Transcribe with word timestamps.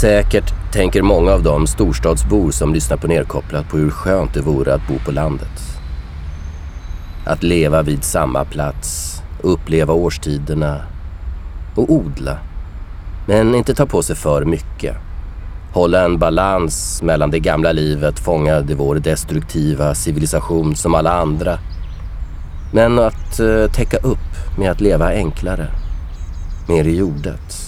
Säkert 0.00 0.72
tänker 0.72 1.02
många 1.02 1.32
av 1.32 1.42
de 1.42 1.66
storstadsbor 1.66 2.50
som 2.50 2.74
lyssnar 2.74 2.96
på 2.96 3.06
Nerkopplat 3.06 3.68
på 3.68 3.76
hur 3.76 3.90
skönt 3.90 4.34
det 4.34 4.40
vore 4.40 4.74
att 4.74 4.88
bo 4.88 4.98
på 5.04 5.12
landet. 5.12 5.78
Att 7.24 7.42
leva 7.42 7.82
vid 7.82 8.04
samma 8.04 8.44
plats, 8.44 9.20
uppleva 9.42 9.94
årstiderna 9.94 10.82
och 11.74 11.90
odla. 11.90 12.38
Men 13.26 13.54
inte 13.54 13.74
ta 13.74 13.86
på 13.86 14.02
sig 14.02 14.16
för 14.16 14.44
mycket. 14.44 14.96
Hålla 15.72 16.04
en 16.04 16.18
balans 16.18 17.02
mellan 17.02 17.30
det 17.30 17.40
gamla 17.40 17.72
livet 17.72 18.18
fångad 18.18 18.70
i 18.70 18.74
vår 18.74 18.94
destruktiva 18.94 19.94
civilisation 19.94 20.76
som 20.76 20.94
alla 20.94 21.12
andra. 21.12 21.58
Men 22.72 22.98
att 22.98 23.40
eh, 23.40 23.66
täcka 23.72 23.96
upp 23.96 24.58
med 24.58 24.70
att 24.70 24.80
leva 24.80 25.06
enklare. 25.06 25.66
Mer 26.68 26.84
i 26.84 26.96
jordet. 26.96 27.65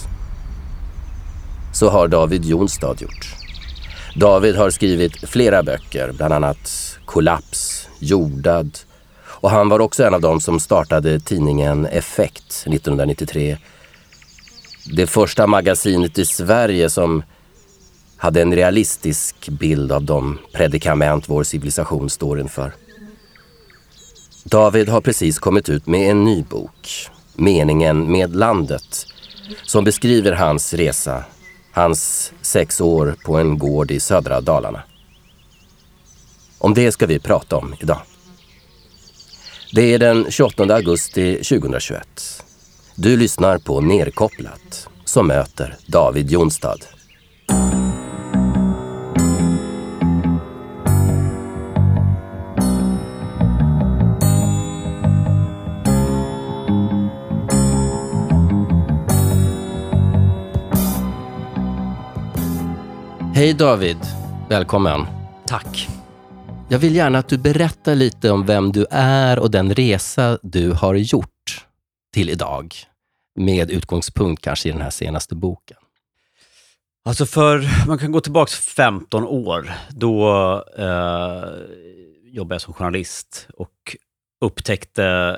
Så 1.79 1.89
har 1.89 2.07
David 2.07 2.45
Jonstad 2.45 3.01
gjort. 3.01 3.35
David 4.15 4.55
har 4.55 4.69
skrivit 4.69 5.29
flera 5.29 5.63
böcker, 5.63 6.11
bland 6.11 6.33
annat 6.33 6.97
Kollaps, 7.05 7.87
Jordad 7.99 8.79
och 9.25 9.49
han 9.49 9.69
var 9.69 9.79
också 9.79 10.03
en 10.03 10.13
av 10.13 10.21
dem 10.21 10.41
som 10.41 10.59
startade 10.59 11.19
tidningen 11.19 11.85
Effekt 11.85 12.63
1993. 12.67 13.57
Det 14.95 15.07
första 15.07 15.47
magasinet 15.47 16.19
i 16.19 16.25
Sverige 16.25 16.89
som 16.89 17.23
hade 18.17 18.41
en 18.41 18.55
realistisk 18.55 19.49
bild 19.49 19.91
av 19.91 20.03
de 20.03 20.37
predikament 20.53 21.29
vår 21.29 21.43
civilisation 21.43 22.09
står 22.09 22.39
inför. 22.39 22.73
David 24.43 24.89
har 24.89 25.01
precis 25.01 25.39
kommit 25.39 25.69
ut 25.69 25.87
med 25.87 26.11
en 26.11 26.23
ny 26.23 26.43
bok, 26.43 27.09
Meningen 27.35 28.11
med 28.11 28.35
landet, 28.35 29.07
som 29.65 29.83
beskriver 29.83 30.31
hans 30.31 30.73
resa 30.73 31.23
Hans 31.79 32.33
sex 32.41 32.81
år 32.81 33.15
på 33.25 33.37
en 33.37 33.57
gård 33.57 33.91
i 33.91 33.99
södra 33.99 34.41
Dalarna. 34.41 34.83
Om 36.57 36.73
det 36.73 36.91
ska 36.91 37.05
vi 37.05 37.19
prata 37.19 37.57
om 37.57 37.75
idag. 37.79 38.01
Det 39.73 39.93
är 39.93 39.99
den 39.99 40.31
28 40.31 40.75
augusti 40.75 41.35
2021. 41.35 42.07
Du 42.95 43.17
lyssnar 43.17 43.57
på 43.57 43.81
Nerkopplat 43.81 44.87
som 45.05 45.27
möter 45.27 45.77
David 45.87 46.31
Jonstad. 46.31 46.79
Hej 63.39 63.53
David, 63.53 63.97
välkommen. 64.49 65.05
Tack. 65.47 65.87
Jag 66.69 66.79
vill 66.79 66.95
gärna 66.95 67.17
att 67.17 67.29
du 67.29 67.37
berättar 67.37 67.95
lite 67.95 68.31
om 68.31 68.45
vem 68.45 68.71
du 68.71 68.85
är 68.91 69.39
och 69.39 69.51
den 69.51 69.73
resa 69.73 70.39
du 70.41 70.71
har 70.71 70.95
gjort 70.95 71.65
till 72.13 72.29
idag. 72.29 72.75
Med 73.35 73.71
utgångspunkt 73.71 74.43
kanske 74.43 74.69
i 74.69 74.71
den 74.71 74.81
här 74.81 74.89
senaste 74.89 75.35
boken. 75.35 75.77
Alltså 77.05 77.25
för, 77.25 77.87
man 77.87 77.97
kan 77.97 78.11
gå 78.11 78.21
tillbaka 78.21 78.51
15 78.51 79.23
år. 79.23 79.71
Då 79.89 80.29
eh, 80.77 81.43
jobbade 82.23 82.55
jag 82.55 82.61
som 82.61 82.73
journalist 82.73 83.47
och 83.53 83.95
upptäckte 84.41 85.37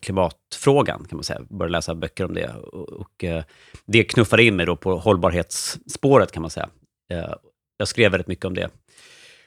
klimatfrågan, 0.00 1.04
kan 1.08 1.16
man 1.16 1.24
säga. 1.24 1.40
Började 1.50 1.72
läsa 1.72 1.94
böcker 1.94 2.24
om 2.24 2.34
det. 2.34 2.54
Och, 2.54 2.88
och 2.88 3.24
eh, 3.24 3.44
det 3.86 4.04
knuffade 4.04 4.44
in 4.44 4.56
mig 4.56 4.66
då 4.66 4.76
på 4.76 4.96
hållbarhetsspåret, 4.96 6.32
kan 6.32 6.42
man 6.42 6.50
säga. 6.50 6.68
Eh, 7.10 7.34
jag 7.76 7.88
skrev 7.88 8.10
väldigt 8.10 8.28
mycket 8.28 8.44
om 8.44 8.54
det. 8.54 8.70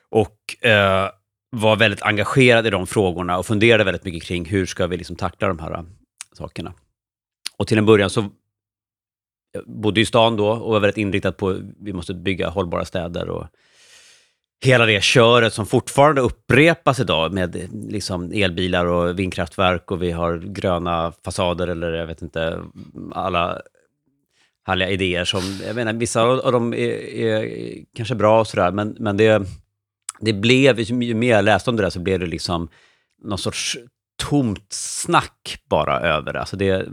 Och 0.09 0.65
eh, 0.65 1.09
var 1.49 1.75
väldigt 1.75 2.01
engagerad 2.01 2.67
i 2.67 2.69
de 2.69 2.87
frågorna 2.87 3.37
och 3.37 3.45
funderade 3.45 3.83
väldigt 3.83 4.03
mycket 4.03 4.23
kring 4.23 4.45
hur 4.45 4.65
ska 4.65 4.87
vi 4.87 4.97
liksom 4.97 5.15
tackla 5.15 5.47
de 5.47 5.59
här 5.59 5.71
eh, 5.71 5.83
sakerna. 6.33 6.73
Och 7.57 7.67
till 7.67 7.77
en 7.77 7.85
början 7.85 8.09
så 8.09 8.29
jag 9.51 9.63
bodde 9.65 10.01
i 10.01 10.05
stan 10.05 10.37
då 10.37 10.49
och 10.49 10.71
var 10.71 10.79
väldigt 10.79 10.97
inriktad 10.97 11.31
på 11.31 11.49
att 11.49 11.57
vi 11.79 11.93
måste 11.93 12.13
bygga 12.13 12.49
hållbara 12.49 12.85
städer 12.85 13.29
och 13.29 13.47
hela 14.65 14.85
det 14.85 15.03
köret 15.03 15.53
som 15.53 15.65
fortfarande 15.65 16.21
upprepas 16.21 16.99
idag 16.99 17.33
med 17.33 17.55
eh, 17.55 17.69
liksom 17.71 18.31
elbilar 18.31 18.85
och 18.85 19.19
vindkraftverk 19.19 19.91
och 19.91 20.01
vi 20.01 20.11
har 20.11 20.37
gröna 20.37 21.13
fasader 21.25 21.67
eller 21.67 21.93
jag 21.93 22.07
vet 22.07 22.21
inte, 22.21 22.63
alla 23.11 23.61
härliga 24.67 24.89
idéer 24.89 25.25
som, 25.25 25.41
jag 25.65 25.75
menar, 25.75 25.93
vissa 25.93 26.21
av 26.21 26.51
dem 26.51 26.73
är, 26.73 27.15
är 27.15 27.73
kanske 27.95 28.15
bra 28.15 28.39
och 28.39 28.47
sådär, 28.47 28.71
men, 28.71 28.95
men 28.99 29.17
det, 29.17 29.41
det 30.19 30.33
blev, 30.33 30.79
ju 30.79 31.13
mer 31.13 31.31
jag 31.35 31.45
läste 31.45 31.69
om 31.69 31.75
det 31.75 31.83
där 31.83 31.89
så 31.89 31.99
blev 31.99 32.19
det 32.19 32.25
liksom 32.25 32.69
någon 33.23 33.37
sorts 33.37 33.77
tomt 34.29 34.67
snack 34.73 35.61
bara 35.69 35.99
över 35.99 36.33
det. 36.33 36.39
Alltså 36.39 36.57
det, 36.57 36.85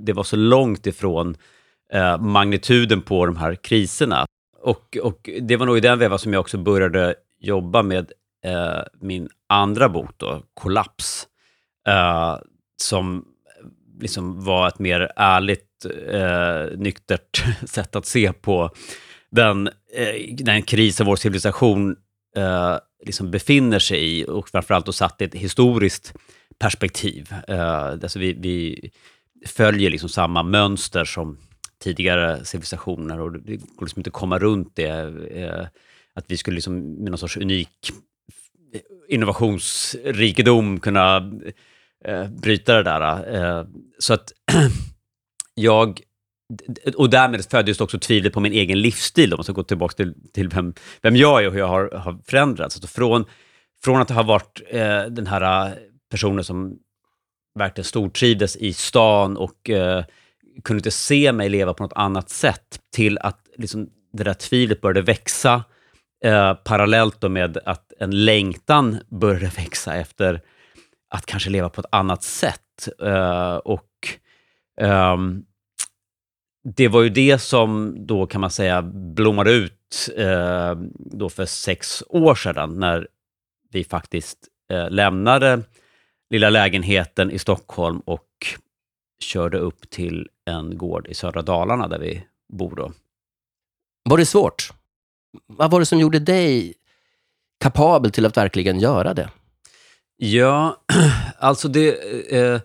det 0.00 0.12
var 0.12 0.24
så 0.24 0.36
långt 0.36 0.86
ifrån 0.86 1.36
eh, 1.92 2.18
magnituden 2.18 3.02
på 3.02 3.26
de 3.26 3.36
här 3.36 3.54
kriserna. 3.54 4.26
Och, 4.62 4.96
och 5.02 5.30
det 5.40 5.56
var 5.56 5.66
nog 5.66 5.76
i 5.76 5.80
den 5.80 5.98
vevan 5.98 6.18
som 6.18 6.32
jag 6.32 6.40
också 6.40 6.58
började 6.58 7.14
jobba 7.40 7.82
med 7.82 8.12
eh, 8.44 8.82
min 9.00 9.28
andra 9.48 9.88
bok, 9.88 10.10
då, 10.16 10.42
Kollaps, 10.54 11.26
eh, 11.88 12.36
som 12.76 13.24
liksom 14.02 14.44
var 14.44 14.68
ett 14.68 14.78
mer 14.78 15.12
ärligt 15.16 15.86
eh, 16.10 16.78
nyktert 16.78 17.44
sätt 17.64 17.96
att 17.96 18.06
se 18.06 18.32
på 18.32 18.70
den, 19.30 19.66
eh, 19.94 20.34
den 20.36 20.62
krisen 20.62 21.06
vår 21.06 21.16
civilisation 21.16 21.96
eh, 22.36 22.76
liksom 23.06 23.30
befinner 23.30 23.78
sig 23.78 24.20
i 24.20 24.24
och 24.24 24.48
framförallt 24.48 24.86
då 24.86 24.92
satt 24.92 25.20
i 25.20 25.24
ett 25.24 25.34
historiskt 25.34 26.14
perspektiv. 26.58 27.34
Eh, 27.48 27.86
alltså 27.86 28.18
vi, 28.18 28.32
vi 28.32 28.90
följer 29.46 29.90
liksom 29.90 30.08
samma 30.08 30.42
mönster 30.42 31.04
som 31.04 31.38
tidigare 31.82 32.44
civilisationer 32.44 33.20
och 33.20 33.32
det 33.32 33.56
går 33.56 33.86
liksom 33.86 34.00
inte 34.00 34.08
att 34.08 34.14
komma 34.14 34.38
runt 34.38 34.76
det. 34.76 35.12
Eh, 35.30 35.66
att 36.14 36.24
vi 36.28 36.36
skulle 36.36 36.54
liksom 36.54 36.94
med 36.94 37.10
någon 37.10 37.18
sorts 37.18 37.36
unik 37.36 37.92
innovationsrikedom 39.08 40.80
kunna 40.80 41.32
eh, 42.04 42.28
bryta 42.28 42.74
det 42.74 42.82
där. 42.82 43.34
Eh, 43.34 43.66
så 43.98 44.14
att 44.14 44.32
jag 45.54 46.00
och 46.96 47.10
därmed 47.10 47.44
föddes 47.44 47.80
också 47.80 47.98
tvivlet 47.98 48.32
på 48.32 48.40
min 48.40 48.52
egen 48.52 48.80
livsstil, 48.80 49.32
om 49.32 49.36
man 49.36 49.44
ska 49.44 49.52
gå 49.52 49.62
tillbaka 49.62 49.94
till, 49.94 50.14
till 50.32 50.48
vem, 50.48 50.74
vem 51.02 51.16
jag 51.16 51.42
är 51.42 51.46
och 51.46 51.52
hur 51.52 51.60
jag 51.60 51.68
har, 51.68 51.90
har 51.90 52.18
förändrats. 52.26 52.76
Alltså 52.76 52.86
från, 52.86 53.24
från 53.84 54.00
att 54.00 54.10
ha 54.10 54.22
varit 54.22 54.60
eh, 54.70 55.02
den 55.02 55.26
här 55.26 55.66
eh, 55.66 55.72
personen 56.10 56.44
som 56.44 56.78
verkligen 57.58 57.84
stortrivdes 57.84 58.56
i 58.56 58.72
stan 58.72 59.36
och 59.36 59.70
eh, 59.70 60.04
kunde 60.64 60.78
inte 60.78 60.90
se 60.90 61.32
mig 61.32 61.48
leva 61.48 61.74
på 61.74 61.82
något 61.82 61.92
annat 61.92 62.30
sätt, 62.30 62.80
till 62.94 63.18
att 63.18 63.40
liksom, 63.56 63.88
det 64.12 64.24
där 64.24 64.34
tvivlet 64.34 64.80
började 64.80 65.02
växa, 65.02 65.64
eh, 66.24 66.54
parallellt 66.54 67.22
med 67.22 67.58
att 67.64 67.92
en 67.98 68.24
längtan 68.24 68.98
började 69.08 69.46
växa 69.56 69.94
efter 69.94 70.40
att 71.12 71.26
kanske 71.26 71.50
leva 71.50 71.68
på 71.68 71.80
ett 71.80 71.86
annat 71.90 72.22
sätt. 72.22 72.88
Uh, 73.02 73.56
och 73.56 73.88
um, 74.80 75.44
det 76.76 76.88
var 76.88 77.02
ju 77.02 77.08
det 77.08 77.38
som 77.38 77.96
då 78.06 78.26
kan 78.26 78.40
man 78.40 78.50
säga 78.50 78.82
blommade 78.82 79.52
ut 79.52 80.08
uh, 80.18 80.74
då 80.96 81.28
för 81.28 81.46
sex 81.46 82.02
år 82.08 82.34
sedan 82.34 82.78
när 82.78 83.08
vi 83.70 83.84
faktiskt 83.84 84.38
uh, 84.72 84.90
lämnade 84.90 85.62
lilla 86.30 86.50
lägenheten 86.50 87.30
i 87.30 87.38
Stockholm 87.38 88.00
och 88.00 88.28
körde 89.24 89.58
upp 89.58 89.90
till 89.90 90.28
en 90.44 90.78
gård 90.78 91.06
i 91.08 91.14
södra 91.14 91.42
Dalarna 91.42 91.88
där 91.88 91.98
vi 91.98 92.26
bor. 92.52 92.76
Då. 92.76 92.92
Var 94.04 94.18
det 94.18 94.26
svårt? 94.26 94.72
Vad 95.46 95.70
var 95.70 95.80
det 95.80 95.86
som 95.86 95.98
gjorde 95.98 96.18
dig 96.18 96.74
kapabel 97.60 98.10
till 98.10 98.26
att 98.26 98.36
verkligen 98.36 98.80
göra 98.80 99.14
det? 99.14 99.30
Ja, 100.24 100.76
alltså 101.38 101.68
det... 101.68 101.88
Eh, 102.32 102.38
eh, 102.38 102.60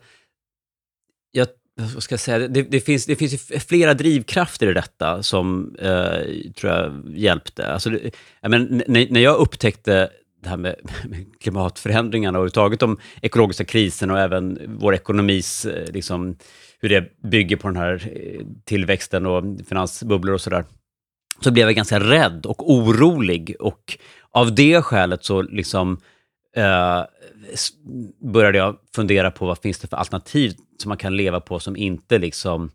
jag 1.32 1.48
vad 1.94 2.04
ska 2.04 2.14
jag 2.14 2.20
säga, 2.20 2.48
det, 2.48 2.64
det, 2.64 2.80
finns, 2.80 3.06
det 3.06 3.16
finns 3.16 3.52
flera 3.68 3.94
drivkrafter 3.94 4.70
i 4.70 4.74
detta 4.74 5.24
som 5.24 5.76
eh, 5.80 6.52
tror 6.60 6.74
jag 6.74 7.04
hjälpte. 7.08 7.74
Alltså 7.74 7.90
det, 7.90 8.12
jag 8.42 8.52
men, 8.52 8.84
när, 8.88 9.08
när 9.10 9.20
jag 9.20 9.38
upptäckte 9.38 10.10
det 10.44 10.50
här 10.50 10.58
med, 10.58 10.76
med 11.10 11.26
klimatförändringarna 11.40 12.38
och 12.38 12.42
överhuvudtaget 12.42 12.80
de 12.80 12.98
ekologiska 13.22 13.66
kriserna 13.66 14.14
och 14.14 14.20
även 14.20 14.60
vår 14.80 14.96
ekonomis, 14.96 15.66
eh, 15.66 15.92
liksom, 15.92 16.36
hur 16.80 16.90
det 16.90 17.22
bygger 17.22 17.56
på 17.56 17.68
den 17.68 17.78
här 17.78 18.12
eh, 18.14 18.46
tillväxten 18.66 19.26
och 19.26 19.44
finansbubblor 19.70 20.34
och 20.34 20.42
sådär, 20.42 20.66
så 21.42 21.52
blev 21.52 21.68
jag 21.68 21.76
ganska 21.76 22.00
rädd 22.00 22.46
och 22.46 22.72
orolig. 22.72 23.56
Och 23.60 23.98
av 24.32 24.56
det 24.56 24.82
skälet 24.82 25.26
så 25.26 25.42
liksom 25.42 26.00
eh, 26.58 27.04
började 28.20 28.58
jag 28.58 28.78
fundera 28.96 29.32
på 29.32 29.46
vad 29.46 29.58
finns 29.58 29.80
det 29.80 29.88
för 29.88 29.98
alternativ 29.98 30.54
som 30.82 30.90
man 30.90 30.98
kan 30.98 31.18
leva 31.18 31.40
på 31.40 31.60
som 31.60 31.76
inte 31.76 32.18
liksom 32.18 32.72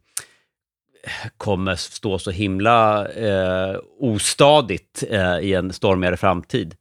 eh, 1.05 1.31
kommer 1.37 1.76
stå 1.76 2.19
så 2.19 2.31
himla 2.31 3.08
eh, 3.08 3.79
ostadigt 3.99 5.05
eh, 5.11 5.38
i 5.38 5.55
en 5.55 5.73
stormigare 5.73 6.17
framtid. 6.17 6.75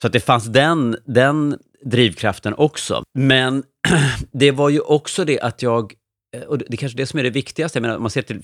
Så 0.00 0.06
att 0.06 0.12
det 0.12 0.20
fanns 0.20 0.44
den, 0.44 0.96
den 1.04 1.58
drivkraften 1.84 2.54
också. 2.54 3.02
Men 3.14 3.62
det 4.32 4.50
var 4.50 4.68
ju 4.68 4.80
också 4.80 5.24
det 5.24 5.40
att 5.40 5.62
jag, 5.62 5.94
eh, 6.36 6.42
och 6.42 6.58
det 6.58 6.72
är 6.72 6.76
kanske 6.76 6.98
det 6.98 7.06
som 7.06 7.18
är 7.18 7.24
det 7.24 7.30
viktigaste, 7.30 7.76
jag 7.76 7.82
menar, 7.82 7.96
om 7.96 8.02
man 8.02 8.10
ser 8.10 8.22
till 8.22 8.42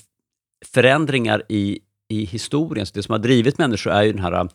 förändringar 0.67 1.43
i, 1.49 1.79
i 2.09 2.25
historien, 2.25 2.87
så 2.87 2.93
det 2.95 3.03
som 3.03 3.13
har 3.13 3.19
drivit 3.19 3.59
människor 3.59 3.93
är 3.93 4.03
ju 4.03 4.13
den 4.13 4.23
här 4.23 4.49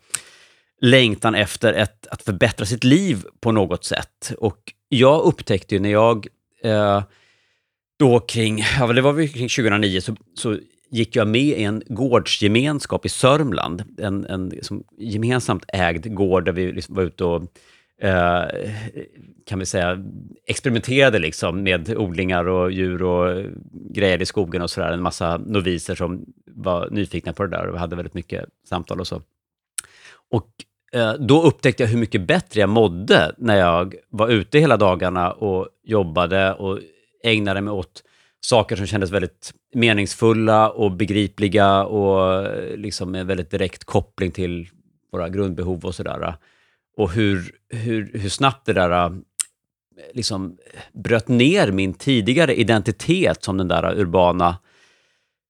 längtan 0.81 1.35
efter 1.35 1.73
ett, 1.73 2.07
att 2.07 2.21
förbättra 2.21 2.65
sitt 2.65 2.83
liv 2.83 3.23
på 3.39 3.51
något 3.51 3.85
sätt. 3.85 4.33
Och 4.37 4.73
jag 4.89 5.21
upptäckte 5.21 5.75
ju 5.75 5.81
när 5.81 5.91
jag 5.91 6.27
eh, 6.63 7.03
då 7.99 8.19
kring, 8.19 8.63
ja 8.79 8.87
det 8.87 9.01
var 9.01 9.13
väl 9.13 9.29
kring 9.29 9.49
2009, 9.49 10.01
så, 10.01 10.15
så 10.33 10.57
gick 10.89 11.15
jag 11.15 11.27
med 11.27 11.41
i 11.41 11.63
en 11.63 11.83
gårdsgemenskap 11.87 13.05
i 13.05 13.09
Sörmland. 13.09 13.83
En, 13.97 14.25
en 14.25 14.53
som 14.61 14.83
gemensamt 14.97 15.65
ägd 15.67 16.15
gård 16.15 16.45
där 16.45 16.51
vi 16.51 16.71
liksom 16.71 16.95
var 16.95 17.03
ute 17.03 17.23
och 17.23 17.43
eh, 18.01 18.43
kan 19.45 19.59
vi 19.59 19.65
säga, 19.65 20.05
experimenterade 20.45 21.19
liksom 21.19 21.63
med 21.63 21.97
odlingar 21.97 22.47
och 22.47 22.71
djur 22.71 23.03
och 23.03 23.45
grejer 23.71 24.21
i 24.21 24.25
skogen 24.25 24.61
och 24.61 24.69
sådär. 24.69 24.91
En 24.91 25.01
massa 25.01 25.37
noviser 25.37 25.95
som 25.95 26.25
var 26.45 26.89
nyfikna 26.91 27.33
på 27.33 27.43
det 27.43 27.57
där 27.57 27.67
och 27.67 27.73
vi 27.73 27.79
hade 27.79 27.95
väldigt 27.95 28.13
mycket 28.13 28.45
samtal 28.69 28.99
och 28.99 29.07
så. 29.07 29.21
Och 30.31 30.49
Eh, 30.91 31.13
då 31.13 31.41
upptäckte 31.41 31.83
jag 31.83 31.87
hur 31.87 31.97
mycket 31.97 32.21
bättre 32.21 32.59
jag 32.59 32.69
mådde 32.69 33.35
när 33.37 33.55
jag 33.55 33.95
var 34.09 34.29
ute 34.29 34.59
hela 34.59 34.77
dagarna 34.77 35.31
och 35.31 35.67
jobbade 35.83 36.53
och 36.53 36.79
ägnade 37.23 37.61
mig 37.61 37.71
åt 37.71 38.03
saker 38.41 38.75
som 38.75 38.85
kändes 38.85 39.11
väldigt 39.11 39.53
meningsfulla 39.73 40.69
och 40.69 40.91
begripliga 40.91 41.85
och 41.85 42.45
eh, 42.45 42.77
liksom 42.77 43.11
med 43.11 43.25
väldigt 43.25 43.51
direkt 43.51 43.83
koppling 43.83 44.31
till 44.31 44.69
våra 45.11 45.29
grundbehov 45.29 45.85
och 45.85 45.95
sådär. 45.95 46.35
Och 46.97 47.11
hur, 47.11 47.51
hur, 47.69 48.11
hur 48.13 48.29
snabbt 48.29 48.65
det 48.65 48.73
där 48.73 49.05
eh, 49.05 49.11
liksom 50.13 50.57
bröt 50.93 51.27
ner 51.27 51.71
min 51.71 51.93
tidigare 51.93 52.55
identitet 52.55 53.43
som 53.43 53.57
den 53.57 53.67
där 53.67 53.99
urbana 53.99 54.57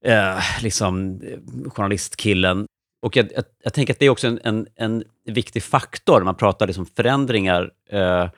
eh, 0.05 0.39
liksom, 0.63 1.21
journalistkillen. 1.65 2.65
Och 3.01 3.15
jag, 3.15 3.31
jag, 3.35 3.43
jag, 3.63 3.73
tänker 3.73 3.93
att 3.93 3.99
det 3.99 4.05
är 4.05 4.09
också 4.09 4.27
en, 4.27 4.39
en, 4.43 4.67
en 4.75 5.03
viktig 5.25 5.63
faktor, 5.63 6.23
man 6.23 6.35
pratar 6.35 6.67
liksom 6.67 6.85
förändringar, 6.85 7.71
eh, 7.89 8.29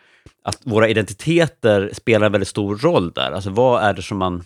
att 0.44 0.60
våra 0.64 0.90
identiteter 0.90 1.90
spelar 1.94 2.26
en 2.26 2.32
väldigt 2.32 2.48
stor 2.48 2.78
roll 2.78 3.12
där. 3.12 3.32
Alltså 3.32 3.50
vad 3.50 3.84
är 3.84 3.94
det 3.94 4.02
som, 4.02 4.18
man, 4.18 4.44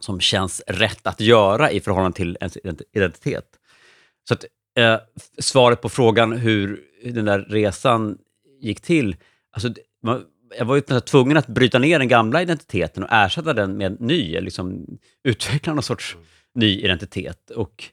som 0.00 0.20
känns 0.20 0.62
rätt 0.66 1.06
att 1.06 1.20
göra 1.20 1.70
i 1.70 1.80
förhållande 1.80 2.16
till 2.16 2.36
ens 2.40 2.58
identitet? 2.92 3.46
Så 4.28 4.34
att, 4.34 4.44
eh, 4.78 4.96
svaret 5.38 5.80
på 5.80 5.88
frågan 5.88 6.32
hur 6.32 6.80
den 7.04 7.24
där 7.24 7.38
resan 7.38 8.18
gick 8.60 8.80
till, 8.80 9.16
alltså, 9.52 9.74
man, 10.02 10.24
jag 10.58 10.64
var 10.64 10.74
ju 10.74 11.00
tvungen 11.00 11.36
att 11.36 11.46
bryta 11.46 11.78
ner 11.78 11.98
den 11.98 12.08
gamla 12.08 12.42
identiteten 12.42 13.02
och 13.02 13.08
ersätta 13.12 13.52
den 13.52 13.76
med 13.76 13.86
en 13.86 13.96
ny, 14.00 14.40
liksom 14.40 14.86
utveckla 15.24 15.74
någon 15.74 15.82
sorts 15.82 16.16
ny 16.54 16.80
identitet. 16.80 17.50
Och 17.50 17.84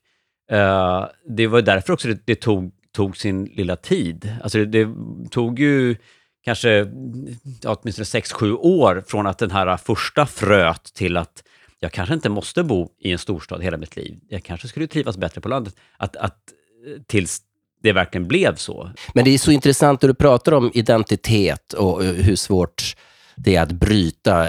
uh, 0.51 1.06
det 1.27 1.47
var 1.47 1.62
därför 1.62 1.94
också 1.94 2.07
det, 2.07 2.19
det, 2.25 2.36
tog, 2.36 2.71
tog 2.92 3.18
sin 3.18 3.45
lilla 3.45 3.75
tid. 3.75 4.36
Alltså 4.44 4.57
det, 4.57 4.65
det 4.65 4.88
tog 5.30 5.59
ju 5.59 5.95
kanske 6.44 6.69
ja, 7.62 7.77
åtminstone 7.81 8.06
6-7 8.06 8.57
år 8.57 9.03
från 9.07 9.27
att 9.27 9.38
den 9.38 9.51
här 9.51 9.77
första 9.77 10.25
fröt 10.25 10.83
till 10.94 11.18
att 11.18 11.44
jag 11.80 11.92
kanske 11.92 12.13
inte 12.13 12.30
måste 12.30 12.63
bo 12.63 12.89
i 13.00 13.12
en 13.12 13.19
storstad 13.19 13.63
hela 13.63 13.77
mitt 13.77 13.95
liv. 13.95 14.19
Jag 14.30 14.44
kanske 14.44 14.68
skulle 14.68 14.88
trivas 14.88 15.18
bättre 15.18 15.42
på 15.42 15.50
landet. 15.50 15.75
Att, 15.97 16.15
att, 16.15 16.38
tills 17.07 17.42
det 17.81 17.94
verkligen 17.94 18.27
blev 18.27 18.56
så. 18.56 18.92
Men 19.13 19.25
det 19.25 19.31
är 19.31 19.38
så 19.38 19.51
intressant 19.51 20.01
när 20.01 20.07
du 20.07 20.13
pratar 20.13 20.51
om 20.51 20.71
identitet 20.74 21.74
och 21.74 22.03
hur 22.03 22.36
svårt 22.36 22.95
det 23.36 23.56
är 23.56 23.62
att 23.62 23.71
bryta. 23.71 24.47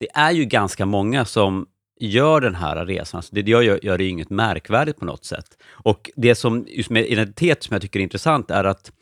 Det 0.00 0.08
är 0.14 0.30
ju 0.30 0.44
ganska 0.44 0.86
många 0.86 1.24
som 1.24 1.66
gör 2.06 2.40
den 2.40 2.54
här 2.54 2.86
resan. 2.86 3.18
Alltså 3.18 3.34
det 3.34 3.48
gör, 3.48 3.84
gör 3.84 3.98
det 3.98 4.04
inget 4.04 4.30
märkvärdigt 4.30 4.98
på 4.98 5.04
något 5.04 5.24
sätt. 5.24 5.46
Och 5.70 6.10
det 6.16 6.34
som 6.34 6.66
just 6.68 6.90
med 6.90 7.06
identitet 7.06 7.62
som 7.62 7.74
jag 7.74 7.82
tycker 7.82 8.00
är 8.00 8.02
intressant 8.02 8.50
är 8.50 8.64
att 8.64 8.92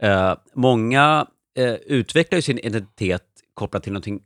eh, 0.00 0.34
många 0.54 1.26
eh, 1.58 1.74
utvecklar 1.74 2.40
sin 2.40 2.58
identitet 2.58 3.24
kopplat 3.54 3.82
till 3.82 3.92
någonting 3.92 4.20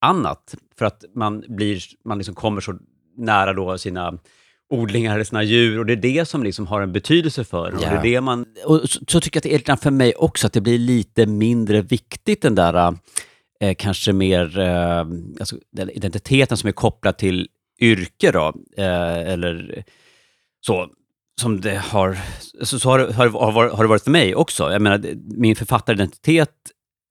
annat. 0.00 0.54
För 0.78 0.84
att 0.84 1.04
man, 1.14 1.44
blir, 1.48 1.82
man 2.04 2.18
liksom 2.18 2.34
kommer 2.34 2.60
så 2.60 2.78
nära 3.16 3.52
då 3.52 3.78
sina 3.78 4.18
odlingar 4.70 5.14
eller 5.14 5.24
sina 5.24 5.42
djur 5.42 5.78
och 5.78 5.86
det 5.86 5.92
är 5.92 5.96
det 5.96 6.28
som 6.28 6.42
liksom 6.42 6.66
har 6.66 6.80
en 6.80 6.92
betydelse 6.92 7.44
för 7.44 7.74
och 7.74 7.82
ja. 7.82 7.90
det 7.90 7.96
är 7.96 8.02
det 8.02 8.20
man... 8.20 8.46
Och 8.64 8.90
så, 8.90 9.00
så, 9.08 9.20
tycker 9.20 9.36
jag 9.36 9.56
att 9.56 9.64
det 9.64 9.72
är 9.72 9.76
för 9.76 9.90
mig 9.90 10.14
också, 10.14 10.46
att 10.46 10.52
det 10.52 10.60
blir 10.60 10.78
lite 10.78 11.26
mindre 11.26 11.82
viktigt 11.82 12.42
den 12.42 12.54
där 12.54 12.96
eh, 13.60 13.74
kanske 13.78 14.12
mer 14.12 14.58
eh, 14.58 14.98
alltså, 15.40 15.56
den 15.72 15.90
identiteten 15.90 16.56
som 16.56 16.68
är 16.68 16.72
kopplad 16.72 17.18
till 17.18 17.48
yrke 17.80 18.32
då, 18.32 18.54
eh, 18.76 19.18
eller 19.32 19.84
så, 20.66 20.88
som 21.40 21.60
det 21.60 21.76
har, 21.76 22.18
så, 22.62 22.78
så 22.78 22.90
har, 22.90 22.98
har, 22.98 23.28
har, 23.28 23.68
har 23.68 23.84
det 23.84 23.88
varit 23.88 24.04
för 24.04 24.10
mig 24.10 24.34
också. 24.34 24.72
Jag 24.72 24.82
menar, 24.82 25.02
min 25.36 25.56
författaridentitet 25.56 26.50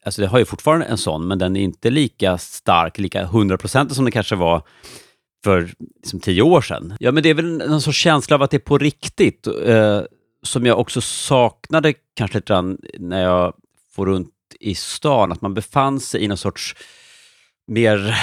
Alltså 0.06 0.22
det 0.22 0.28
har 0.28 0.40
ju 0.40 0.46
fortfarande 0.46 0.86
en 0.86 0.98
sån, 0.98 1.28
men 1.28 1.40
den 1.40 1.56
är 1.56 1.62
inte 1.62 1.90
lika 1.90 2.38
stark, 2.38 2.98
lika 2.98 3.26
hundraprocentig 3.26 3.96
som 3.96 4.06
den 4.06 4.12
kanske 4.12 4.36
var 4.36 4.64
för 5.44 5.74
liksom, 6.02 6.20
tio 6.20 6.42
år 6.42 6.62
sedan. 6.62 6.94
Ja, 7.00 7.12
men 7.12 7.24
det 7.24 7.30
är 7.30 7.34
väl 7.34 7.62
en 7.62 7.82
sorts 7.82 7.98
känsla 7.98 8.36
av 8.36 8.42
att 8.42 8.52
det 8.52 8.58
är 8.58 8.60
på 8.60 8.78
riktigt, 8.78 9.48
eh, 9.48 10.02
som 10.44 10.66
jag 10.66 10.80
också 10.80 11.02
saknade 11.02 11.94
kanske 12.16 12.38
lite 12.38 12.54
grann 12.54 12.78
när 13.00 13.24
jag 13.24 13.54
får 13.96 14.06
runt 14.06 14.30
i 14.60 14.76
stan, 14.76 15.32
att 15.32 15.42
man 15.42 15.54
befann 15.54 16.00
sig 16.00 16.24
i 16.24 16.28
någon 16.28 16.38
sorts 16.38 16.76
mer 17.68 18.18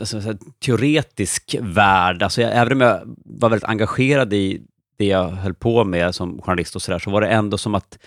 alltså, 0.00 0.20
teoretisk 0.64 1.56
värld. 1.60 2.22
Alltså, 2.22 2.42
jag, 2.42 2.56
även 2.56 2.72
om 2.72 2.80
jag 2.80 3.16
var 3.24 3.50
väldigt 3.50 3.68
engagerad 3.68 4.32
i 4.32 4.62
det 4.98 5.06
jag 5.06 5.28
höll 5.28 5.54
på 5.54 5.84
med 5.84 6.14
som 6.14 6.42
journalist 6.42 6.76
och 6.76 6.82
sådär, 6.82 6.98
så 6.98 7.10
var 7.10 7.20
det 7.20 7.28
ändå 7.28 7.58
som 7.58 7.74
att 7.74 7.98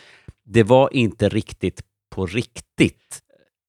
det 0.46 0.64
var 0.64 0.94
inte 0.94 1.30
riktigt 1.30 1.82
på 2.10 2.26
riktigt 2.26 3.24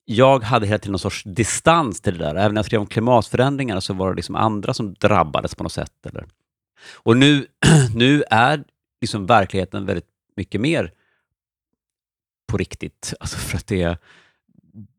jag 0.05 0.44
hade 0.44 0.67
hela 0.67 0.78
tiden 0.78 0.93
någon 0.93 0.99
sorts 0.99 1.22
distans 1.25 2.00
till 2.00 2.19
det 2.19 2.25
där. 2.25 2.34
Även 2.34 2.55
när 2.55 2.58
jag 2.58 2.67
skrev 2.67 2.81
om 2.81 2.87
klimatförändringarna 2.87 3.81
så 3.81 3.94
var 3.94 4.10
det 4.10 4.17
liksom 4.17 4.34
andra 4.34 4.75
som 4.75 4.94
drabbades 4.94 5.55
på 5.55 5.62
något 5.62 5.72
sätt. 5.72 6.06
Eller? 6.06 6.27
Och 6.94 7.17
nu, 7.17 7.46
nu 7.94 8.24
är 8.31 8.65
liksom 9.00 9.27
verkligheten 9.27 9.86
väldigt 9.86 10.08
mycket 10.36 10.60
mer 10.60 10.93
på 12.46 12.56
riktigt. 12.56 13.15
Alltså 13.20 13.36
för 13.36 13.56
att 13.56 13.67
det, 13.67 13.96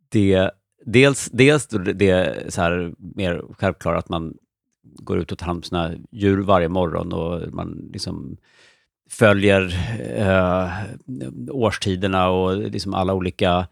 det 0.09 0.51
dels, 0.85 1.29
dels 1.33 1.67
det 1.67 2.09
är 2.09 2.49
så 2.49 2.61
här 2.61 2.93
mer 2.97 3.43
självklart 3.57 3.97
att 3.97 4.09
man 4.09 4.33
går 4.83 5.19
ut 5.19 5.31
och 5.31 5.37
tar 5.37 5.45
hand 5.45 5.57
om 5.57 5.63
sina 5.63 5.91
djur 6.11 6.41
varje 6.41 6.69
morgon 6.69 7.13
och 7.13 7.53
man 7.53 7.89
liksom 7.93 8.37
följer 9.09 9.61
eh, 10.15 10.69
årstiderna 11.49 12.29
och 12.29 12.57
liksom 12.57 12.93
alla 12.93 13.13
olika 13.13 13.67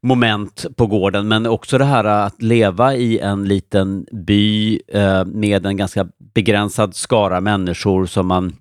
moment 0.00 0.66
på 0.76 0.86
gården, 0.86 1.28
men 1.28 1.46
också 1.46 1.78
det 1.78 1.84
här 1.84 2.04
att 2.04 2.42
leva 2.42 2.94
i 2.94 3.18
en 3.18 3.44
liten 3.44 4.06
by 4.12 4.80
eh, 4.88 5.24
med 5.24 5.66
en 5.66 5.76
ganska 5.76 6.08
begränsad 6.34 6.94
skara 6.94 7.40
människor 7.40 8.06
som 8.06 8.26
man 8.26 8.52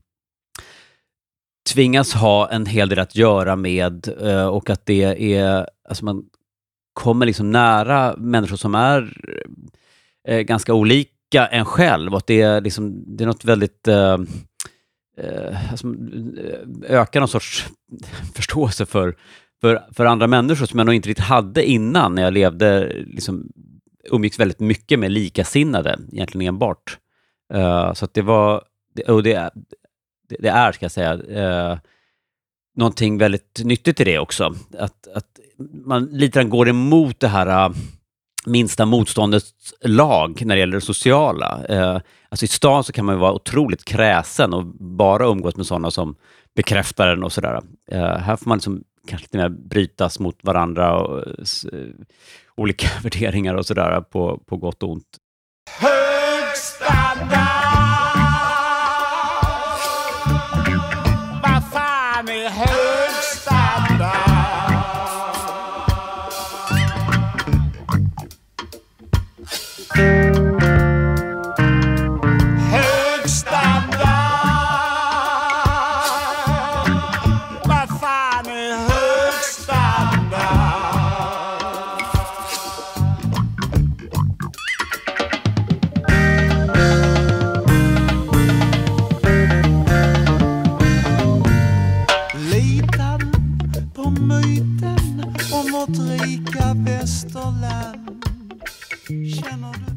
tvingas 1.68 2.14
ha 2.14 2.50
en 2.50 2.66
hel 2.66 2.90
del 2.90 3.00
att 3.00 3.16
göra 3.16 3.56
med 3.56 4.08
eh, 4.22 4.48
och 4.48 4.70
att 4.70 4.86
det 4.86 5.34
är, 5.36 5.68
alltså 5.90 6.06
man 6.06 6.24
kommer 6.94 7.26
liksom 7.26 7.52
nära 7.52 8.16
människor 8.18 8.58
som 8.58 8.76
är 8.76 9.14
eh, 10.28 10.40
ganska 10.40 10.74
olika 10.74 11.48
en 11.52 11.66
själv 11.66 12.12
och 12.12 12.18
att 12.18 12.28
det 12.28 12.42
är, 12.42 12.62
liksom, 12.62 13.04
det 13.18 13.24
är 13.24 13.28
något 13.28 13.46
väldigt 13.46 13.88
eh, 13.88 14.18
eh 15.18 15.72
alltså, 15.72 15.88
ökar 16.88 17.20
någon 17.20 17.30
sorts 17.30 17.68
förståelse 18.36 18.86
för 18.86 19.16
för, 19.62 19.84
för 19.94 20.06
andra 20.06 20.28
människor 20.28 20.66
som 20.66 20.80
jag 20.80 20.86
nog 20.86 20.96
inte 20.96 21.10
riktigt 21.10 21.26
hade 21.26 21.70
innan 21.70 22.16
när 22.16 22.22
jag 22.22 22.34
levde, 22.34 22.94
liksom, 23.06 23.52
umgicks 24.12 24.40
väldigt 24.40 24.60
mycket 24.60 25.00
med 25.00 25.12
likasinnade, 25.12 26.00
egentligen 26.12 26.48
enbart. 26.48 26.98
Uh, 27.54 27.94
så 27.94 28.06
att 28.06 28.14
det 28.14 28.22
var, 28.22 28.64
och 29.08 29.24
det, 29.24 29.52
det, 30.30 30.36
det 30.40 30.50
är, 30.50 30.72
ska 30.72 30.86
jag 30.86 30.92
säga, 30.92 31.14
eh, 31.14 31.78
någonting 32.76 33.18
väldigt 33.18 33.62
nyttigt 33.64 34.00
i 34.00 34.04
det 34.04 34.20
också. 34.20 34.56
Att, 34.80 35.08
att 35.08 35.40
man 35.86 36.06
lite 36.06 36.40
grann 36.40 36.50
går 36.50 36.70
emot 36.70 37.20
det 37.20 37.28
här 37.28 37.66
eh, 37.66 37.76
minsta 38.46 38.86
motståndets 38.86 39.54
lag 39.82 40.46
när 40.46 40.56
det 40.56 40.60
gäller 40.60 40.78
det 40.78 40.82
sociala. 40.82 41.66
Eh, 41.70 42.02
alltså 42.30 42.46
I 42.46 42.48
stan 42.48 42.84
så 42.84 42.94
kan 42.94 43.06
man 43.06 43.20
vara 43.20 43.34
otroligt 43.34 43.86
kräsen 43.86 44.54
och 44.54 44.66
bara 44.80 45.26
umgås 45.26 45.56
med 45.56 45.66
sådana 45.66 45.92
som 45.92 46.16
bekräftar 46.56 47.08
den 47.08 47.24
och 47.24 47.32
sådär. 47.32 47.62
Eh, 47.92 48.18
här 48.18 48.36
får 48.36 48.50
man 48.50 48.58
liksom 48.58 48.84
kanske 49.08 49.26
lite 49.26 49.38
mer 49.38 49.50
brytas 49.50 50.20
mot 50.20 50.44
varandra 50.44 51.02
och 51.02 51.18
eh, 51.28 51.80
eh 51.80 51.88
olika 52.56 52.88
värderingar 53.04 53.56
och 53.56 53.66
sådär 53.66 54.02
på, 54.02 54.38
på 54.46 54.58
gott 54.58 54.84
och 54.84 54.92
ont. 54.92 55.18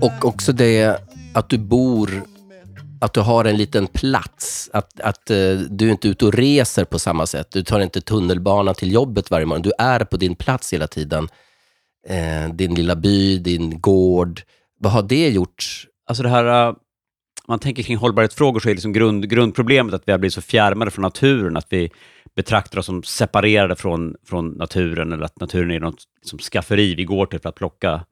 Och 0.03 0.25
också 0.25 0.53
det 0.53 1.01
att 1.35 1.49
du 1.49 1.59
bor, 1.59 2.23
att 3.01 3.15
du 3.15 3.21
har 3.21 3.45
en 3.45 3.57
liten 3.57 3.87
plats. 3.87 4.71
Att, 4.73 5.01
att 5.01 5.31
eh, 5.31 5.37
du 5.71 5.87
är 5.87 5.91
inte 5.91 6.09
ute 6.09 6.27
och 6.27 6.35
reser 6.35 6.85
på 6.85 6.99
samma 6.99 7.27
sätt. 7.27 7.51
Du 7.51 7.63
tar 7.63 7.81
inte 7.81 8.01
tunnelbanan 8.01 8.75
till 8.75 8.93
jobbet 8.93 9.31
varje 9.31 9.47
morgon. 9.47 9.63
Du 9.63 9.73
är 9.79 10.05
på 10.05 10.17
din 10.17 10.35
plats 10.35 10.73
hela 10.73 10.87
tiden. 10.87 11.29
Eh, 12.09 12.55
din 12.55 12.75
lilla 12.75 12.97
by, 12.97 13.39
din 13.39 13.81
gård. 13.81 14.43
Vad 14.81 14.93
har 14.93 15.03
det 15.03 15.29
gjort? 15.29 15.87
Alltså 16.07 16.23
det 16.23 16.29
här, 16.29 16.69
uh, 16.69 16.77
man 17.49 17.59
tänker 17.59 17.83
kring 17.83 17.97
hållbarhetsfrågor 17.97 18.61
så 18.61 18.69
är 18.69 18.75
liksom 18.75 18.93
grund, 18.93 19.31
grundproblemet 19.31 19.95
att 19.95 20.03
vi 20.07 20.13
har 20.13 20.19
blivit 20.19 20.35
så 20.35 20.43
fjärmade 20.43 20.91
från 20.91 21.03
naturen, 21.03 21.57
att 21.57 21.67
vi 21.69 21.91
betraktar 22.37 22.79
oss 22.79 22.87
som 22.87 23.03
separerade 23.03 23.77
från, 23.77 24.15
från 24.25 24.49
naturen, 24.49 25.13
eller 25.13 25.25
att 25.25 25.41
naturen 25.41 25.71
är 25.71 25.81
något 25.81 26.05
liksom 26.21 26.39
skafferi 26.39 26.95
vi 26.95 27.05
går 27.05 27.27
till 27.27 27.41
för 27.41 27.49
att 27.49 27.55
plocka 27.55 28.05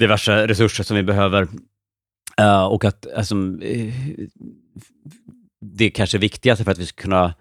diverse 0.00 0.46
resurser 0.46 0.84
som 0.84 0.96
vi 0.96 1.02
behöver. 1.02 1.48
Uh, 2.40 2.64
och 2.64 2.84
att 2.84 3.06
alltså, 3.16 3.34
eh, 3.34 3.94
det 5.60 5.90
det 5.90 5.90
kanske 5.90 6.18
viktigaste 6.18 6.64
för 6.64 6.70
att 6.72 6.78
vi 6.78 6.86
ska 6.86 7.02
kunna 7.02 7.34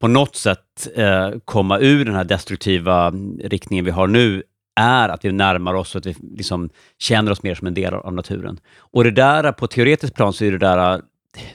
på 0.00 0.08
något 0.08 0.36
sätt 0.36 0.88
uh, 0.98 1.38
komma 1.44 1.78
ur 1.78 2.04
den 2.04 2.14
här 2.14 2.24
destruktiva 2.24 3.10
riktningen 3.44 3.84
vi 3.84 3.90
har 3.90 4.06
nu 4.06 4.42
är 4.80 5.08
att 5.08 5.24
vi 5.24 5.32
närmar 5.32 5.74
oss 5.74 5.94
och 5.94 5.98
att 5.98 6.06
vi 6.06 6.16
liksom 6.36 6.70
känner 6.98 7.30
oss 7.30 7.42
mer 7.42 7.54
som 7.54 7.66
en 7.66 7.74
del 7.74 7.94
av 7.94 8.12
naturen. 8.12 8.60
Och 8.76 9.04
det 9.04 9.10
där, 9.10 9.52
på 9.52 9.64
ett 9.64 9.70
teoretiskt 9.70 10.16
plan, 10.16 10.32
så 10.32 10.44
är 10.44 10.52
det 10.52 10.58
där, 10.58 11.02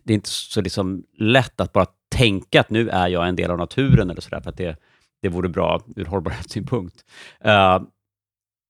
det 0.04 0.14
är 0.14 0.16
inte 0.16 0.30
så 0.30 0.62
liksom 0.62 1.04
lätt 1.18 1.62
att 1.62 1.74
bara 1.74 1.86
tänka 2.16 2.60
att 2.60 2.70
nu 2.70 2.90
är 2.90 3.08
jag 3.08 3.28
en 3.28 3.36
del 3.36 3.52
av 3.52 3.58
naturen 3.58 4.10
eller 4.10 4.22
sådär, 4.22 4.42
för 4.42 4.50
att 4.50 4.58
det, 4.58 4.76
det 5.22 5.30
vore 5.30 5.50
bra 5.50 5.82
ur 5.96 6.06
hållbarhetssynpunkt. 6.06 7.06
Uh, 7.46 7.82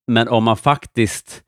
men 0.07 0.27
om 0.27 0.43
man 0.43 0.57
faktiskt 0.57 1.43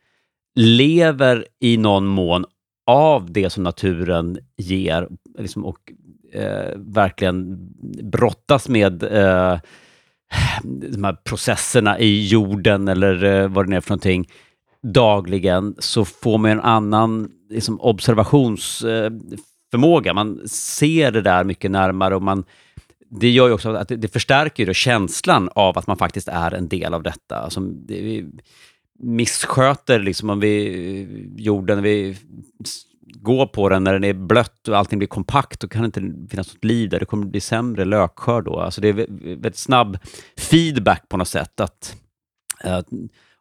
lever 0.55 1.45
i 1.59 1.77
någon 1.77 2.05
mån 2.05 2.45
av 2.87 3.31
det 3.31 3.49
som 3.49 3.63
naturen 3.63 4.37
ger 4.57 5.07
liksom, 5.37 5.65
och 5.65 5.77
eh, 6.33 6.71
verkligen 6.75 7.57
brottas 8.03 8.69
med 8.69 9.03
eh, 9.03 9.59
de 10.63 11.03
här 11.03 11.13
processerna 11.13 11.99
i 11.99 12.27
jorden 12.27 12.87
eller 12.87 13.23
eh, 13.23 13.47
vad 13.47 13.65
det 13.65 13.69
nu 13.69 13.75
är 13.75 13.81
för 13.81 13.89
någonting 13.89 14.29
dagligen, 14.83 15.75
så 15.79 16.05
får 16.05 16.37
man 16.37 16.51
en 16.51 16.59
annan 16.59 17.31
liksom, 17.49 17.81
observationsförmåga. 17.81 20.11
Eh, 20.11 20.15
man 20.15 20.47
ser 20.47 21.11
det 21.11 21.21
där 21.21 21.43
mycket 21.43 21.71
närmare 21.71 22.15
och 22.15 22.21
man, 22.21 22.43
det 23.09 23.29
gör 23.29 23.47
ju 23.47 23.53
också 23.53 23.73
att 23.73 23.87
det, 23.87 23.95
det 23.95 24.07
förstärker 24.07 24.67
ju 24.67 24.73
känslan 24.73 25.49
av 25.55 25.77
att 25.77 25.87
man 25.87 25.97
faktiskt 25.97 26.27
är 26.27 26.53
en 26.53 26.67
del 26.67 26.93
av 26.93 27.03
detta. 27.03 27.37
Alltså, 27.37 27.59
det, 27.59 28.25
missköter 28.99 29.99
liksom 29.99 30.29
om 30.29 30.39
vi 30.39 30.67
eh, 31.01 31.43
jorden, 31.43 31.83
vi 31.83 32.17
går 33.05 33.45
på 33.45 33.69
den 33.69 33.83
när 33.83 33.93
den 33.93 34.03
är 34.03 34.13
blött 34.13 34.67
och 34.67 34.77
allting 34.77 34.99
blir 34.99 35.07
kompakt, 35.07 35.59
då 35.59 35.67
kan 35.67 35.81
det 35.81 35.85
inte 35.85 36.29
finnas 36.29 36.53
något 36.53 36.63
liv 36.63 36.89
där. 36.89 36.99
Det 36.99 37.05
kommer 37.05 37.25
bli 37.25 37.41
sämre 37.41 37.85
lökskörd 37.85 38.45
då. 38.45 38.59
Alltså 38.59 38.81
det 38.81 38.87
är 38.87 38.93
väldigt 38.93 39.57
snabb 39.57 39.97
feedback 40.37 41.09
på 41.09 41.17
något 41.17 41.27
sätt. 41.27 41.59
Att, 41.59 41.95
att 42.63 42.87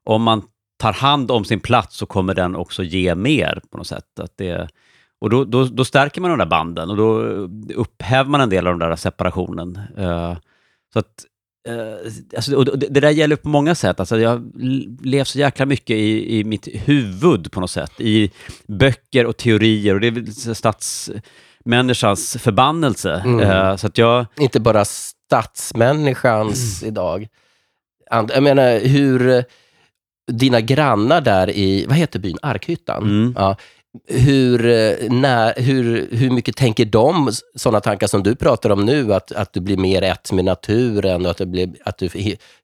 om 0.05 0.23
man 0.23 0.43
tar 0.79 0.93
hand 0.93 1.31
om 1.31 1.45
sin 1.45 1.61
plats 1.61 1.97
så 1.97 2.07
kommer 2.07 2.35
den 2.35 2.57
också 2.57 2.83
ge 2.83 3.15
mer 3.15 3.61
på 3.71 3.79
något 3.79 3.87
sätt. 3.87 4.19
Att 4.21 4.37
det, 4.37 4.69
och 5.21 5.31
då, 5.31 5.45
då, 5.45 5.65
då 5.65 5.85
stärker 5.85 6.21
man 6.21 6.31
de 6.31 6.39
där 6.39 6.47
banden 6.47 6.91
och 6.91 6.97
då 6.97 7.21
upphäver 7.75 8.31
man 8.31 8.41
en 8.41 8.51
del 8.51 8.67
av 8.67 8.79
den 8.79 8.89
där 8.89 8.97
separationen. 8.97 9.81
Eh, 9.97 10.37
så 10.93 10.99
att 10.99 11.25
Uh, 11.69 12.13
alltså, 12.37 12.57
och 12.57 12.79
det, 12.79 12.87
det 12.91 13.01
där 13.01 13.11
gäller 13.11 13.37
på 13.37 13.49
många 13.49 13.75
sätt. 13.75 14.01
Alltså, 14.01 14.19
jag 14.19 14.53
levt 15.03 15.29
så 15.29 15.39
jäkla 15.39 15.67
mycket 15.67 15.97
i, 15.97 16.39
i 16.39 16.45
mitt 16.45 16.69
huvud 16.73 17.53
på 17.53 17.61
något 17.61 17.71
sätt. 17.71 18.01
I 18.01 18.31
böcker 18.67 19.27
och 19.27 19.37
teorier 19.37 19.95
och 19.95 20.01
det 20.01 20.07
är 20.07 20.55
stadsmänniskans 20.55 22.37
förbannelse. 22.41 23.23
Mm. 23.25 23.41
Uh, 23.41 23.77
så 23.77 23.87
att 23.87 23.99
jag... 23.99 24.27
Inte 24.41 24.61
bara 24.61 24.85
stadsmänniskans 24.85 26.83
mm. 26.83 26.93
idag. 26.93 27.29
And, 28.11 28.31
jag 28.35 28.43
menar, 28.43 28.81
hur 28.81 29.45
dina 30.33 30.61
grannar 30.61 31.21
där 31.21 31.51
i, 31.51 31.87
vad 31.87 31.97
heter 31.97 32.19
byn? 32.19 32.39
Arkhyttan? 32.43 33.03
Mm. 33.03 33.35
Ja, 33.37 33.57
hur, 34.07 34.67
eh, 34.67 35.11
när, 35.11 35.55
hur, 35.61 36.09
hur 36.11 36.31
mycket 36.31 36.57
tänker 36.57 36.85
de 36.85 37.31
sådana 37.55 37.81
tankar 37.81 38.07
som 38.07 38.23
du 38.23 38.35
pratar 38.35 38.71
om 38.71 38.85
nu? 38.85 39.15
Att, 39.15 39.33
att 39.33 39.53
du 39.53 39.61
blir 39.61 39.77
mer 39.77 40.03
ett 40.03 40.33
med 40.33 40.45
naturen 40.45 41.25
och 41.25 41.31
att, 41.31 41.39
det 41.39 41.47
blir, 41.47 41.75
att 41.85 41.99
du 41.99 42.09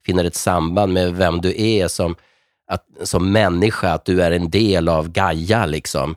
finner 0.06 0.24
ett 0.24 0.34
samband 0.34 0.92
med 0.92 1.14
vem 1.14 1.40
du 1.40 1.62
är 1.62 1.88
som, 1.88 2.14
att, 2.70 2.84
som 3.02 3.32
människa, 3.32 3.92
att 3.92 4.04
du 4.04 4.22
är 4.22 4.30
en 4.30 4.50
del 4.50 4.88
av 4.88 5.08
Gaia. 5.08 5.66
Liksom. 5.66 6.16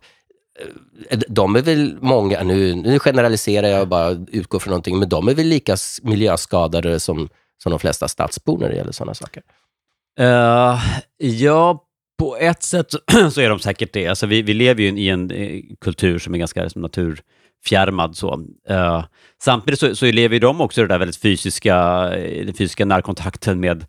Eh, 1.09 1.19
de 1.27 1.55
är 1.55 1.61
väl 1.61 1.97
många, 2.01 2.43
nu, 2.43 2.75
nu 2.75 2.99
generaliserar 2.99 3.67
jag 3.67 3.81
och 3.81 3.87
bara 3.87 4.25
utgår 4.31 4.59
från 4.59 4.71
någonting, 4.71 4.99
men 4.99 5.09
de 5.09 5.27
är 5.27 5.33
väl 5.33 5.47
lika 5.47 5.77
miljöskadade 6.01 6.99
som, 6.99 7.29
som 7.63 7.69
de 7.69 7.79
flesta 7.79 8.07
stadsbor 8.07 8.57
när 8.57 8.69
det 8.69 8.75
gäller 8.75 8.91
sådana 8.91 9.13
saker? 9.13 9.43
Uh, 10.19 10.79
ja, 11.17 11.87
på 12.21 12.37
ett 12.37 12.63
sätt 12.63 12.87
så 13.31 13.41
är 13.41 13.49
de 13.49 13.59
säkert 13.59 13.93
det. 13.93 14.07
Alltså 14.07 14.25
vi, 14.25 14.41
vi 14.41 14.53
lever 14.53 14.83
ju 14.83 14.99
i 14.99 15.09
en 15.09 15.31
eh, 15.31 15.61
kultur 15.81 16.19
som 16.19 16.33
är 16.33 16.37
ganska 16.37 16.63
liksom, 16.63 16.81
naturfjärmad. 16.81 18.17
Så. 18.17 18.33
Uh, 18.69 19.03
samtidigt 19.43 19.79
så, 19.79 19.95
så 19.95 20.05
lever 20.05 20.39
de 20.39 20.61
också 20.61 20.81
i 20.81 20.83
den 20.83 20.89
där 20.89 20.99
väldigt 20.99 21.21
fysiska, 21.21 21.75
eh, 22.15 22.45
den 22.45 22.53
fysiska 22.53 22.85
närkontakten 22.85 23.59
med 23.59 23.85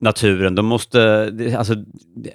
naturen. 0.00 0.54
De 0.54 0.66
måste, 0.66 1.32
alltså, 1.58 1.74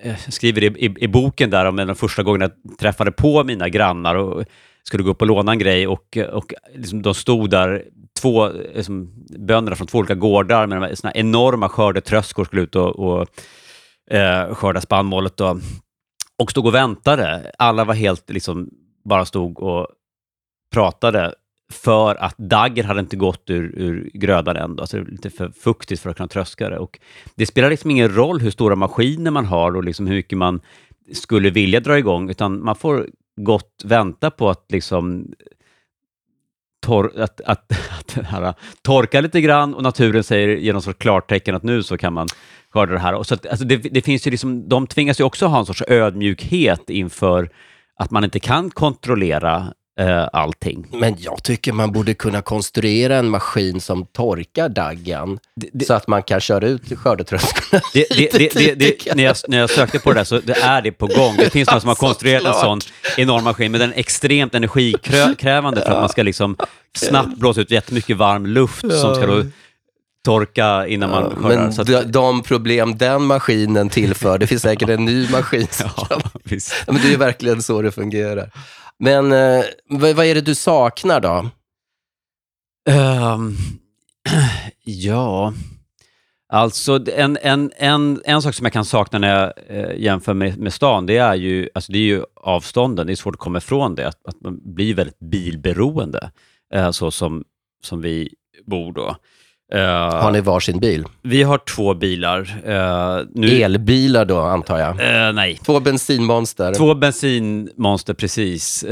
jag 0.04 0.34
skriver 0.34 0.64
i, 0.64 0.68
i, 0.68 0.96
i 0.98 1.08
boken 1.08 1.50
där 1.50 1.66
om 1.66 1.76
den 1.76 1.96
första 1.96 2.24
gången 2.24 2.42
jag 2.42 2.78
träffade 2.80 3.12
på 3.12 3.44
mina 3.44 3.70
grannar 3.70 4.16
och 4.16 4.46
skulle 4.84 5.04
gå 5.04 5.12
upp 5.12 5.22
och 5.22 5.28
låna 5.28 5.52
en 5.52 5.60
grej 5.60 5.88
och, 5.88 6.18
och 6.32 6.54
liksom, 6.76 7.02
de 7.02 7.14
stod 7.14 7.50
där, 7.50 7.84
två 8.22 8.50
liksom, 8.76 9.26
bönder 9.40 9.76
från 9.76 9.88
två 9.88 9.98
olika 9.98 10.16
gårdar 10.16 10.68
med 10.68 10.98
såna 10.98 11.14
enorma 11.14 11.70
skördetröskor 11.70 12.46
skulle 12.46 12.62
ut 12.62 12.76
och, 12.76 13.00
och 13.00 13.28
eh, 14.14 14.56
skörda 14.56 14.82
spannmålet 14.82 15.38
då, 15.38 15.60
och 16.38 16.52
stod 16.52 16.66
och 16.66 16.74
väntade. 16.74 17.52
Alla 17.58 17.86
var 17.86 17.94
helt, 17.94 18.30
liksom, 18.30 18.70
bara 19.06 19.26
stod 19.26 19.60
och 19.60 19.88
pratade 20.74 21.34
för 21.72 22.16
att 22.16 22.38
dagger 22.38 22.84
hade 22.84 23.00
inte 23.00 23.16
gått 23.16 23.50
ur, 23.50 23.74
ur 23.76 24.12
grödan 24.14 24.56
än. 24.56 24.80
Alltså 24.80 24.98
det 24.98 25.04
var 25.04 25.12
lite 25.12 25.30
för 25.30 25.50
fuktigt 25.50 26.02
för 26.02 26.10
att 26.10 26.18
kunna 26.18 26.28
tröska 26.28 26.70
det. 26.70 26.78
Och 26.78 27.00
det 27.36 27.46
spelar 27.46 27.70
liksom 27.70 27.92
ingen 27.92 28.16
roll 28.16 28.40
hur 28.40 28.52
stora 28.52 28.76
maskiner 28.76 29.32
man 29.32 29.46
har 29.46 29.76
och 29.76 29.84
liksom 29.84 30.08
hur 30.08 30.16
mycket 30.16 30.38
man 30.38 30.62
skulle 31.14 31.50
vilja 31.50 31.80
dra 31.80 31.98
igång, 31.98 32.30
utan 32.30 32.64
man 32.64 32.76
får 32.76 33.10
gott 33.42 33.82
vänta 33.86 34.32
på 34.32 34.50
att 34.50 34.66
liksom 34.70 35.34
tor 36.86 37.20
att, 37.20 37.42
att, 37.42 37.72
att 38.00 38.26
här, 38.26 38.54
torka 38.82 39.22
lite 39.22 39.42
grann 39.42 39.74
och 39.74 39.84
naturen 39.84 40.24
säger 40.24 40.48
genom 40.48 40.82
sorts 40.82 41.00
klartecken 41.00 41.56
att 41.56 41.64
nu 41.64 41.84
så 41.84 41.98
kan 41.98 42.14
man 42.14 42.28
skörda 42.74 42.94
det 42.94 43.00
här. 43.00 43.14
Och 43.14 43.28
så 43.28 43.34
att, 43.34 43.46
alltså 43.46 43.66
det, 43.66 43.78
det, 43.78 44.02
finns 44.02 44.28
ju 44.28 44.32
liksom, 44.32 44.70
de 44.70 44.88
tvingas 44.88 45.20
ju 45.20 45.24
också 45.24 45.46
ha 45.46 45.60
en 45.60 45.66
sorts 45.66 45.84
ödmjukhet 45.88 46.90
inför 46.90 47.50
att 48.00 48.12
man 48.12 48.24
inte 48.24 48.40
kan 48.40 48.70
kontrollera 48.70 49.74
eh, 50.00 50.28
allting. 50.34 50.88
Men 50.92 51.16
jag 51.20 51.44
tycker 51.44 51.74
man 51.74 51.92
borde 51.92 52.14
kunna 52.14 52.42
konstruera 52.42 53.18
en 53.18 53.30
maskin 53.30 53.82
som 53.82 54.06
torkar 54.06 54.70
daggen 54.70 55.40
det, 55.56 55.70
det, 55.74 55.86
så 55.86 55.94
att 55.94 56.08
man 56.08 56.24
kan 56.24 56.40
köra 56.40 56.68
ut 56.68 57.00
skördetröskorna. 57.00 57.82
Det, 57.94 58.08
när, 59.16 59.24
jag, 59.24 59.36
när 59.48 59.58
jag 59.58 59.70
sökte 59.70 60.00
på 60.00 60.14
det 60.14 60.20
där 60.20 60.24
så 60.24 60.40
det 60.40 60.54
är 60.54 60.82
det 60.82 60.92
på 60.92 61.08
gång. 61.08 61.36
Det 61.38 61.50
finns 61.50 61.72
någon 61.72 61.82
som 61.82 61.88
har 61.88 61.96
konstruerat 62.08 62.46
en 62.46 62.54
sån 62.54 62.80
enorm 63.18 63.44
maskin, 63.44 63.72
men 63.72 63.82
den 63.82 63.94
är 63.94 63.98
extremt 63.98 64.56
energikrävande 64.56 65.82
för 65.86 65.92
att 65.92 66.00
man 66.00 66.10
ska 66.10 66.24
liksom 66.24 66.58
snabbt 66.96 67.38
blåsa 67.38 67.62
ut 67.62 67.72
jättemycket 67.72 68.18
varm 68.18 68.46
luft 68.46 68.82
som 68.82 69.16
ska 69.16 69.28
då 69.28 69.44
torka 70.24 70.88
innan 70.88 71.10
man 71.10 71.24
ja, 71.24 71.30
skördar. 71.36 71.74
Men 71.78 71.86
de, 71.86 72.12
de 72.12 72.44
problem 72.44 72.98
den 72.98 73.24
maskinen 73.24 73.90
tillför, 73.90 74.38
det 74.38 74.48
finns 74.48 74.62
säkert 74.62 74.90
en 74.90 75.06
ny 75.06 75.30
maskin. 75.30 75.68
ja, 76.10 76.22
men 76.88 77.02
det 77.02 77.14
är 77.14 77.18
verkligen 77.18 77.62
så 77.62 77.82
det 77.82 77.92
fungerar. 77.92 78.52
Men 79.00 79.32
eh, 79.32 79.64
vad, 79.90 80.16
vad, 80.16 80.26
är 80.26 80.36
det 80.36 80.42
du 80.42 80.56
saknar 80.56 81.20
då? 81.20 81.50
Um, 82.90 83.58
Ja, 84.86 85.54
alltså 86.50 87.06
en, 87.16 87.38
en, 87.42 87.72
en, 87.78 88.22
en 88.26 88.42
sak 88.42 88.56
som 88.56 88.66
jag 88.66 88.74
kan 88.74 88.86
sakna 88.86 89.20
när 89.20 89.40
jag 89.40 89.54
eh, 89.68 90.02
jämför 90.02 90.34
med, 90.34 90.58
med 90.58 90.74
stan, 90.74 91.06
det 91.06 91.18
är, 91.18 91.36
ju, 91.36 91.70
alltså 91.74 91.92
det 91.92 91.98
är 91.98 92.04
ju 92.04 92.24
avstånden. 92.36 93.08
Det 93.08 93.14
är 93.14 93.16
svårt 93.16 93.36
att 93.36 93.40
komma 93.40 93.58
ifrån 93.58 93.96
det, 93.96 94.08
att, 94.08 94.28
att 94.28 94.42
man 94.42 94.74
blir 94.74 94.96
väldigt 94.96 95.20
bilberoende, 95.20 96.32
eh, 96.74 96.92
så 96.92 97.12
som, 97.12 97.44
som 97.84 98.02
vi 98.02 98.34
bor 98.66 98.94
då. 98.94 99.16
Eh, 99.74 100.22
Har 100.22 100.32
ni 100.32 100.42
varsin 100.42 100.80
bil? 100.80 101.06
Vi 101.22 101.44
har 101.44 101.58
två 101.58 101.94
bilar. 101.94 102.62
Eh, 102.66 103.26
nu, 103.32 103.48
Elbilar 103.48 104.26
då, 104.26 104.40
antar 104.40 104.80
jag? 104.80 104.90
Eh, 104.90 105.34
nej, 105.34 105.60
Två 105.66 105.80
bensinmonster. 105.80 106.74
Två 106.74 106.96
bensinmonster 106.96 108.14
precis. 108.14 108.84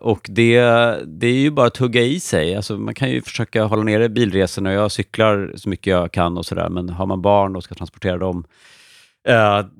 Och 0.00 0.26
det, 0.30 0.60
det 1.06 1.26
är 1.26 1.32
ju 1.32 1.50
bara 1.50 1.66
att 1.66 1.76
hugga 1.76 2.02
i 2.02 2.20
sig. 2.20 2.56
Alltså, 2.56 2.78
man 2.78 2.94
kan 2.94 3.10
ju 3.10 3.22
försöka 3.22 3.64
hålla 3.64 3.82
nere 3.82 4.08
bilresorna. 4.08 4.72
Jag 4.72 4.92
cyklar 4.92 5.52
så 5.56 5.68
mycket 5.68 5.86
jag 5.86 6.12
kan 6.12 6.38
och 6.38 6.46
sådär. 6.46 6.68
Men 6.68 6.88
har 6.88 7.06
man 7.06 7.22
barn 7.22 7.56
och 7.56 7.64
ska 7.64 7.74
transportera 7.74 8.18
dem 8.18 8.44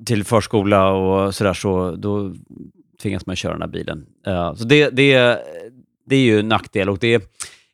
till 0.05 0.23
förskola 0.23 0.89
och 0.91 1.35
sådär, 1.35 1.53
så 1.53 1.91
då 1.91 2.33
tvingas 3.01 3.25
man 3.25 3.35
köra 3.35 3.53
den 3.53 3.61
här 3.61 3.69
bilen. 3.69 4.05
Så 4.57 4.63
det, 4.63 4.89
det, 4.89 5.37
det 6.09 6.15
är 6.15 6.19
ju 6.19 6.39
en 6.39 6.47
nackdel. 6.47 6.89
Och 6.89 6.97
det 6.99 7.13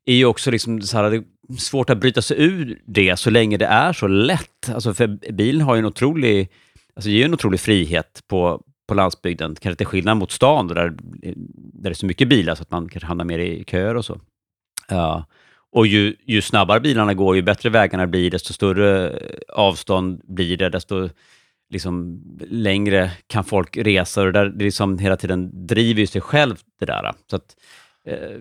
är 0.05 0.13
ju 0.13 0.25
också 0.25 0.51
liksom 0.51 0.81
så 0.81 0.98
här, 0.98 1.24
svårt 1.57 1.89
att 1.89 1.97
bryta 1.97 2.21
sig 2.21 2.43
ur 2.43 2.81
det 2.85 3.17
så 3.19 3.29
länge 3.29 3.57
det 3.57 3.65
är 3.65 3.93
så 3.93 4.07
lätt. 4.07 4.69
Alltså 4.73 4.93
för 4.93 5.31
bilen 5.31 5.61
har 5.61 5.75
ju 5.75 5.79
en 5.79 5.85
otrolig, 5.85 6.49
alltså 6.95 7.09
ger 7.09 7.25
en 7.25 7.33
otrolig 7.33 7.59
frihet 7.59 8.23
på, 8.27 8.61
på 8.87 8.93
landsbygden. 8.93 9.55
Kanske 9.55 9.77
till 9.77 9.87
skillnad 9.87 10.17
mot 10.17 10.31
stan 10.31 10.67
där, 10.67 10.75
där 10.75 10.93
det 11.73 11.89
är 11.89 11.93
så 11.93 12.05
mycket 12.05 12.27
bilar 12.27 12.55
så 12.55 12.61
att 12.61 12.71
man 12.71 12.89
kanske 12.89 13.07
hamnar 13.07 13.25
mer 13.25 13.39
i 13.39 13.63
köer 13.67 13.95
och 13.95 14.05
så. 14.05 14.19
Ja. 14.87 15.25
Och 15.71 15.87
ju, 15.87 16.15
ju 16.25 16.41
snabbare 16.41 16.79
bilarna 16.79 17.13
går, 17.13 17.35
ju 17.35 17.41
bättre 17.41 17.69
vägarna 17.69 18.07
blir, 18.07 18.31
desto 18.31 18.53
större 18.53 19.19
avstånd 19.53 20.21
blir 20.23 20.57
det, 20.57 20.69
desto 20.69 21.09
liksom, 21.69 22.23
längre 22.49 23.11
kan 23.27 23.43
folk 23.43 23.77
resa. 23.77 24.21
Och 24.21 24.25
det, 24.25 24.31
där, 24.31 24.45
det 24.45 24.65
liksom 24.65 24.97
hela 24.97 25.17
tiden 25.17 25.67
driver 25.67 26.01
ju 26.01 26.07
sig 26.07 26.21
själv 26.21 26.55
det 26.79 26.85
där. 26.85 27.13
Så 27.29 27.35
att, 27.35 27.55
eh, 28.05 28.37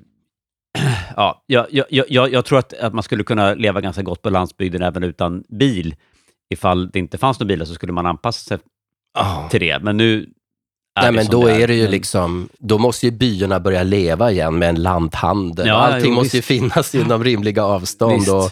ja, 1.16 1.42
jag, 1.46 1.66
jag, 1.70 1.86
jag, 2.08 2.32
jag 2.32 2.44
tror 2.44 2.58
att, 2.58 2.72
att 2.74 2.94
man 2.94 3.02
skulle 3.02 3.24
kunna 3.24 3.54
leva 3.54 3.80
ganska 3.80 4.02
gott 4.02 4.22
på 4.22 4.30
landsbygden 4.30 4.82
även 4.82 5.02
utan 5.04 5.44
bil. 5.48 5.94
Ifall 6.54 6.90
det 6.90 6.98
inte 6.98 7.18
fanns 7.18 7.40
några 7.40 7.48
bilar 7.48 7.64
så 7.66 7.74
skulle 7.74 7.92
man 7.92 8.06
anpassa 8.06 8.48
sig 8.48 8.58
Ah. 9.18 9.48
till 9.48 9.60
det. 9.60 9.78
Men 9.82 9.96
nu 9.96 10.28
Nej, 11.02 11.12
men 11.12 11.26
då 11.26 11.46
är 11.46 11.66
det 11.68 11.74
ju 11.74 11.82
Men- 11.82 11.90
liksom, 11.90 12.48
då 12.58 12.78
måste 12.78 13.06
ju 13.06 13.12
byarna 13.12 13.60
börja 13.60 13.82
leva 13.82 14.30
igen 14.30 14.58
med 14.58 14.68
en 14.68 14.82
lanthandel. 14.82 15.66
Ja, 15.66 15.74
Allting 15.74 16.10
jo, 16.10 16.14
måste 16.16 16.36
ju 16.36 16.42
finnas 16.42 16.94
inom 16.94 17.24
rimliga 17.24 17.64
avstånd. 17.64 18.12
Visst. 18.14 18.32
Och, 18.32 18.50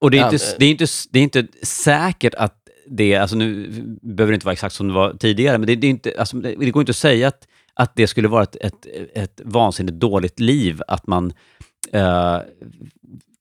Och 0.00 0.10
det 0.10 0.18
är, 0.18 0.24
inte, 0.32 0.44
det, 0.58 0.64
är 0.66 0.70
inte, 0.70 0.86
det 1.10 1.18
är 1.18 1.22
inte 1.22 1.46
säkert 1.62 2.34
att 2.34 2.54
det, 2.86 3.16
alltså 3.16 3.36
nu 3.36 3.68
behöver 4.02 4.32
det 4.32 4.34
inte 4.34 4.46
vara 4.46 4.52
exakt 4.52 4.74
som 4.74 4.88
det 4.88 4.94
var 4.94 5.14
tidigare, 5.14 5.58
men 5.58 5.66
det, 5.66 5.76
det, 5.76 5.86
är 5.86 5.90
inte, 5.90 6.14
alltså 6.18 6.36
det 6.36 6.70
går 6.70 6.82
inte 6.82 6.90
att 6.90 6.96
säga 6.96 7.28
att, 7.28 7.46
att 7.74 7.96
det 7.96 8.06
skulle 8.06 8.28
vara 8.28 8.42
ett, 8.42 8.56
ett, 8.56 8.86
ett 9.14 9.40
vansinnigt 9.44 10.00
dåligt 10.00 10.40
liv, 10.40 10.82
att 10.88 11.06
man 11.06 11.32
eh, 11.92 12.38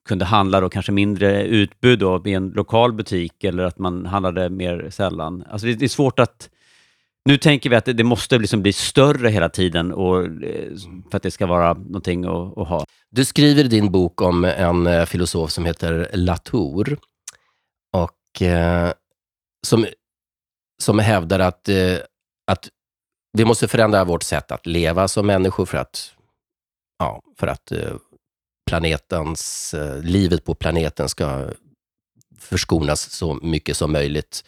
kunde 0.06 0.26
handla 0.26 0.62
då 0.62 0.70
kanske 0.70 0.92
mindre 0.92 1.44
utbud 1.44 2.00
då 2.00 2.22
i 2.26 2.34
en 2.34 2.50
lokal 2.50 2.94
butik 2.94 3.44
eller 3.44 3.64
att 3.64 3.80
man 3.80 4.06
handlade 4.06 4.50
mer 4.50 4.90
sällan. 4.90 5.44
Alltså 5.50 5.68
det, 5.68 5.74
det 5.74 5.86
är 5.86 5.90
svårt 5.90 6.20
att... 6.20 6.50
Nu 7.26 7.38
tänker 7.38 7.70
vi 7.70 7.76
att 7.76 7.86
det, 7.86 7.94
det 7.94 8.04
måste 8.04 8.38
liksom 8.38 8.62
bli 8.62 8.74
större 8.74 9.30
hela 9.30 9.50
tiden 9.50 9.92
och, 9.92 10.26
eh, 10.26 10.72
för 11.12 11.18
att 11.18 11.24
det 11.24 11.32
ska 11.32 11.46
vara 11.46 11.74
någonting 11.74 12.26
att, 12.26 12.58
att 12.58 12.68
ha. 12.68 12.86
Du 13.10 13.26
skriver 13.26 13.64
i 13.64 13.68
din 13.68 13.92
bok 13.92 14.22
om 14.22 14.46
en 14.46 14.88
eh, 14.88 15.06
filosof 15.06 15.52
som 15.52 15.66
heter 15.66 16.10
Latour 16.14 16.98
och 17.94 18.42
eh, 18.42 18.92
som, 19.68 19.86
som 20.82 21.00
hävdar 21.00 21.40
att, 21.40 21.70
eh, 21.70 21.98
att 22.52 22.70
vi 23.34 23.46
måste 23.46 23.68
förändra 23.68 24.04
vårt 24.04 24.24
sätt 24.24 24.52
att 24.52 24.66
leva 24.66 25.08
som 25.08 25.28
människor 25.28 25.66
för 25.66 25.78
att, 25.78 26.12
ja, 27.00 27.22
för 27.38 27.48
att 27.48 27.72
eh, 27.72 27.96
planetens, 28.70 29.74
eh, 29.74 30.02
livet 30.02 30.44
på 30.44 30.54
planeten 30.54 31.10
ska 31.10 31.50
förskonas 32.40 33.10
så 33.10 33.34
mycket 33.34 33.78
som 33.78 33.92
möjligt. 33.92 34.44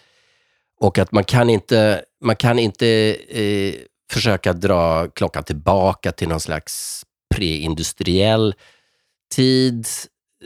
Och 0.80 0.98
att 0.98 1.12
man 1.12 1.24
kan 1.24 1.50
inte, 1.50 2.06
man 2.22 2.36
kan 2.36 2.60
inte 2.60 2.88
eh, 3.30 3.76
försöka 4.12 4.54
dra 4.54 5.08
klockan 5.08 5.44
tillbaka 5.44 6.12
till 6.12 6.28
någon 6.28 6.40
slags 6.40 7.04
preindustriell 7.36 8.56
tid. 9.36 9.88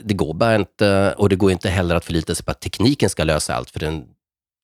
Det 0.02 0.14
går 0.14 0.34
bara 0.34 0.56
inte 0.56 1.14
och 1.18 1.28
det 1.28 1.36
går 1.36 1.52
inte 1.52 1.68
heller 1.68 1.94
att 1.94 2.04
förlita 2.04 2.34
sig 2.34 2.44
på 2.44 2.50
att 2.50 2.60
tekniken 2.60 3.10
ska 3.10 3.24
lösa 3.24 3.54
allt, 3.54 3.70
för 3.70 3.80
den, 3.80 4.04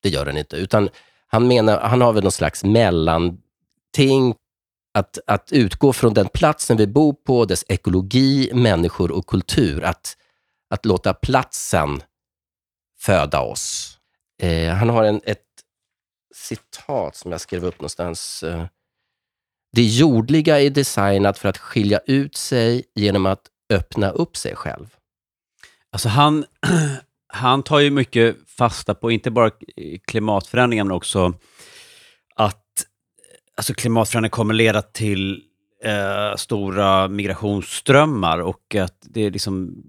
det 0.03 0.09
gör 0.09 0.25
den 0.25 0.37
inte. 0.37 0.57
Utan 0.57 0.89
han, 1.27 1.49
menar, 1.49 1.81
han 1.81 2.01
har 2.01 2.13
väl 2.13 2.23
någon 2.23 2.33
slags 2.33 2.65
mellan 2.65 3.39
allting 3.97 4.35
att, 4.95 5.19
att 5.27 5.53
utgå 5.53 5.93
från 5.93 6.15
den 6.15 6.29
platsen 6.29 6.77
vi 6.77 6.87
bor 6.87 7.13
på, 7.13 7.45
dess 7.45 7.65
ekologi, 7.69 8.51
människor 8.55 9.11
och 9.13 9.27
kultur. 9.27 9.85
Att, 9.85 10.17
att 10.71 10.85
låta 10.85 11.15
platsen 11.15 12.03
föda 12.99 13.41
oss. 13.41 13.99
Eh, 14.43 14.75
han 14.75 14.89
har 14.89 15.05
en, 15.05 15.21
ett 15.25 15.43
citat 16.35 17.17
som 17.17 17.33
jag 17.33 17.41
skrev 17.41 17.65
upp 17.65 17.81
någonstans. 17.81 18.43
Eh, 18.43 18.67
Det 19.73 19.83
jordliga 19.83 20.61
är 20.61 20.71
designat 20.71 21.39
för 21.39 21.49
att 21.49 21.59
skilja 21.59 22.01
ut 22.07 22.37
sig 22.37 22.85
genom 22.95 23.27
att 23.27 23.51
öppna 23.73 24.11
upp 24.11 24.37
sig 24.37 24.57
själv. 24.57 24.97
Alltså 25.93 26.09
han, 26.09 26.45
han 27.33 27.63
tar 27.63 27.79
ju 27.79 27.91
mycket 27.91 28.37
fasta 28.47 28.95
på, 28.95 29.11
inte 29.11 29.31
bara 29.31 29.51
klimatförändringar, 30.07 30.85
men 30.85 30.97
också 30.97 31.35
alltså 33.57 33.75
klimatförändringar 33.75 34.31
kommer 34.31 34.55
leda 34.55 34.83
till 34.83 35.43
eh, 35.85 36.37
stora 36.37 37.09
migrationsströmmar 37.09 38.39
och 38.39 38.75
att 38.75 38.97
det 39.01 39.21
är 39.21 39.31
liksom, 39.31 39.83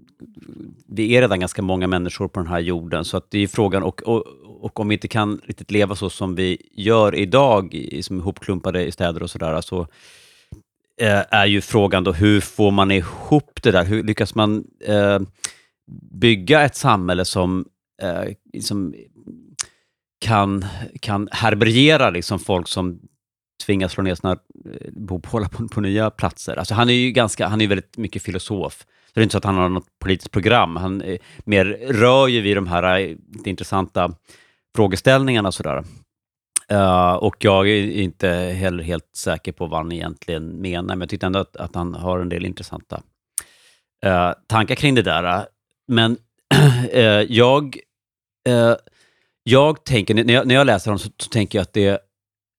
vi 0.86 1.16
är 1.16 1.20
redan 1.20 1.40
ganska 1.40 1.62
många 1.62 1.86
människor 1.86 2.28
på 2.28 2.40
den 2.40 2.48
här 2.48 2.60
jorden, 2.60 3.04
så 3.04 3.16
att 3.16 3.30
det 3.30 3.38
är 3.38 3.46
frågan, 3.48 3.82
och, 3.82 4.02
och, 4.02 4.26
och 4.60 4.80
om 4.80 4.88
vi 4.88 4.94
inte 4.94 5.08
kan 5.08 5.40
riktigt 5.44 5.70
leva 5.70 5.94
så 5.94 6.10
som 6.10 6.34
vi 6.34 6.62
gör 6.72 7.14
idag, 7.14 7.88
som 8.02 8.18
ihopklumpade 8.18 8.84
i 8.84 8.92
städer 8.92 9.22
och 9.22 9.30
sådär, 9.30 9.60
så 9.60 9.80
eh, 11.00 11.22
är 11.30 11.46
ju 11.46 11.60
frågan 11.60 12.04
då, 12.04 12.12
hur 12.12 12.40
får 12.40 12.70
man 12.70 12.90
ihop 12.90 13.62
det 13.62 13.70
där? 13.70 13.84
Hur 13.84 14.02
lyckas 14.02 14.34
man 14.34 14.64
eh, 14.84 15.18
bygga 16.12 16.62
ett 16.62 16.76
samhälle 16.76 17.24
som, 17.24 17.64
eh, 18.02 18.60
som 18.62 18.94
kan, 20.20 20.64
kan 21.00 21.28
härbärgera 21.32 22.10
liksom 22.10 22.38
folk 22.38 22.68
som 22.68 23.00
tvingas 23.64 23.92
slå 23.92 24.02
ner 24.02 24.14
sina 24.14 24.32
eh, 24.32 24.90
bopålar 24.92 25.48
på, 25.48 25.68
på 25.68 25.80
nya 25.80 26.10
platser. 26.10 26.56
Alltså 26.56 26.74
han 26.74 26.90
är 26.90 26.94
ju 26.94 27.10
ganska, 27.10 27.48
han 27.48 27.60
är 27.60 27.66
väldigt 27.66 27.96
mycket 27.96 28.22
filosof. 28.22 28.78
Så 28.78 29.12
det 29.14 29.20
är 29.20 29.22
inte 29.22 29.32
så 29.32 29.38
att 29.38 29.44
han 29.44 29.54
har 29.54 29.68
något 29.68 29.98
politiskt 29.98 30.30
program. 30.30 30.76
Han 30.76 31.00
eh, 31.00 31.18
mer 31.44 31.64
rör 31.88 32.28
ju 32.28 32.40
vid 32.40 32.56
de 32.56 32.66
här 32.66 33.00
eh, 33.00 33.16
lite 33.32 33.50
intressanta 33.50 34.14
frågeställningarna 34.76 35.48
och 35.48 35.54
sådär. 35.54 35.84
Uh, 36.72 37.12
och 37.12 37.36
jag 37.38 37.68
är 37.68 37.90
inte 37.90 38.28
heller 38.28 38.84
helt 38.84 39.16
säker 39.16 39.52
på 39.52 39.66
vad 39.66 39.78
han 39.78 39.92
egentligen 39.92 40.60
menar, 40.60 40.94
men 40.94 41.00
jag 41.00 41.08
tyckte 41.08 41.26
ändå 41.26 41.38
att, 41.38 41.56
att 41.56 41.74
han 41.74 41.94
har 41.94 42.18
en 42.18 42.28
del 42.28 42.46
intressanta 42.46 43.02
uh, 44.06 44.32
tankar 44.46 44.74
kring 44.74 44.94
det 44.94 45.02
där. 45.02 45.46
Men 45.88 46.16
uh, 46.94 47.22
jag, 47.28 47.78
uh, 48.48 48.74
jag 49.42 49.84
tänker, 49.84 50.14
när 50.14 50.34
jag, 50.34 50.46
när 50.46 50.54
jag 50.54 50.66
läser 50.66 50.90
honom 50.90 50.98
så, 50.98 51.10
så 51.18 51.28
tänker 51.28 51.58
jag 51.58 51.62
att, 51.62 51.72
det, 51.72 51.98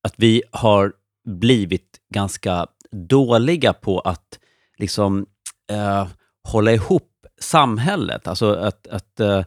att 0.03 0.13
vi 0.17 0.41
har 0.51 0.93
blivit 1.27 1.99
ganska 2.13 2.67
dåliga 2.91 3.73
på 3.73 3.99
att 3.99 4.39
liksom 4.77 5.25
eh, 5.71 6.07
hålla 6.43 6.71
ihop 6.71 7.11
samhället. 7.41 8.27
Alltså 8.27 8.53
att, 8.53 8.87
att 8.87 9.19
eh, 9.19 9.43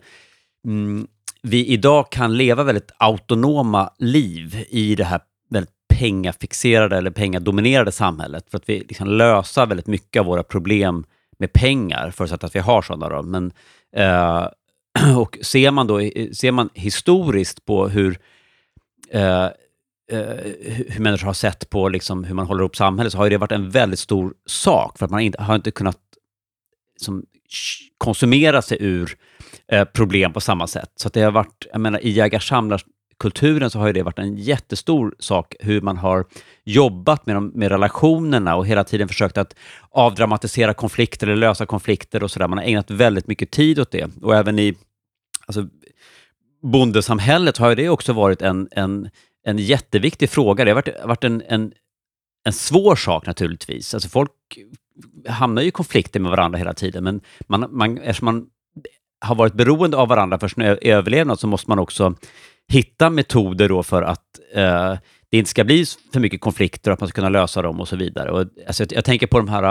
mm, 0.67 1.07
vi 1.43 1.67
idag 1.67 2.13
kan 2.13 2.37
leva 2.37 2.65
väldigt 2.65 2.91
autonoma 2.99 3.93
liv 3.99 4.67
i 4.69 4.95
det 4.95 5.05
här 5.05 5.21
väldigt 5.51 5.75
pengafixerade 5.95 6.97
eller 6.97 7.11
pengadominerade 7.11 7.93
samhället. 7.93 8.51
För 8.51 8.59
att 8.59 8.69
vi 8.69 8.81
liksom 8.81 9.09
lösa 9.09 9.67
väldigt 9.67 9.87
mycket 9.87 10.21
av 10.21 10.27
våra 10.27 10.43
problem 10.43 11.05
med 11.39 11.53
pengar, 11.53 12.11
förutsatt 12.11 12.45
att 12.45 12.55
vi 12.55 12.61
har 12.61 12.83
sådana. 12.83 13.09
Då. 13.09 13.23
Men, 13.23 13.53
eh, 13.97 14.47
och 15.19 15.39
ser 15.43 15.71
man, 15.71 15.87
då, 15.87 15.99
ser 16.33 16.53
man 16.53 16.71
historiskt 16.75 17.65
på 17.65 17.89
hur, 17.89 18.19
eh, 19.11 19.49
Eh, 20.13 20.53
hur 20.89 21.01
människor 21.01 21.27
har 21.27 21.35
sett 21.35 21.71
på 21.71 21.89
liksom, 21.89 22.25
hur 22.25 22.35
man 22.35 22.47
håller 22.47 22.65
upp 22.65 22.77
samhället, 22.77 23.13
så 23.13 23.19
har 23.19 23.25
ju 23.25 23.31
det 23.31 23.39
varit 23.39 23.53
en 23.53 23.71
väldigt 23.71 23.99
stor 23.99 24.35
sak. 24.47 24.99
För 24.99 25.05
att 25.05 25.11
man 25.11 25.21
inte, 25.21 25.43
har 25.43 25.55
inte 25.55 25.71
kunnat 25.71 25.99
som, 27.01 27.25
konsumera 27.99 28.63
sig 28.63 28.79
ur 28.81 29.17
eh, 29.69 29.85
problem 29.85 30.33
på 30.33 30.41
samma 30.41 30.67
sätt. 30.67 30.91
Så 30.97 31.09
att 31.09 31.15
det 31.15 31.23
har 31.23 31.33
varit, 31.33 31.67
jag 31.73 31.81
menar, 31.81 32.05
i 32.05 32.11
jägar-samlarkulturen 32.11 33.71
så 33.71 33.79
har 33.79 33.87
ju 33.87 33.93
det 33.93 34.03
varit 34.03 34.19
en 34.19 34.37
jättestor 34.37 35.15
sak, 35.19 35.55
hur 35.61 35.81
man 35.81 35.97
har 35.97 36.25
jobbat 36.65 37.27
med, 37.27 37.37
de, 37.37 37.49
med 37.55 37.69
relationerna 37.69 38.57
och 38.57 38.67
hela 38.67 38.85
tiden 38.85 39.09
försökt 39.09 39.39
att 39.39 39.55
avdramatisera 39.91 40.75
konflikter 40.75 41.27
eller 41.27 41.37
lösa 41.37 41.67
konflikter 41.67 42.23
och 42.23 42.31
sådär. 42.31 42.49
Man 42.49 42.59
har 42.59 42.65
ägnat 42.65 42.91
väldigt 42.91 43.27
mycket 43.27 43.51
tid 43.51 43.81
åt 43.81 43.91
det. 43.91 44.11
Och 44.23 44.37
även 44.37 44.59
i 44.59 44.75
alltså, 45.47 45.69
bondesamhället 46.63 47.59
har 47.59 47.69
ju 47.69 47.75
det 47.75 47.89
också 47.89 48.13
varit 48.13 48.43
en, 48.43 48.69
en, 48.71 49.11
en 49.45 49.59
jätteviktig 49.59 50.31
fråga. 50.31 50.65
Det 50.65 50.71
har 50.71 50.75
varit, 50.75 51.05
varit 51.05 51.25
en, 51.25 51.43
en, 51.49 51.73
en 52.45 52.53
svår 52.53 52.97
sak 52.97 53.27
naturligtvis. 53.27 53.95
Alltså 53.95 54.09
folk 54.09 54.31
hamnar 55.29 55.63
ju 55.63 55.69
i 55.69 55.71
konflikter 55.71 56.21
med 56.21 56.31
varandra 56.31 56.59
hela 56.59 56.75
tiden, 56.75 57.05
men 57.05 57.21
man, 57.47 57.67
man, 57.71 57.99
eftersom 57.99 58.25
man 58.25 58.47
har 59.21 59.35
varit 59.35 59.55
beroende 59.55 59.97
av 59.97 60.09
varandra 60.09 60.39
för 60.39 60.49
sin 60.49 60.63
överlevnad 60.63 61.41
så 61.41 61.47
måste 61.47 61.71
man 61.71 61.79
också 61.79 62.15
hitta 62.69 63.11
metoder 63.11 63.69
då 63.69 63.83
för 63.83 64.03
att 64.03 64.41
eh, 64.55 64.95
det 65.31 65.39
inte 65.39 65.51
ska 65.51 65.65
bli 65.65 65.85
för 66.13 66.21
mycket 66.21 66.41
konflikter 66.41 66.91
och 66.91 66.93
att 66.93 67.01
man 67.01 67.09
ska 67.09 67.15
kunna 67.15 67.29
lösa 67.29 67.63
dem 67.63 67.81
och 67.81 67.89
så 67.89 67.97
vidare. 67.97 68.31
Och, 68.31 68.47
alltså, 68.67 68.83
jag, 68.83 68.93
jag 68.93 69.05
tänker 69.05 69.27
på 69.27 69.39
de 69.39 69.49
här, 69.49 69.63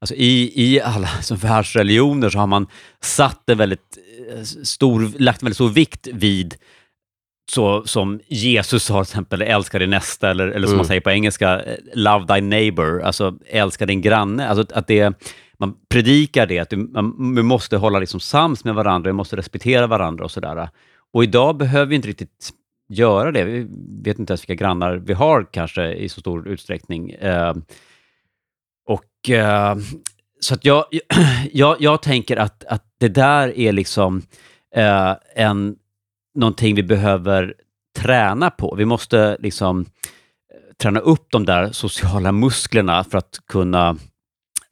alltså, 0.00 0.14
i, 0.14 0.52
i 0.54 0.80
alla 0.80 1.06
som 1.22 1.36
världsreligioner 1.36 2.30
så 2.30 2.38
har 2.38 2.46
man 2.46 2.66
satt 3.00 3.50
en 3.50 3.58
väldigt 3.58 3.98
eh, 4.32 4.42
stor, 4.42 5.12
lagt 5.18 5.42
en 5.42 5.46
väldigt 5.46 5.56
stor 5.56 5.70
vikt 5.70 6.06
vid 6.12 6.54
så 7.50 7.84
som 7.84 8.20
Jesus 8.26 8.88
har 8.88 9.04
till 9.04 9.10
exempel, 9.12 9.42
älska 9.42 9.78
din 9.78 9.90
nästa, 9.90 10.30
eller, 10.30 10.48
eller 10.48 10.66
som 10.66 10.72
Mm. 10.72 10.76
man 10.76 10.86
säger 10.86 11.00
på 11.00 11.10
engelska, 11.10 11.60
eh, 11.60 11.76
love 11.94 12.26
thy 12.26 12.40
neighbor, 12.40 13.02
alltså 13.02 13.38
älska 13.46 13.86
din 13.86 14.00
granne. 14.02 14.48
Alltså 14.48 14.76
att 14.76 14.86
det, 14.86 15.14
man 15.58 15.74
predikar 15.88 16.46
det, 16.46 16.58
att 16.58 16.70
du, 16.70 16.76
man, 16.76 17.14
man 17.18 17.46
måste 17.46 17.76
hålla 17.76 17.98
liksom 17.98 18.20
sams 18.20 18.64
med 18.64 18.74
varandra, 18.74 19.08
vi 19.08 19.12
måste 19.12 19.36
respektera 19.36 19.86
varandra 19.86 20.24
och 20.24 20.30
sådär. 20.30 20.68
Och 21.12 21.24
idag 21.24 21.56
behöver 21.56 21.86
vi 21.86 21.94
inte 21.96 22.08
riktigt 22.08 22.50
göra 22.88 23.32
det. 23.32 23.44
Vi 23.44 23.66
vet 24.02 24.18
inte 24.18 24.30
ens 24.32 24.42
vilka 24.42 24.64
grannar 24.64 24.96
vi 24.96 25.12
har 25.12 25.46
kanske 25.52 25.92
i 25.92 26.08
så 26.08 26.20
stor 26.20 26.48
utsträckning. 26.48 27.10
Eh, 27.10 27.54
och 28.86 29.30
eh, 29.30 29.76
Så 30.40 30.54
att 30.54 30.64
jag, 30.64 30.84
jag, 31.52 31.76
jag 31.80 32.02
tänker 32.02 32.36
att, 32.36 32.64
att 32.64 32.84
det 33.00 33.08
där 33.08 33.58
är 33.58 33.72
liksom 33.72 34.22
eh, 34.74 35.14
en, 35.36 35.76
någonting 36.38 36.74
vi 36.74 36.82
behöver 36.82 37.54
träna 37.96 38.50
på. 38.50 38.74
Vi 38.74 38.84
måste 38.84 39.36
liksom 39.40 39.80
eh, 39.80 39.86
träna 40.76 41.00
upp 41.00 41.26
de 41.30 41.44
där 41.44 41.72
sociala 41.72 42.32
musklerna 42.32 43.04
för 43.04 43.18
att 43.18 43.38
kunna 43.48 43.90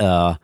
uh, 0.02 0.36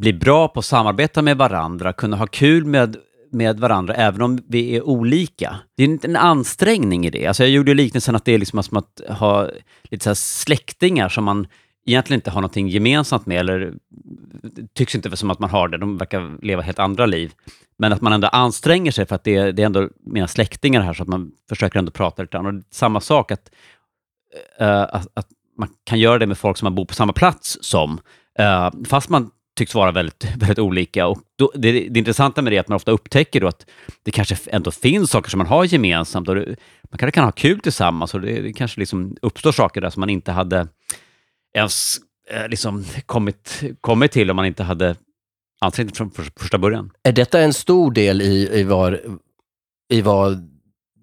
bli 0.00 0.12
bra 0.12 0.48
på 0.48 0.58
att 0.58 0.64
samarbeta 0.64 1.22
med 1.22 1.36
varandra, 1.36 1.92
kunna 1.92 2.16
ha 2.16 2.26
kul 2.26 2.64
med, 2.64 2.96
med 3.32 3.60
varandra 3.60 3.94
även 3.94 4.22
om 4.22 4.38
vi 4.48 4.76
är 4.76 4.82
olika. 4.82 5.56
Det 5.76 5.82
är 5.82 5.88
en, 5.88 5.98
en 6.02 6.16
ansträngning 6.16 7.06
i 7.06 7.10
det. 7.10 7.26
Alltså 7.26 7.42
jag 7.42 7.50
gjorde 7.50 7.74
liknelsen 7.74 8.16
att 8.16 8.24
det 8.24 8.32
är 8.32 8.38
liksom 8.38 8.62
som 8.62 8.76
att 8.76 9.18
ha 9.18 9.48
lite 9.82 10.04
så 10.04 10.10
här 10.10 10.14
släktingar 10.14 11.08
som 11.08 11.24
man 11.24 11.46
egentligen 11.86 12.18
inte 12.18 12.30
har 12.30 12.40
någonting 12.40 12.68
gemensamt 12.68 13.26
med, 13.26 13.40
eller 13.40 13.74
det 14.42 14.74
tycks 14.74 14.94
inte 14.94 15.16
som 15.16 15.30
att 15.30 15.38
man 15.38 15.50
har 15.50 15.68
det, 15.68 15.78
de 15.78 15.98
verkar 15.98 16.44
leva 16.44 16.62
helt 16.62 16.78
andra 16.78 17.06
liv. 17.06 17.32
Men 17.76 17.92
att 17.92 18.00
man 18.00 18.12
ändå 18.12 18.28
anstränger 18.28 18.92
sig 18.92 19.06
för 19.06 19.14
att 19.14 19.24
det 19.24 19.36
är, 19.36 19.52
det 19.52 19.62
är 19.62 19.66
ändå 19.66 19.88
mina 20.06 20.28
släktingar 20.28 20.80
här, 20.80 20.94
så 20.94 21.02
att 21.02 21.08
man 21.08 21.32
försöker 21.48 21.78
ändå 21.78 21.90
prata 21.90 22.22
lite 22.22 22.36
grann. 22.36 22.46
Och 22.58 22.64
samma 22.70 23.00
sak, 23.00 23.30
att, 23.30 23.50
uh, 24.60 24.66
att, 24.68 25.06
att 25.14 25.26
man 25.58 25.68
kan 25.84 25.98
göra 25.98 26.18
det 26.18 26.26
med 26.26 26.38
folk 26.38 26.56
som 26.56 26.66
man 26.66 26.74
bor 26.74 26.84
på 26.84 26.94
samma 26.94 27.12
plats 27.12 27.58
som, 27.60 28.00
uh, 28.40 28.84
fast 28.84 29.08
man 29.08 29.30
tycks 29.56 29.74
vara 29.74 29.92
väldigt, 29.92 30.24
väldigt 30.36 30.58
olika. 30.58 31.06
Och 31.06 31.18
då, 31.38 31.52
det, 31.54 31.72
det 31.72 31.98
intressanta 31.98 32.42
med 32.42 32.52
det 32.52 32.56
är 32.56 32.60
att 32.60 32.68
man 32.68 32.76
ofta 32.76 32.90
upptäcker 32.90 33.40
då 33.40 33.46
att 33.46 33.66
det 34.02 34.10
kanske 34.10 34.36
ändå 34.46 34.70
finns 34.70 35.10
saker 35.10 35.30
som 35.30 35.38
man 35.38 35.46
har 35.46 35.64
gemensamt. 35.64 36.28
Och 36.28 36.34
det, 36.34 36.46
man 36.90 36.98
kanske 36.98 37.10
kan 37.10 37.24
ha 37.24 37.32
kul 37.32 37.60
tillsammans 37.60 38.14
och 38.14 38.20
det, 38.20 38.40
det 38.40 38.52
kanske 38.52 38.80
liksom 38.80 39.16
uppstår 39.22 39.52
saker 39.52 39.80
där 39.80 39.90
som 39.90 40.00
man 40.00 40.10
inte 40.10 40.32
hade 40.32 40.68
ens 41.54 41.98
eh, 42.30 42.48
liksom 42.48 42.84
kommit, 43.06 43.62
kommit 43.80 44.12
till 44.12 44.30
om 44.30 44.36
man 44.36 44.46
inte 44.46 44.62
hade 44.62 44.96
ansträngt 45.60 45.96
från 45.96 46.10
för, 46.10 46.26
första 46.36 46.58
början. 46.58 46.90
Är 47.02 47.12
detta 47.12 47.40
en 47.40 47.52
stor 47.52 47.92
del 47.92 48.22
i, 48.22 48.60
i, 48.60 48.62
var, 48.62 49.00
i 49.92 50.00
vad 50.00 50.48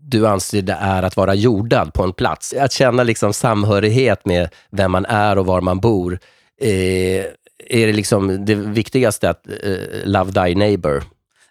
du 0.02 0.28
anser 0.28 0.62
det 0.62 0.74
är 0.74 1.04
att 1.04 1.18
vara 1.18 1.36
jordad 1.36 1.94
på 1.94 2.04
en 2.04 2.14
plats? 2.14 2.54
Att 2.54 2.72
känna 2.72 3.04
liksom 3.04 3.34
samhörighet 3.34 4.26
med 4.26 4.50
vem 4.72 4.92
man 4.92 5.06
är 5.06 5.38
och 5.38 5.46
var 5.46 5.62
man 5.62 5.80
bor. 5.80 6.20
Eh, 6.62 7.26
är 7.70 7.88
det 7.88 7.94
liksom 7.94 8.46
det 8.46 8.56
viktigaste 8.56 9.30
att 9.30 9.48
eh, 9.64 9.78
love 10.06 10.32
thy 10.32 10.56
neighbor? 10.56 11.04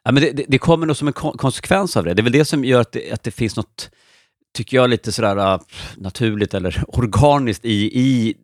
Ja, 0.02 0.12
men 0.12 0.22
det, 0.22 0.32
det, 0.32 0.44
det 0.48 0.58
kommer 0.58 0.86
nog 0.86 0.96
som 0.96 1.08
en 1.08 1.12
kon- 1.14 1.36
konsekvens 1.36 1.96
av 1.96 2.04
det. 2.04 2.14
Det 2.14 2.20
är 2.20 2.24
väl 2.24 2.32
det 2.32 2.44
som 2.44 2.64
gör 2.64 2.80
att 2.80 2.92
det, 2.92 3.12
att 3.12 3.22
det 3.22 3.30
finns 3.30 3.56
något, 3.56 3.90
tycker 4.56 4.76
jag, 4.76 4.90
lite 4.90 5.12
sådär 5.12 5.54
uh, 5.54 5.60
naturligt 5.96 6.54
eller 6.54 6.84
organiskt 6.88 7.64
i, 7.64 8.00
i 8.00 8.34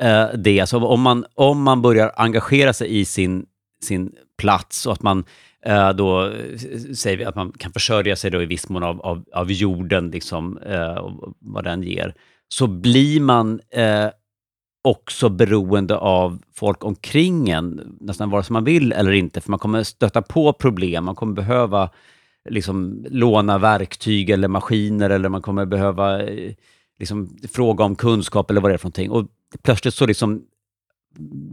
eh, 0.00 0.26
det. 0.34 0.60
Alltså 0.60 0.78
om, 0.78 1.00
man, 1.00 1.24
om 1.34 1.62
man 1.62 1.82
börjar 1.82 2.12
engagera 2.16 2.72
sig 2.72 2.98
i 2.98 3.04
sin, 3.04 3.46
sin 3.84 4.12
plats 4.38 4.86
och 4.86 4.92
att 4.92 5.02
man 5.02 5.24
eh, 5.66 5.90
då, 5.90 6.26
eh, 6.26 6.58
säger 6.94 7.16
vi 7.16 7.24
att 7.24 7.36
man 7.36 7.52
kan 7.52 7.72
försörja 7.72 8.16
sig 8.16 8.30
då 8.30 8.42
i 8.42 8.46
viss 8.46 8.68
mån 8.68 8.82
av, 8.82 9.00
av, 9.00 9.24
av 9.34 9.52
jorden, 9.52 10.10
liksom, 10.10 10.58
eh, 10.58 10.94
och 10.94 11.34
vad 11.38 11.64
den 11.64 11.82
ger, 11.82 12.14
så 12.48 12.66
blir 12.66 13.20
man 13.20 13.60
eh, 13.70 14.08
också 14.84 15.28
beroende 15.28 15.96
av 15.96 16.38
folk 16.54 16.84
omkring 16.84 17.50
en, 17.50 17.96
nästan 18.00 18.30
vare 18.30 18.42
sig 18.42 18.52
man 18.52 18.64
vill 18.64 18.92
eller 18.92 19.12
inte, 19.12 19.40
för 19.40 19.50
man 19.50 19.58
kommer 19.58 19.82
stöta 19.82 20.22
på 20.22 20.52
problem, 20.52 21.04
man 21.04 21.14
kommer 21.14 21.34
behöva 21.34 21.90
liksom, 22.48 23.06
låna 23.10 23.58
verktyg 23.58 24.30
eller 24.30 24.48
maskiner, 24.48 25.10
eller 25.10 25.28
man 25.28 25.42
kommer 25.42 25.66
behöva 25.66 26.22
eh, 26.22 26.52
liksom, 27.00 27.38
fråga 27.52 27.84
om 27.84 27.96
kunskap 27.96 28.50
eller 28.50 28.60
vad 28.60 28.70
det 28.70 28.74
är 28.74 28.78
för 28.78 28.86
någonting. 28.86 29.10
Och 29.10 29.26
plötsligt 29.62 29.94
så 29.94 30.06
liksom 30.06 30.42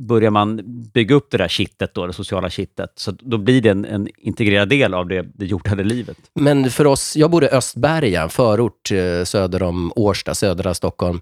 börjar 0.07 0.31
man 0.31 0.61
bygga 0.93 1.15
upp 1.15 1.31
det 1.31 1.37
där 1.37 1.47
kittet, 1.47 1.93
då, 1.93 2.07
det 2.07 2.13
sociala 2.13 2.49
kittet, 2.49 2.91
så 2.95 3.11
då 3.11 3.37
blir 3.37 3.61
det 3.61 3.69
en, 3.69 3.85
en 3.85 4.07
integrerad 4.17 4.69
del 4.69 4.93
av 4.93 5.07
det, 5.07 5.25
det 5.33 5.45
jordade 5.45 5.83
livet. 5.83 6.17
Men 6.33 6.71
för 6.71 6.87
oss, 6.87 7.15
jag 7.15 7.31
bor 7.31 7.43
i 7.43 7.47
Östberga, 7.47 8.23
en 8.23 8.29
förort 8.29 8.91
eh, 8.91 9.23
söder 9.23 9.63
om 9.63 9.93
Årsta, 9.95 10.35
södra 10.35 10.73
Stockholm. 10.73 11.19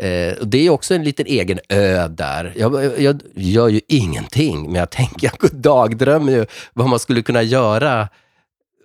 Eh, 0.00 0.36
det 0.42 0.66
är 0.66 0.70
också 0.70 0.94
en 0.94 1.04
liten 1.04 1.26
egen 1.26 1.58
ö 1.68 2.08
där. 2.08 2.52
Jag, 2.56 2.84
jag, 2.84 2.98
jag 3.02 3.22
gör 3.34 3.68
ju 3.68 3.80
ingenting, 3.88 4.62
men 4.62 4.74
jag 4.74 4.90
tänker, 4.90 5.32
jag 5.40 5.50
dagdrömmer 5.52 6.32
ju 6.32 6.46
vad 6.72 6.88
man 6.88 6.98
skulle 6.98 7.22
kunna 7.22 7.42
göra, 7.42 8.08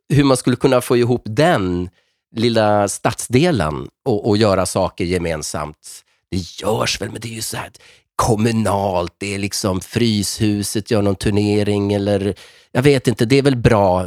hur 0.09 0.23
man 0.23 0.37
skulle 0.37 0.55
kunna 0.55 0.81
få 0.81 0.97
ihop 0.97 1.23
den 1.25 1.89
lilla 2.35 2.87
stadsdelen 2.87 3.87
och, 4.05 4.29
och 4.29 4.37
göra 4.37 4.65
saker 4.65 5.05
gemensamt. 5.05 6.03
Det 6.31 6.61
görs 6.61 7.01
väl, 7.01 7.11
men 7.11 7.21
det 7.21 7.27
är 7.27 7.33
ju 7.33 7.41
så 7.41 7.57
här 7.57 7.71
kommunalt. 8.15 9.15
Det 9.17 9.35
är 9.35 9.39
liksom 9.39 9.81
Fryshuset 9.81 10.91
gör 10.91 11.01
någon 11.01 11.15
turnering 11.15 11.93
eller 11.93 12.35
jag 12.71 12.81
vet 12.81 13.07
inte, 13.07 13.25
det 13.25 13.35
är 13.35 13.41
väl 13.41 13.55
bra. 13.55 14.05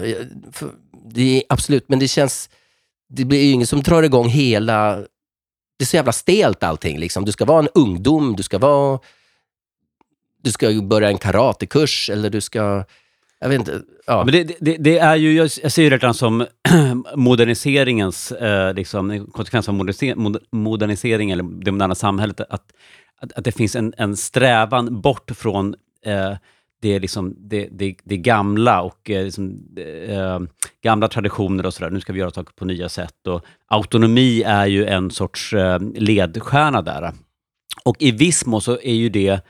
Det 1.06 1.36
är 1.36 1.42
absolut, 1.48 1.88
men 1.88 1.98
det 1.98 2.08
känns, 2.08 2.50
det 3.08 3.24
blir 3.24 3.42
ju 3.42 3.50
ingen 3.50 3.66
som 3.66 3.82
drar 3.82 4.02
igång 4.02 4.28
hela, 4.28 4.96
det 5.78 5.84
är 5.84 5.86
så 5.86 5.96
jävla 5.96 6.12
stelt 6.12 6.62
allting. 6.62 6.98
Liksom. 6.98 7.24
Du 7.24 7.32
ska 7.32 7.44
vara 7.44 7.58
en 7.58 7.68
ungdom, 7.74 8.36
du 8.36 8.42
ska 8.42 8.58
vara, 8.58 9.00
du 10.42 10.52
ska 10.52 10.72
börja 10.82 11.08
en 11.08 11.18
karatekurs 11.18 12.10
eller 12.10 12.30
du 12.30 12.40
ska, 12.40 12.84
jag 13.40 13.48
vet 13.48 13.58
inte. 13.58 13.82
Ja. 14.06 14.24
Men 14.24 14.32
det, 14.32 14.56
det, 14.60 14.76
det 14.76 14.98
är 14.98 15.16
ju, 15.16 15.32
jag 15.32 15.50
ser 15.50 15.82
ju 15.82 15.90
det 15.90 15.96
redan 15.96 16.14
som 16.14 16.46
moderniseringens, 17.16 18.32
eh, 18.32 18.74
liksom, 18.74 19.10
en 19.10 19.26
konsekvens 19.26 19.68
av 19.68 19.74
moderniseringen, 19.74 20.36
modernisering 20.52 21.30
eller 21.30 21.42
det 21.64 21.72
moderna 21.72 21.94
samhället, 21.94 22.40
att, 22.40 22.72
att, 23.20 23.32
att 23.32 23.44
det 23.44 23.52
finns 23.52 23.76
en, 23.76 23.94
en 23.96 24.16
strävan 24.16 25.00
bort 25.00 25.30
från 25.34 25.74
eh, 26.06 26.32
det, 26.82 26.98
liksom, 26.98 27.36
det, 27.38 27.68
det, 27.72 27.94
det 28.04 28.16
gamla 28.16 28.82
och 28.82 29.10
eh, 29.10 29.24
liksom, 29.24 29.58
eh, 30.08 30.40
gamla 30.84 31.08
traditioner 31.08 31.66
och 31.66 31.74
sådär. 31.74 31.90
Nu 31.90 32.00
ska 32.00 32.12
vi 32.12 32.20
göra 32.20 32.30
saker 32.30 32.52
på 32.54 32.64
nya 32.64 32.88
sätt. 32.88 33.26
Och 33.26 33.44
autonomi 33.68 34.42
är 34.42 34.66
ju 34.66 34.86
en 34.86 35.10
sorts 35.10 35.52
eh, 35.52 35.78
ledstjärna 35.94 36.82
där. 36.82 37.12
Och 37.84 37.96
i 37.98 38.10
viss 38.10 38.46
mån 38.46 38.60
så 38.60 38.72
är 38.82 38.94
ju 38.94 39.08
det, 39.08 39.40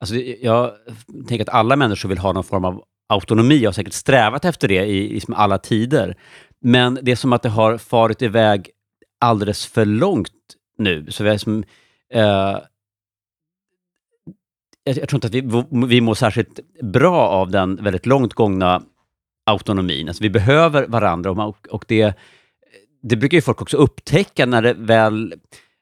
alltså 0.00 0.14
det- 0.14 0.36
jag 0.42 0.70
tänker 1.28 1.44
att 1.44 1.54
alla 1.54 1.76
människor 1.76 2.08
vill 2.08 2.18
ha 2.18 2.32
någon 2.32 2.44
form 2.44 2.64
av 2.64 2.82
autonomi. 3.10 3.56
Jag 3.56 3.68
har 3.68 3.72
säkert 3.72 3.92
strävat 3.92 4.44
efter 4.44 4.68
det 4.68 4.84
i, 4.84 5.16
i 5.16 5.20
alla 5.28 5.58
tider. 5.58 6.16
Men 6.60 6.98
det 7.02 7.12
är 7.12 7.16
som 7.16 7.32
att 7.32 7.42
det 7.42 7.48
har 7.48 7.78
farit 7.78 8.22
iväg 8.22 8.70
alldeles 9.20 9.66
för 9.66 9.84
långt 9.84 10.32
nu. 10.78 11.06
Så 11.10 11.24
vi 11.24 11.30
är 11.30 11.38
som, 11.38 11.56
liksom, 11.56 11.74
eh, 12.14 12.58
jag, 14.84 14.96
jag 14.96 15.08
tror 15.08 15.16
inte 15.16 15.26
att 15.26 15.34
vi, 15.34 15.64
vi 15.86 16.00
mår 16.00 16.14
särskilt 16.14 16.60
bra 16.82 17.28
av 17.28 17.50
den 17.50 17.76
väldigt 17.76 18.06
långt 18.06 18.34
gångna 18.34 18.82
autonomin. 19.46 20.08
Alltså 20.08 20.22
vi 20.22 20.30
behöver 20.30 20.86
varandra 20.86 21.30
och, 21.30 21.36
man- 21.36 21.48
och, 21.48 21.68
och 21.70 21.84
det, 21.88 22.14
det 23.02 23.16
brukar 23.16 23.36
ju 23.38 23.42
folk 23.42 23.62
också 23.62 23.76
upptäcka 23.76 24.46
när 24.46 24.62
det 24.62 24.74
väl... 24.74 25.34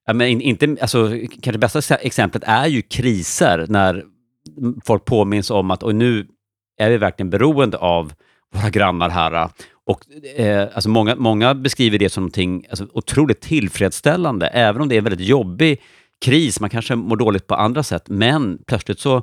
Ja, 0.07 0.12
men 0.14 0.41
inte, 0.41 0.77
alltså, 0.81 1.11
kanske 1.31 1.53
det 1.53 1.59
bästa 1.59 1.95
exemplet 1.97 2.43
är 2.47 2.67
ju 2.67 2.83
kriser, 2.83 3.67
när 3.69 4.05
folk 4.85 5.05
påminns 5.05 5.51
om 5.51 5.71
att 5.71 5.83
och 5.83 5.95
nu 5.95 6.27
är 6.79 6.91
vi 6.91 6.97
verkligen 6.97 7.31
beroende 7.31 7.79
av 7.79 8.12
våra 8.55 8.71
grannar 8.71 9.09
här. 9.09 9.49
Och, 9.87 10.01
eh, 10.37 10.69
alltså 10.75 10.88
många, 10.88 11.17
många 11.17 11.55
beskriver 11.55 11.99
det 11.99 12.11
som 12.11 12.23
någonting 12.23 12.67
alltså, 12.71 12.87
otroligt 12.93 13.41
tillfredsställande, 13.41 14.47
även 14.47 14.83
om 14.83 14.88
det 14.88 14.95
är 14.95 14.99
en 14.99 15.05
väldigt 15.05 15.29
jobbig 15.29 15.81
kris. 16.25 16.61
Man 16.61 16.71
kanske 16.71 16.95
mår 16.95 17.17
dåligt 17.17 17.47
på 17.47 17.55
andra 17.55 17.83
sätt, 17.83 18.09
men 18.09 18.59
plötsligt 18.67 19.01
så 19.01 19.23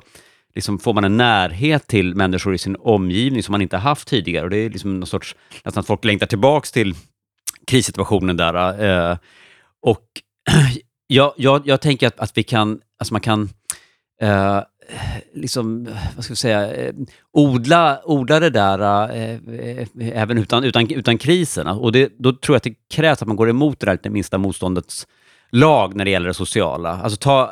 liksom 0.54 0.78
får 0.78 0.94
man 0.94 1.04
en 1.04 1.16
närhet 1.16 1.86
till 1.86 2.14
människor 2.14 2.54
i 2.54 2.58
sin 2.58 2.76
omgivning 2.76 3.42
som 3.42 3.52
man 3.52 3.62
inte 3.62 3.76
haft 3.76 4.08
tidigare. 4.08 4.44
Och 4.44 4.50
Det 4.50 4.56
är 4.56 4.70
liksom 4.70 5.00
någon 5.00 5.06
sorts, 5.06 5.36
nästan 5.64 5.80
att 5.80 5.86
folk 5.86 6.04
längtar 6.04 6.26
tillbaks 6.26 6.72
till 6.72 6.94
krissituationen 7.66 8.36
där. 8.36 8.84
Eh, 8.84 9.18
och 9.82 10.04
jag, 11.06 11.32
jag, 11.36 11.62
jag 11.64 11.80
tänker 11.80 12.06
att, 12.06 12.20
att 12.20 12.38
vi 12.38 12.42
kan, 12.42 12.80
alltså 12.98 13.14
man 13.14 13.20
kan 13.20 13.48
eh, 14.20 14.62
liksom, 15.34 15.88
vad 16.16 16.24
ska 16.24 16.32
vi 16.32 16.36
säga, 16.36 16.74
eh, 16.74 16.94
odla, 17.32 18.00
odla 18.04 18.40
det 18.40 18.50
där 18.50 19.10
eh, 19.16 19.86
även 20.12 20.38
utan, 20.38 20.64
utan, 20.64 20.90
utan 20.90 21.18
krisen. 21.18 21.66
Och 21.66 21.92
det, 21.92 22.12
då 22.18 22.32
tror 22.32 22.54
jag 22.54 22.56
att 22.56 22.62
det 22.62 22.74
krävs 22.94 23.22
att 23.22 23.28
man 23.28 23.36
går 23.36 23.50
emot 23.50 23.80
det 23.80 23.86
där 23.86 23.92
lite 23.92 24.10
minsta 24.10 24.38
motståndets 24.38 25.06
lag 25.50 25.94
när 25.94 26.04
det 26.04 26.10
gäller 26.10 26.28
det 26.28 26.34
sociala. 26.34 26.90
Alltså 26.90 27.18
ta 27.18 27.50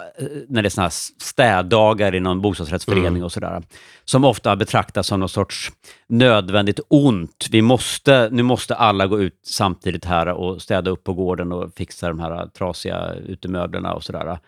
när 0.48 0.62
det 0.62 0.68
är 0.68 0.70
såna 0.70 0.84
här 0.84 0.92
städdagar 1.22 2.14
i 2.14 2.20
någon 2.20 2.40
bostadsrättsförening 2.40 3.06
Mm. 3.06 3.22
och 3.24 3.32
sådär. 3.32 3.62
Som 4.04 4.24
ofta 4.24 4.56
betraktas 4.56 5.06
som 5.06 5.20
någon 5.20 5.28
sorts 5.28 5.72
nödvändigt 6.08 6.80
ont. 6.88 7.48
Vi 7.50 7.62
måste, 7.62 8.28
nu 8.32 8.42
måste 8.42 8.74
alla 8.74 9.06
gå 9.06 9.20
ut 9.20 9.40
samtidigt 9.46 10.04
här 10.04 10.28
och 10.28 10.62
städa 10.62 10.90
upp 10.90 11.04
på 11.04 11.12
gården 11.14 11.52
och 11.52 11.72
fixa 11.76 12.08
de 12.08 12.18
här 12.20 12.46
trasiga 12.46 13.12
utemöblerna 13.14 13.94
och 13.94 14.04
sådär. 14.04 14.38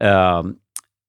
Eh, 0.00 0.42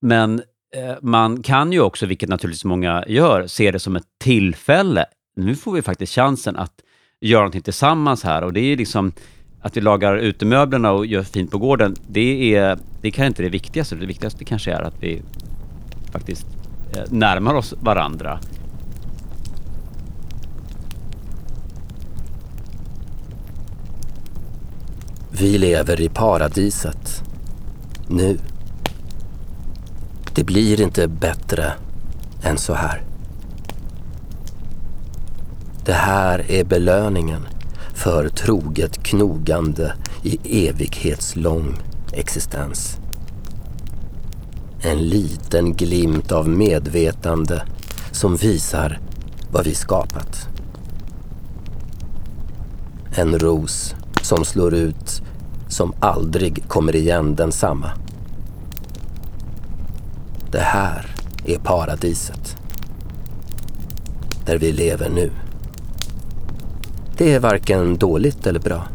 men 0.01 0.41
Eh, 0.75 0.95
man 1.01 1.43
kan 1.43 1.71
ju 1.71 1.81
också, 1.81 2.05
vilket 2.05 2.29
naturligtvis 2.29 2.65
många 2.65 3.03
gör, 3.07 3.47
se 3.47 3.71
det 3.71 3.79
som 3.79 3.95
ett 3.95 4.05
tillfälle. 4.19 5.05
Nu 5.35 5.55
får 5.55 5.71
vi 5.73 5.81
faktiskt 5.81 6.13
chansen 6.13 6.55
att 6.55 6.73
göra 7.21 7.41
någonting 7.41 7.61
tillsammans 7.61 8.23
här 8.23 8.43
och 8.43 8.53
det 8.53 8.59
är 8.59 8.77
liksom 8.77 9.11
att 9.61 9.77
vi 9.77 9.81
lagar 9.81 10.17
utemöblerna 10.17 10.91
och 10.91 11.05
gör 11.05 11.23
fint 11.23 11.51
på 11.51 11.57
gården, 11.57 11.95
det 12.07 12.55
är, 12.55 12.77
det 13.01 13.11
kan 13.11 13.25
inte 13.25 13.43
det 13.43 13.49
viktigaste. 13.49 13.95
Det 13.95 14.05
viktigaste 14.05 14.45
kanske 14.45 14.71
är 14.71 14.81
att 14.81 15.03
vi 15.03 15.21
faktiskt 16.11 16.45
eh, 16.95 17.03
närmar 17.11 17.53
oss 17.53 17.73
varandra. 17.81 18.39
Vi 25.31 25.57
lever 25.57 26.01
i 26.01 26.09
paradiset. 26.09 27.23
Nu. 28.07 28.37
Det 30.33 30.43
blir 30.43 30.81
inte 30.81 31.07
bättre 31.07 31.73
än 32.43 32.57
så 32.57 32.73
här. 32.73 33.03
Det 35.85 35.93
här 35.93 36.51
är 36.51 36.63
belöningen 36.63 37.47
för 37.93 38.29
troget 38.29 39.03
knogande 39.03 39.93
i 40.23 40.67
evighetslång 40.67 41.79
existens. 42.13 42.97
En 44.81 44.97
liten 44.97 45.73
glimt 45.73 46.31
av 46.31 46.49
medvetande 46.49 47.63
som 48.11 48.35
visar 48.35 48.99
vad 49.51 49.65
vi 49.65 49.75
skapat. 49.75 50.47
En 53.15 53.39
ros 53.39 53.95
som 54.21 54.45
slår 54.45 54.73
ut 54.73 55.21
som 55.67 55.93
aldrig 55.99 56.63
kommer 56.67 56.95
igen 56.95 57.35
densamma. 57.35 57.91
Det 60.51 60.59
här 60.59 61.05
är 61.45 61.57
paradiset. 61.57 62.57
Där 64.45 64.57
vi 64.57 64.71
lever 64.71 65.09
nu. 65.09 65.31
Det 67.17 67.33
är 67.33 67.39
varken 67.39 67.97
dåligt 67.97 68.47
eller 68.47 68.59
bra. 68.59 68.87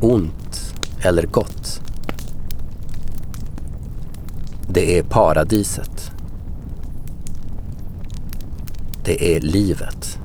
Ont 0.00 0.74
eller 1.02 1.26
gott. 1.26 1.80
Det 4.68 4.98
är 4.98 5.02
paradiset. 5.02 6.10
Det 9.04 9.36
är 9.36 9.40
livet. 9.40 10.18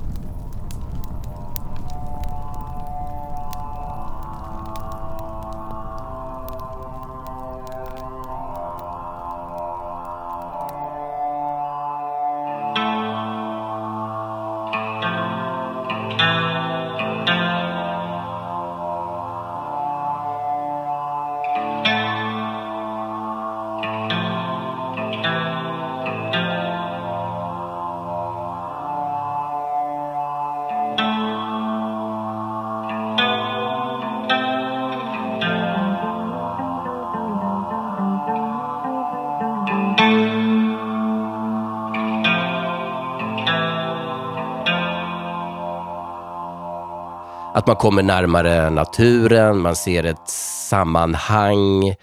Att 47.54 47.68
man 47.68 47.76
kommer 47.76 48.04
närmare 48.04 48.70
naturen, 48.70 49.58
man 49.58 49.76
ser 49.76 50.04
ett 50.04 50.30
sammanhang, 50.70 51.96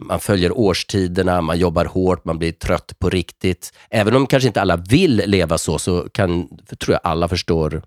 man 0.00 0.20
följer 0.20 0.58
årstiderna, 0.58 1.40
man 1.40 1.58
jobbar 1.58 1.84
hårt, 1.84 2.24
man 2.24 2.38
blir 2.38 2.52
trött 2.52 2.98
på 2.98 3.10
riktigt. 3.10 3.72
Även 3.90 4.16
om 4.16 4.26
kanske 4.26 4.46
inte 4.46 4.60
alla 4.60 4.76
vill 4.76 5.16
leva 5.26 5.58
så, 5.58 5.78
så 5.78 6.08
kan, 6.08 6.48
tror 6.80 6.92
jag 6.92 7.00
alla 7.04 7.28
förstår 7.28 7.82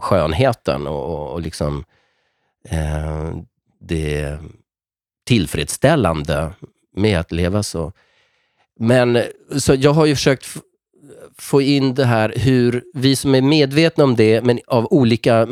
skönheten 0.00 0.86
och, 0.86 1.04
och, 1.04 1.32
och 1.32 1.40
liksom 1.40 1.84
eh, 2.68 3.30
det 3.80 4.38
tillfredsställande 5.26 6.52
med 6.96 7.20
att 7.20 7.32
leva 7.32 7.62
så. 7.62 7.92
Men 8.80 9.22
så 9.58 9.74
jag 9.74 9.92
har 9.92 10.06
ju 10.06 10.14
försökt 10.14 10.46
få 11.38 11.62
in 11.62 11.94
det 11.94 12.04
här 12.04 12.32
hur 12.36 12.84
vi 12.94 13.16
som 13.16 13.34
är 13.34 13.42
medvetna 13.42 14.04
om 14.04 14.16
det, 14.16 14.42
men 14.44 14.60
av 14.66 14.86
olika 14.90 15.48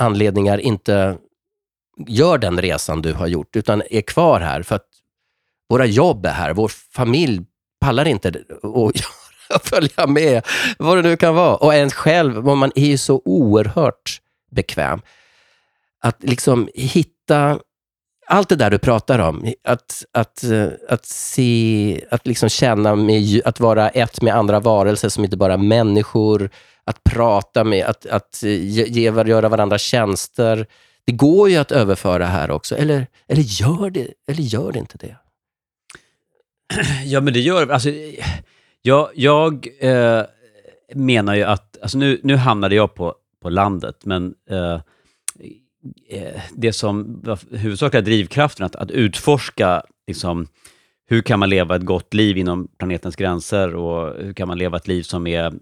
anledningar 0.00 0.58
inte 0.58 1.18
gör 2.06 2.38
den 2.38 2.60
resan 2.60 3.02
du 3.02 3.12
har 3.12 3.26
gjort, 3.26 3.56
utan 3.56 3.82
är 3.90 4.00
kvar 4.00 4.40
här 4.40 4.62
för 4.62 4.76
att 4.76 4.86
våra 5.68 5.86
jobb 5.86 6.26
är 6.26 6.30
här. 6.30 6.52
Vår 6.52 6.68
familj 6.68 7.42
pallar 7.80 8.08
inte 8.08 8.32
att 9.54 9.68
följa 9.68 10.06
med, 10.06 10.46
vad 10.78 10.98
det 10.98 11.02
nu 11.02 11.16
kan 11.16 11.34
vara. 11.34 11.56
Och 11.56 11.74
ens 11.74 11.94
själv, 11.94 12.44
man 12.44 12.72
är 12.74 12.86
ju 12.86 12.98
så 12.98 13.22
oerhört 13.24 14.20
bekväm. 14.50 15.00
Att 16.02 16.22
liksom 16.22 16.68
hitta 16.74 17.58
allt 18.26 18.48
det 18.48 18.56
där 18.56 18.70
du 18.70 18.78
pratar 18.78 19.18
om, 19.18 19.52
att, 19.64 20.04
att, 20.12 20.44
att 20.88 21.06
se, 21.06 22.04
att 22.10 22.26
liksom 22.26 22.48
känna 22.48 22.94
med, 22.94 23.42
att 23.44 23.60
vara 23.60 23.88
ett 23.88 24.22
med 24.22 24.34
andra 24.34 24.60
varelser 24.60 25.08
som 25.08 25.24
inte 25.24 25.36
bara 25.36 25.52
är 25.52 25.58
människor, 25.58 26.50
att 26.90 27.04
prata 27.04 27.64
med, 27.64 27.86
att, 27.86 28.06
att 28.06 28.42
eh, 28.42 28.50
ge, 28.50 28.84
ge, 28.84 29.02
göra 29.02 29.48
varandra 29.48 29.78
tjänster. 29.78 30.66
Det 31.04 31.12
går 31.12 31.50
ju 31.50 31.56
att 31.56 31.72
överföra 31.72 32.26
här 32.26 32.50
också, 32.50 32.76
eller, 32.76 33.06
eller, 33.28 33.42
gör, 33.42 33.90
det, 33.90 34.08
eller 34.26 34.42
gör 34.42 34.72
det 34.72 34.78
inte 34.78 34.98
det? 34.98 35.16
Ja, 37.04 37.20
men 37.20 37.32
det 37.32 37.40
gör... 37.40 37.68
Alltså, 37.68 37.90
jag 38.82 39.10
jag 39.14 39.68
eh, 39.80 40.22
menar 40.94 41.34
ju 41.34 41.42
att... 41.42 41.78
Alltså 41.82 41.98
nu, 41.98 42.20
nu 42.22 42.36
hamnade 42.36 42.74
jag 42.74 42.94
på, 42.94 43.14
på 43.42 43.50
landet, 43.50 43.96
men 44.04 44.34
eh, 44.50 44.80
eh, 46.08 46.40
det 46.56 46.72
som 46.72 47.20
var 47.22 47.38
huvudsakliga 47.56 48.02
drivkraften, 48.02 48.66
att, 48.66 48.76
att 48.76 48.90
utforska 48.90 49.82
liksom, 50.06 50.46
hur 51.06 51.22
kan 51.22 51.38
man 51.38 51.48
leva 51.48 51.76
ett 51.76 51.84
gott 51.84 52.14
liv 52.14 52.38
inom 52.38 52.68
planetens 52.78 53.16
gränser 53.16 53.74
och 53.74 54.24
hur 54.24 54.32
kan 54.32 54.48
man 54.48 54.58
leva 54.58 54.76
ett 54.76 54.88
liv 54.88 55.02
som 55.02 55.26
är 55.26 55.52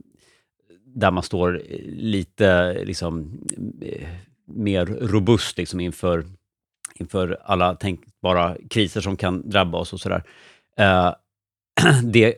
där 0.99 1.11
man 1.11 1.23
står 1.23 1.63
lite 1.87 2.75
liksom, 2.85 3.41
eh, 3.83 4.09
mer 4.47 4.87
robust 4.87 5.59
liksom, 5.59 5.81
inför, 5.81 6.25
inför 6.95 7.39
alla 7.45 7.75
tänkbara 7.75 8.57
kriser 8.71 9.01
som 9.01 9.17
kan 9.17 9.51
drabba 9.51 9.79
oss 9.79 9.93
och 9.93 10.01
sådär. 10.01 10.23
Eh, 10.77 11.15
det, 12.05 12.35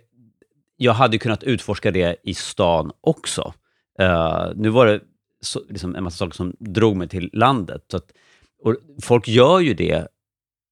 jag 0.76 0.92
hade 0.92 1.18
kunnat 1.18 1.42
utforska 1.42 1.90
det 1.90 2.16
i 2.22 2.34
stan 2.34 2.92
också. 3.00 3.54
Eh, 3.98 4.48
nu 4.56 4.68
var 4.68 4.86
det 4.86 5.00
så, 5.40 5.60
liksom 5.68 5.94
en 5.94 6.04
massa 6.04 6.16
saker 6.16 6.36
som 6.36 6.56
drog 6.58 6.96
mig 6.96 7.08
till 7.08 7.30
landet. 7.32 7.84
Så 7.90 7.96
att, 7.96 8.12
och 8.62 8.76
folk 9.02 9.28
gör 9.28 9.60
ju 9.60 9.74
det. 9.74 10.06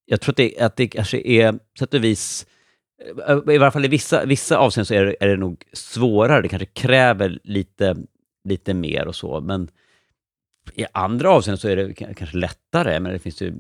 Jag 0.07 0.21
tror 0.21 0.33
att 0.33 0.37
det, 0.37 0.61
att 0.61 0.77
det 0.77 0.89
kanske 0.89 1.21
är, 1.21 1.53
på 1.53 1.59
sätt 1.79 1.95
och 1.95 2.05
vis, 2.05 2.47
Eh, 3.27 3.55
i 3.55 3.59
varje 3.59 3.71
fall 3.71 3.85
i 3.85 3.89
vissa, 3.89 4.25
vissa 4.25 4.59
avseenden 4.59 4.87
så 4.87 4.95
är 4.95 5.05
det, 5.05 5.17
är 5.21 5.29
det 5.29 5.37
nog 5.37 5.65
svårare. 5.73 6.43
Det 6.43 6.49
kanske 6.49 6.67
kräver 6.67 7.39
lite, 7.45 7.97
lite 8.45 8.75
mer 8.75 9.09
och 9.09 9.17
så, 9.17 9.41
men 9.41 9.71
i 10.75 10.87
andra 10.93 11.31
avseenden 11.31 11.59
så 11.59 11.69
är 11.69 11.77
det 11.77 11.95
kanske 11.95 12.37
lättare. 12.37 13.01
Men 13.01 13.13
det 13.13 13.19
finns 13.19 13.43
ju 13.43 13.55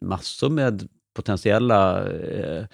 massor 0.00 0.50
med 0.50 0.88
potentiella 1.14 2.08
eh, 2.08 2.64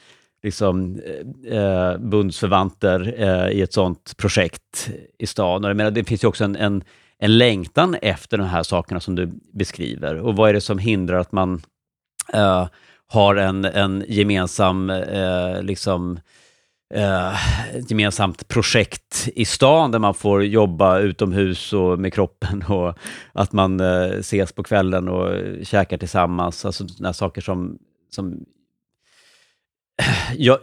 liksom, 0.42 1.00
eh, 1.44 1.58
eh, 1.58 1.98
bundsförvanter 1.98 3.14
eh, 3.16 3.50
i 3.50 3.62
ett 3.62 3.72
sånt 3.72 4.16
projekt 4.16 4.90
i 5.18 5.26
stan. 5.26 5.64
Och 5.64 5.70
jag 5.70 5.76
menar, 5.76 5.90
det 5.90 6.04
finns 6.04 6.24
ju 6.24 6.28
också 6.28 6.44
en, 6.44 6.56
en, 6.56 6.84
en 7.18 7.38
längtan 7.38 7.94
efter 7.94 8.38
de 8.38 8.46
här 8.46 8.62
sakerna 8.62 9.00
som 9.00 9.14
du 9.14 9.32
beskriver. 9.52 10.16
Och 10.16 10.36
vad 10.36 10.48
är 10.48 10.54
det 10.54 10.60
som 10.60 10.78
hindrar 10.78 11.18
att 11.18 11.32
man 11.32 11.62
eh, 12.32 12.68
har 13.12 13.36
en, 13.36 13.64
en 13.64 14.04
gemensam 14.08 14.90
eh, 14.90 15.62
liksom, 15.62 16.20
eh, 16.94 17.76
ett 17.76 17.90
gemensamt 17.90 18.48
projekt 18.48 19.28
i 19.34 19.44
stan 19.44 19.90
där 19.90 19.98
man 19.98 20.14
får 20.14 20.44
jobba 20.44 20.98
utomhus 20.98 21.72
och 21.72 21.98
med 21.98 22.12
kroppen 22.12 22.62
och 22.68 22.98
att 23.32 23.52
man 23.52 23.80
eh, 23.80 24.02
ses 24.02 24.52
på 24.52 24.62
kvällen 24.62 25.08
och 25.08 25.34
käkar 25.66 25.98
tillsammans. 25.98 26.64
Alltså 26.64 26.88
sådana 26.88 27.12
saker 27.12 27.40
som, 27.40 27.78
som 28.10 28.32
eh, 30.02 30.34
jag, 30.36 30.58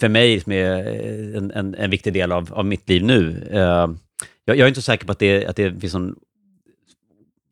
för 0.00 0.08
mig 0.08 0.40
som 0.40 0.52
är 0.52 0.86
eh, 0.86 1.36
en, 1.36 1.50
en, 1.50 1.74
en, 1.74 1.90
viktig 1.90 2.12
del 2.12 2.32
av, 2.32 2.52
av 2.52 2.64
mitt 2.64 2.88
liv 2.88 3.04
nu. 3.04 3.48
Eh, 3.50 3.88
jag, 4.44 4.56
jag, 4.56 4.60
är 4.60 4.68
inte 4.68 4.82
säker 4.82 5.06
på 5.06 5.12
att 5.12 5.18
det, 5.18 5.46
att 5.46 5.56
det 5.56 5.80
finns 5.80 5.94
någon 5.94 6.16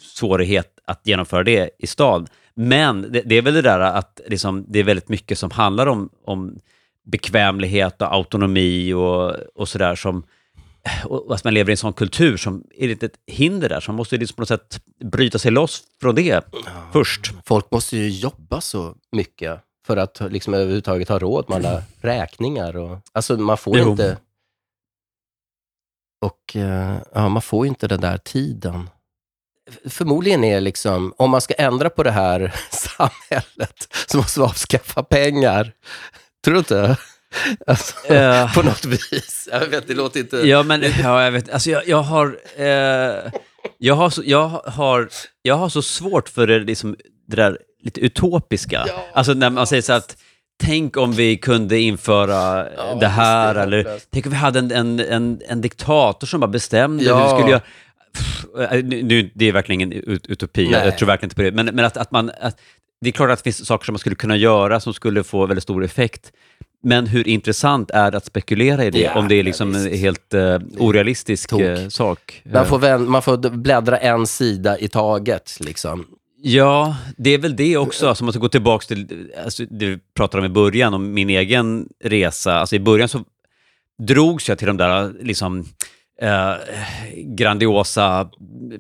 svårighet 0.01 0.79
att 0.85 1.01
genomföra 1.05 1.43
det 1.43 1.71
i 1.79 1.87
stan. 1.87 2.27
Men 2.57 3.13
det, 3.13 3.23
det 3.27 3.35
är 3.35 3.43
väl 3.43 3.55
det 3.55 3.63
där 3.63 3.81
att 3.81 4.21
liksom, 4.27 4.65
det 4.69 4.79
är 4.79 4.85
väldigt 4.85 5.09
mycket 5.09 5.39
som 5.39 5.51
handlar 5.51 5.87
om, 5.87 6.11
om 6.25 6.59
bekvämlighet 7.05 8.03
och 8.03 8.15
autonomi 8.15 8.93
och, 8.93 9.35
och 9.55 9.69
sådär 9.69 9.95
som 9.95 10.25
och 11.05 11.35
att 11.35 11.45
man 11.45 11.55
lever 11.55 11.71
i 11.71 11.73
en 11.73 11.77
sån 11.77 11.93
kultur 11.93 12.37
som 12.37 12.65
är 12.77 12.89
lite 12.89 13.07
ett 13.07 13.19
hinder 13.27 13.69
där, 13.69 13.81
så 13.81 13.91
man 13.91 13.97
måste 13.97 14.17
liksom 14.17 14.35
på 14.35 14.43
något 14.43 14.49
sätt 14.49 14.81
bryta 15.05 15.39
sig 15.39 15.51
loss 15.51 15.83
från 16.01 16.15
det 16.15 16.23
ja, 16.23 16.43
först. 16.93 17.33
Folk 17.45 17.71
måste 17.71 17.97
ju 17.97 18.09
jobba 18.09 18.61
så 18.61 18.95
mycket 19.13 19.61
för 19.87 19.97
att 19.97 20.21
liksom 20.33 20.55
överhuvudtaget 20.55 21.09
ha 21.09 21.19
råd 21.19 21.45
med 21.49 21.57
alla 21.57 21.83
räkningar. 22.01 22.77
Och, 22.77 22.99
alltså 23.13 23.37
man 23.37 23.59
får 23.59 23.79
jo. 23.79 23.91
inte... 23.91 24.19
Och 26.21 26.57
eh, 26.57 26.97
ja, 27.15 27.29
man 27.29 27.43
får 27.43 27.67
inte 27.67 27.89
den 27.89 28.01
där 28.01 28.19
tiden. 28.19 28.91
Förmodligen 29.89 30.45
är 30.45 30.61
liksom, 30.61 31.15
om 31.17 31.31
man 31.31 31.41
ska 31.41 31.55
ändra 31.55 31.91
på 31.91 32.03
det 32.03 32.11
här 32.11 32.55
samhället, 32.71 33.95
så 34.07 34.17
måste 34.17 34.41
man 34.41 34.49
avskaffa 34.49 35.03
pengar. 35.03 35.73
Tror 36.45 36.55
du 36.55 36.59
inte? 36.59 36.97
Alltså, 37.67 38.15
uh, 38.15 38.55
på 38.55 38.63
något 38.63 38.85
vis. 38.85 39.49
Jag 39.53 39.67
vet, 39.67 39.89
det 39.89 39.95
låter 39.95 40.21
inte... 40.21 40.37
Ja, 40.37 40.63
men 40.63 40.83
ja, 41.03 41.25
jag 41.25 41.33
vet. 41.33 41.51
Alltså, 41.51 41.71
jag, 41.71 41.89
jag 41.89 42.03
har... 42.03 42.39
Eh, 42.57 43.33
jag, 43.79 43.95
har 43.95 44.11
så, 44.11 44.23
jag, 44.25 44.49
har, 44.49 45.09
jag 45.43 45.55
har 45.55 45.69
så 45.69 45.83
svårt 45.83 46.29
för 46.29 46.47
det, 46.47 46.59
liksom, 46.59 46.97
det 47.29 47.37
där 47.37 47.59
lite 47.83 48.01
utopiska. 48.01 48.85
Ja. 48.89 49.05
Alltså 49.13 49.35
när 49.35 49.51
man 49.51 49.67
säger 49.67 49.83
så 49.83 49.93
att 49.93 50.17
tänk 50.63 50.97
om 50.97 51.13
vi 51.13 51.37
kunde 51.37 51.79
införa 51.79 52.67
ja, 52.77 52.95
det 53.01 53.07
här, 53.07 53.55
det 53.55 53.61
eller 53.61 54.01
tänk 54.11 54.27
om 54.27 54.33
vi 54.33 54.39
hade 54.39 54.59
en, 54.59 54.71
en, 54.71 55.01
en, 55.01 55.41
en 55.49 55.61
diktator 55.61 56.27
som 56.27 56.41
bara 56.41 56.51
bestämde 56.51 57.05
ja. 57.05 57.17
hur 57.17 57.23
vi 57.23 57.31
skulle 57.31 57.51
göra. 57.51 57.63
Pff, 58.17 58.47
nu, 58.83 59.31
det 59.35 59.49
är 59.49 59.53
verkligen 59.53 59.81
ingen 59.81 60.03
utopi, 60.29 60.69
Nej. 60.71 60.85
jag 60.85 60.99
tror 60.99 61.07
verkligen 61.07 61.27
inte 61.27 61.37
på 61.37 61.43
det, 61.43 61.53
men, 61.53 61.67
men 61.67 61.85
att, 61.85 61.97
att 61.97 62.11
man... 62.11 62.31
Att, 62.41 62.61
det 63.01 63.09
är 63.09 63.13
klart 63.13 63.31
att 63.31 63.39
det 63.39 63.43
finns 63.43 63.67
saker 63.67 63.85
som 63.85 63.93
man 63.93 63.99
skulle 63.99 64.17
kunna 64.17 64.37
göra 64.37 64.81
som 64.81 64.95
skulle 64.95 65.25
få 65.25 65.47
väldigt 65.47 65.63
stor 65.63 65.85
effekt. 65.85 66.33
Men 66.83 67.07
hur 67.07 67.29
intressant 67.29 67.91
är 67.91 68.11
det 68.11 68.17
att 68.17 68.25
spekulera 68.25 68.85
i 68.85 68.91
det, 68.91 69.01
ja, 69.01 69.15
om 69.15 69.29
det 69.29 69.35
är 69.35 69.43
liksom 69.43 69.75
ja, 69.75 69.81
en 69.81 69.99
helt 69.99 70.35
uh, 70.35 70.59
orealistisk 70.79 71.53
uh, 71.53 71.89
sak? 71.89 72.43
Man 72.45 72.67
får, 72.67 72.79
väl, 72.79 73.01
man 73.01 73.23
får 73.23 73.51
bläddra 73.51 73.99
en 73.99 74.27
sida 74.27 74.79
i 74.79 74.89
taget. 74.89 75.59
Liksom. 75.61 76.07
Ja, 76.43 76.97
det 77.17 77.31
är 77.31 77.39
väl 77.39 77.57
det 77.57 77.77
också. 77.77 78.09
Alltså, 78.09 78.25
man 78.25 78.33
ska 78.33 78.41
gå 78.41 78.49
tillbaka 78.49 78.87
till 78.87 79.31
alltså, 79.45 79.65
det 79.71 79.87
vi 79.87 79.99
pratade 80.15 80.41
om 80.41 80.47
i 80.47 80.55
början, 80.55 80.95
om 80.95 81.15
min 81.15 81.31
egen 81.31 81.89
resa. 82.05 82.55
Alltså, 82.55 82.77
I 82.77 82.81
början 82.81 83.09
så 83.09 83.25
drogs 83.99 84.49
jag 84.49 84.59
till 84.59 84.67
de 84.67 84.77
där 84.77 85.13
liksom, 85.21 85.65
eh, 86.23 86.55
grandiosa 87.17 88.31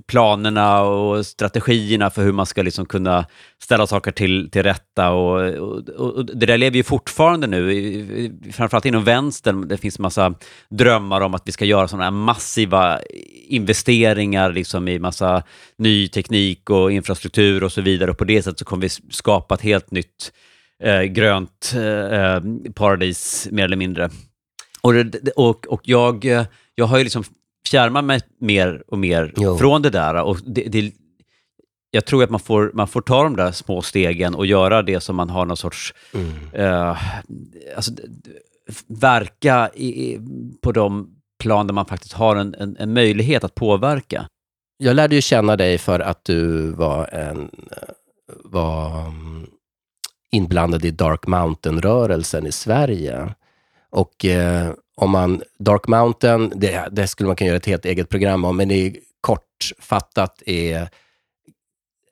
planerna 0.06 0.82
och 0.82 1.26
strategierna 1.26 2.10
för 2.10 2.22
hur 2.22 2.32
man 2.32 2.46
ska 2.46 2.62
liksom 2.62 2.86
kunna 2.86 3.26
ställa 3.62 3.86
saker 3.86 4.10
till, 4.10 4.50
till 4.50 4.62
rätta. 4.62 5.10
Och, 5.10 5.54
och, 5.54 5.88
och 5.88 6.26
det 6.26 6.46
där 6.46 6.58
lever 6.58 6.76
ju 6.76 6.82
fortfarande 6.82 7.46
nu, 7.46 8.40
framförallt 8.52 8.84
inom 8.84 9.04
vänstern. 9.04 9.68
Det 9.68 9.76
finns 9.76 9.98
en 9.98 10.02
massa 10.02 10.34
drömmar 10.70 11.20
om 11.20 11.34
att 11.34 11.42
vi 11.44 11.52
ska 11.52 11.64
göra 11.64 11.88
sådana 11.88 12.04
här 12.04 12.10
massiva 12.10 13.00
investeringar 13.48 14.52
liksom 14.52 14.88
i 14.88 14.98
massa 14.98 15.42
ny 15.78 16.08
teknik 16.08 16.70
och 16.70 16.92
infrastruktur 16.92 17.64
och 17.64 17.72
så 17.72 17.80
vidare. 17.80 18.10
Och 18.10 18.18
på 18.18 18.24
det 18.24 18.42
sättet 18.42 18.58
så 18.58 18.64
kommer 18.64 18.82
vi 18.82 18.88
skapa 19.10 19.54
ett 19.54 19.62
helt 19.62 19.90
nytt 19.90 20.32
eh, 20.82 21.02
grönt 21.02 21.72
eh, 21.74 22.20
eh 22.20 22.40
paradis, 22.74 23.48
mer 23.50 23.64
eller 23.64 23.76
mindre. 23.76 24.10
Och, 24.80 24.94
och, 25.36 25.66
och 25.66 25.80
jag 25.84 26.24
eh, 26.24 26.44
jag 26.78 26.86
har 26.86 26.98
ju 26.98 27.04
liksom 27.04 27.24
fjärmat 27.68 28.04
mig 28.04 28.20
mer 28.40 28.82
och 28.88 28.98
mer 28.98 29.32
jo. 29.36 29.58
från 29.58 29.82
det 29.82 29.90
där. 29.90 30.22
Och 30.22 30.38
det, 30.46 30.62
det, 30.62 30.92
jag 31.90 32.04
tror 32.04 32.24
att 32.24 32.30
man 32.30 32.40
får, 32.40 32.70
man 32.74 32.88
får 32.88 33.00
ta 33.00 33.22
de 33.22 33.36
där 33.36 33.52
små 33.52 33.82
stegen 33.82 34.34
och 34.34 34.46
göra 34.46 34.82
det 34.82 35.00
som 35.00 35.16
man 35.16 35.30
har 35.30 35.46
någon 35.46 35.56
sorts... 35.56 35.94
Mm. 36.14 36.54
Uh, 36.54 36.96
alltså, 37.76 37.92
verka 38.86 39.70
i, 39.74 40.18
på 40.62 40.72
de 40.72 41.16
plan 41.38 41.66
där 41.66 41.74
man 41.74 41.86
faktiskt 41.86 42.12
har 42.12 42.36
en, 42.36 42.54
en, 42.54 42.76
en, 42.76 42.92
möjlighet 42.92 43.44
att 43.44 43.54
påverka. 43.54 44.28
Jag 44.76 44.96
lärde 44.96 45.14
ju 45.14 45.20
känna 45.22 45.56
dig 45.56 45.78
för 45.78 46.00
att 46.00 46.24
du 46.24 46.70
var, 46.70 47.14
en, 47.14 47.50
var 48.44 49.00
mm, 49.00 49.46
inblandad 50.30 50.84
i 50.84 50.90
Dark 50.90 51.26
Mountain-rörelsen 51.26 52.46
i 52.46 52.52
Sverige. 52.52 53.34
Och 53.90 54.24
eh, 54.24 54.72
om 55.00 55.10
man, 55.10 55.42
Dark 55.58 55.86
Mountain, 55.86 56.52
det, 56.56 56.88
det, 56.92 57.06
skulle 57.06 57.26
man 57.26 57.36
kunna 57.36 57.48
göra 57.48 57.56
ett 57.56 57.66
helt 57.66 57.84
eget 57.84 58.08
program 58.08 58.44
om, 58.44 58.56
men 58.56 58.68
det 58.68 58.74
är 58.74 58.96
kortfattat 59.20 60.42
är 60.46 60.88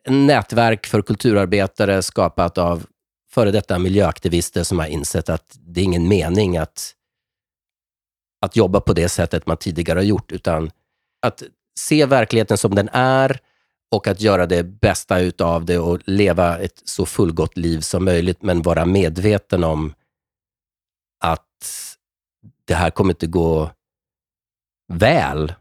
nätverk 0.09 0.87
för 0.87 1.03
kulturarbetare 1.03 2.03
skapat 2.03 2.59
av 2.59 2.87
före 3.31 3.51
detta 3.51 3.79
miljöaktivister 3.79 4.63
som 4.63 4.79
har 4.79 4.87
insett 4.87 5.29
att 5.29 5.59
det 5.61 5.81
är 5.81 5.85
ingen 5.85 6.09
mening 6.09 6.57
att, 6.57 6.95
att 8.41 8.57
jobba 8.57 8.81
på 8.81 8.93
det 8.93 9.09
sättet 9.09 9.47
man 9.47 9.57
tidigare 9.57 9.99
har 9.99 10.05
gjort, 10.05 10.33
utan 10.33 10.71
att 11.23 11.43
se 11.79 12.07
verkligheten 12.07 12.59
som 12.59 12.75
den 12.75 12.89
är 12.93 13.41
och 13.91 14.07
att 14.07 14.21
göra 14.21 14.47
det 14.47 14.63
bästa 14.63 15.21
utav 15.21 15.65
det 15.65 15.79
och 15.79 16.01
leva 16.05 16.59
ett 16.59 16.83
så 16.85 17.07
fullgott 17.07 17.57
liv 17.57 17.81
som 17.81 18.05
möjligt, 18.05 18.43
men 18.43 18.63
vara 18.63 18.87
medveten 18.87 19.65
om 19.65 19.95
att 21.21 21.94
det 22.67 22.75
här 22.75 22.91
kommer 22.91 23.11
inte 23.11 23.27
gå 23.27 23.71
väl 24.93 25.53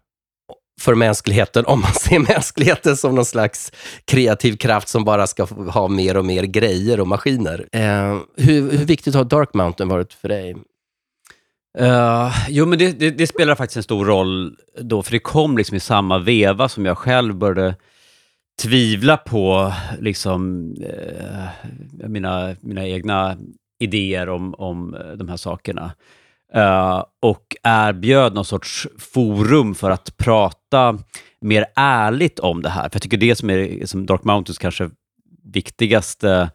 för 0.82 0.96
mänskligheten 0.96 1.66
om 1.66 1.82
man 1.82 1.94
ser 1.94 2.20
mänskligheten 2.34 2.98
som 2.98 3.16
någon 3.16 3.26
slags 3.26 3.72
kreativ 4.06 4.58
kraft 4.58 4.88
som 4.88 5.06
bara 5.06 5.28
ska 5.28 5.46
ha 5.74 5.88
mer 5.88 6.18
och 6.18 6.26
mer 6.26 6.44
grejer 6.44 7.00
och 7.00 7.08
maskiner. 7.08 7.68
Eh, 7.72 8.20
hur, 8.38 8.72
hur, 8.72 8.86
viktigt 8.86 9.16
har 9.16 9.24
Dark 9.24 9.54
Mountain 9.54 9.90
varit 9.90 10.14
för 10.14 10.30
dig? 10.30 10.56
Uh, 11.80 12.36
jo, 12.50 12.66
men 12.66 12.80
det, 12.80 13.00
det, 13.00 13.10
det, 13.10 13.28
spelar 13.28 13.56
faktiskt 13.56 13.78
en 13.78 13.84
stor 13.84 14.06
roll 14.06 14.56
då, 14.82 15.04
för 15.04 15.12
det 15.12 15.20
kom 15.20 15.58
liksom 15.58 15.78
i 15.78 15.80
samma 15.80 16.20
veva 16.20 16.70
som 16.70 16.86
jag 16.86 16.98
själv 16.98 17.36
började 17.36 17.76
tvivla 18.62 19.18
på 19.18 19.74
liksom, 20.00 20.72
uh, 20.80 22.08
mina, 22.10 22.56
mina 22.62 22.88
egna 22.88 23.38
idéer 23.80 24.30
om, 24.30 24.54
om 24.54 24.98
de 25.16 25.30
här 25.30 25.38
sakerna. 25.38 25.92
Uh, 26.56 27.04
och 27.20 27.56
erbjöd 27.64 28.34
någon 28.34 28.46
sorts 28.46 28.88
forum 28.98 29.76
för 29.76 29.92
att 29.92 30.18
prata 30.18 31.00
mer 31.42 31.66
ärligt 31.76 32.40
om 32.40 32.62
det 32.62 32.70
här. 32.70 32.82
För 32.90 32.96
jag 32.96 33.02
tycker 33.02 33.18
det 33.18 33.36
som 33.36 33.50
är 33.50 33.86
som 33.86 34.06
Dark 34.06 34.24
Mountains 34.24 34.58
kanske 34.58 34.90
viktigaste 35.44 36.52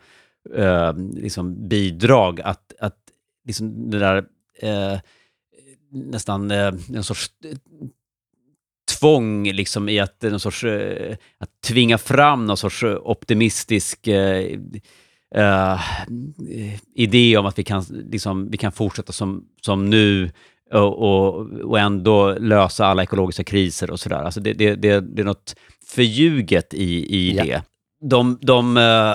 uh, 0.59 0.93
liksom 1.13 1.69
bidrag, 1.69 2.41
att, 2.41 2.73
att 2.81 2.97
liksom 3.45 3.91
det 3.91 3.99
där 3.99 4.17
uh, 4.65 4.99
nästan 5.91 6.51
en 6.51 7.05
sorts 7.05 7.31
tvång 8.99 9.53
liksom 9.53 9.89
i 9.89 9.99
att, 9.99 10.23
någon 10.23 10.41
sorts, 10.41 10.65
att 11.39 11.51
tvinga 11.67 11.99
fram 11.99 12.47
någon 12.47 12.57
sorts 12.57 12.83
optimistisk 12.85 14.09
uh, 15.37 15.81
idé 16.95 17.37
om 17.37 17.47
att 17.47 17.59
vi 17.59 17.65
kan, 17.65 17.85
liksom, 17.91 18.51
vi 18.51 18.57
kan 18.57 18.73
fortsätta 18.73 19.13
som, 19.13 19.45
som 19.61 19.91
nu 19.91 20.31
och, 20.73 20.99
och, 20.99 21.51
och 21.63 21.79
ändå 21.79 22.35
lösa 22.39 22.87
alla 22.87 23.03
ekologiska 23.03 23.45
kriser 23.45 23.91
och 23.91 24.01
sådär. 24.01 24.23
Alltså 24.23 24.41
det, 24.41 24.53
det, 24.53 24.75
det, 24.75 25.01
det 25.01 25.23
är 25.23 25.27
något 25.27 25.57
förljuget 25.87 26.75
i, 26.75 27.17
i 27.17 27.37
ja. 27.37 27.45
det. 27.45 27.63
De, 28.01 28.39
de 28.41 28.77
uh, 28.77 29.15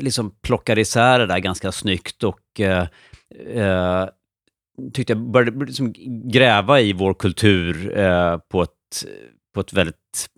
liksom 0.00 0.34
plockade 0.42 0.80
isär 0.80 1.18
det 1.18 1.26
där 1.26 1.38
ganska 1.38 1.72
snyggt 1.72 2.22
och 2.22 2.40
uh, 2.60 4.06
tyckte 4.92 5.12
jag 5.12 5.30
började 5.30 5.64
liksom 5.64 5.92
gräva 6.32 6.80
i 6.80 6.92
vår 6.92 7.14
kultur 7.14 7.92
på, 8.50 8.62
ett, 8.62 8.70
på 9.54 9.60
ett 9.60 9.72
väldigt 9.72 10.28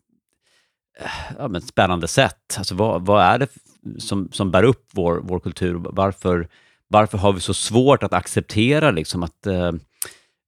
ja, 1.38 1.48
men 1.48 1.60
spännande 1.60 2.08
sätt. 2.08 2.54
Alltså 2.58 2.74
vad, 2.74 3.06
vad 3.06 3.22
är 3.22 3.38
det 3.38 3.48
som, 3.99 4.28
som 4.32 4.51
bär 4.51 4.62
upp 4.62 4.89
vår, 4.93 5.20
vår 5.22 5.41
kultur. 5.41 5.74
Varför, 5.74 6.49
varför 6.89 7.18
har 7.18 7.32
vi 7.32 7.41
så 7.41 7.55
svårt 7.55 8.03
att 8.03 8.12
acceptera 8.12 8.91
liksom 8.91 9.22
att 9.22 9.47
eh, 9.47 9.72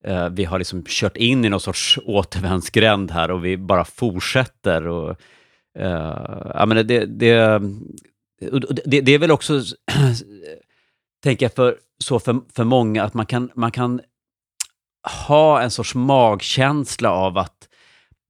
eh 0.05 0.28
vi 0.28 0.45
har 0.45 0.59
liksom 0.59 0.84
kört 0.86 1.16
in 1.16 1.45
i 1.45 1.49
någon 1.49 1.61
sorts 1.61 1.99
återvändsgränd 2.05 3.11
här 3.11 3.30
och 3.30 3.45
vi 3.45 3.57
bara 3.57 3.84
fortsätter. 3.84 4.86
Och, 4.86 5.11
eh, 5.78 6.51
jag 6.55 6.68
menar, 6.68 6.82
det, 6.82 7.07
det, 7.07 7.61
det, 8.84 9.01
det 9.01 9.12
är 9.12 9.18
väl 9.18 9.30
också, 9.30 9.62
tänker 11.22 11.47
jag, 11.47 11.53
för, 11.53 11.76
så 11.99 12.20
för, 12.20 12.41
för 12.55 12.64
många 12.64 13.05
att 13.05 13.14
man 13.14 13.26
kan, 13.26 13.51
man 13.55 13.70
kan 13.70 14.01
ha 15.26 15.61
en 15.61 15.70
sorts 15.70 15.95
magkänsla 15.95 17.11
av 17.11 17.39
att 17.39 17.67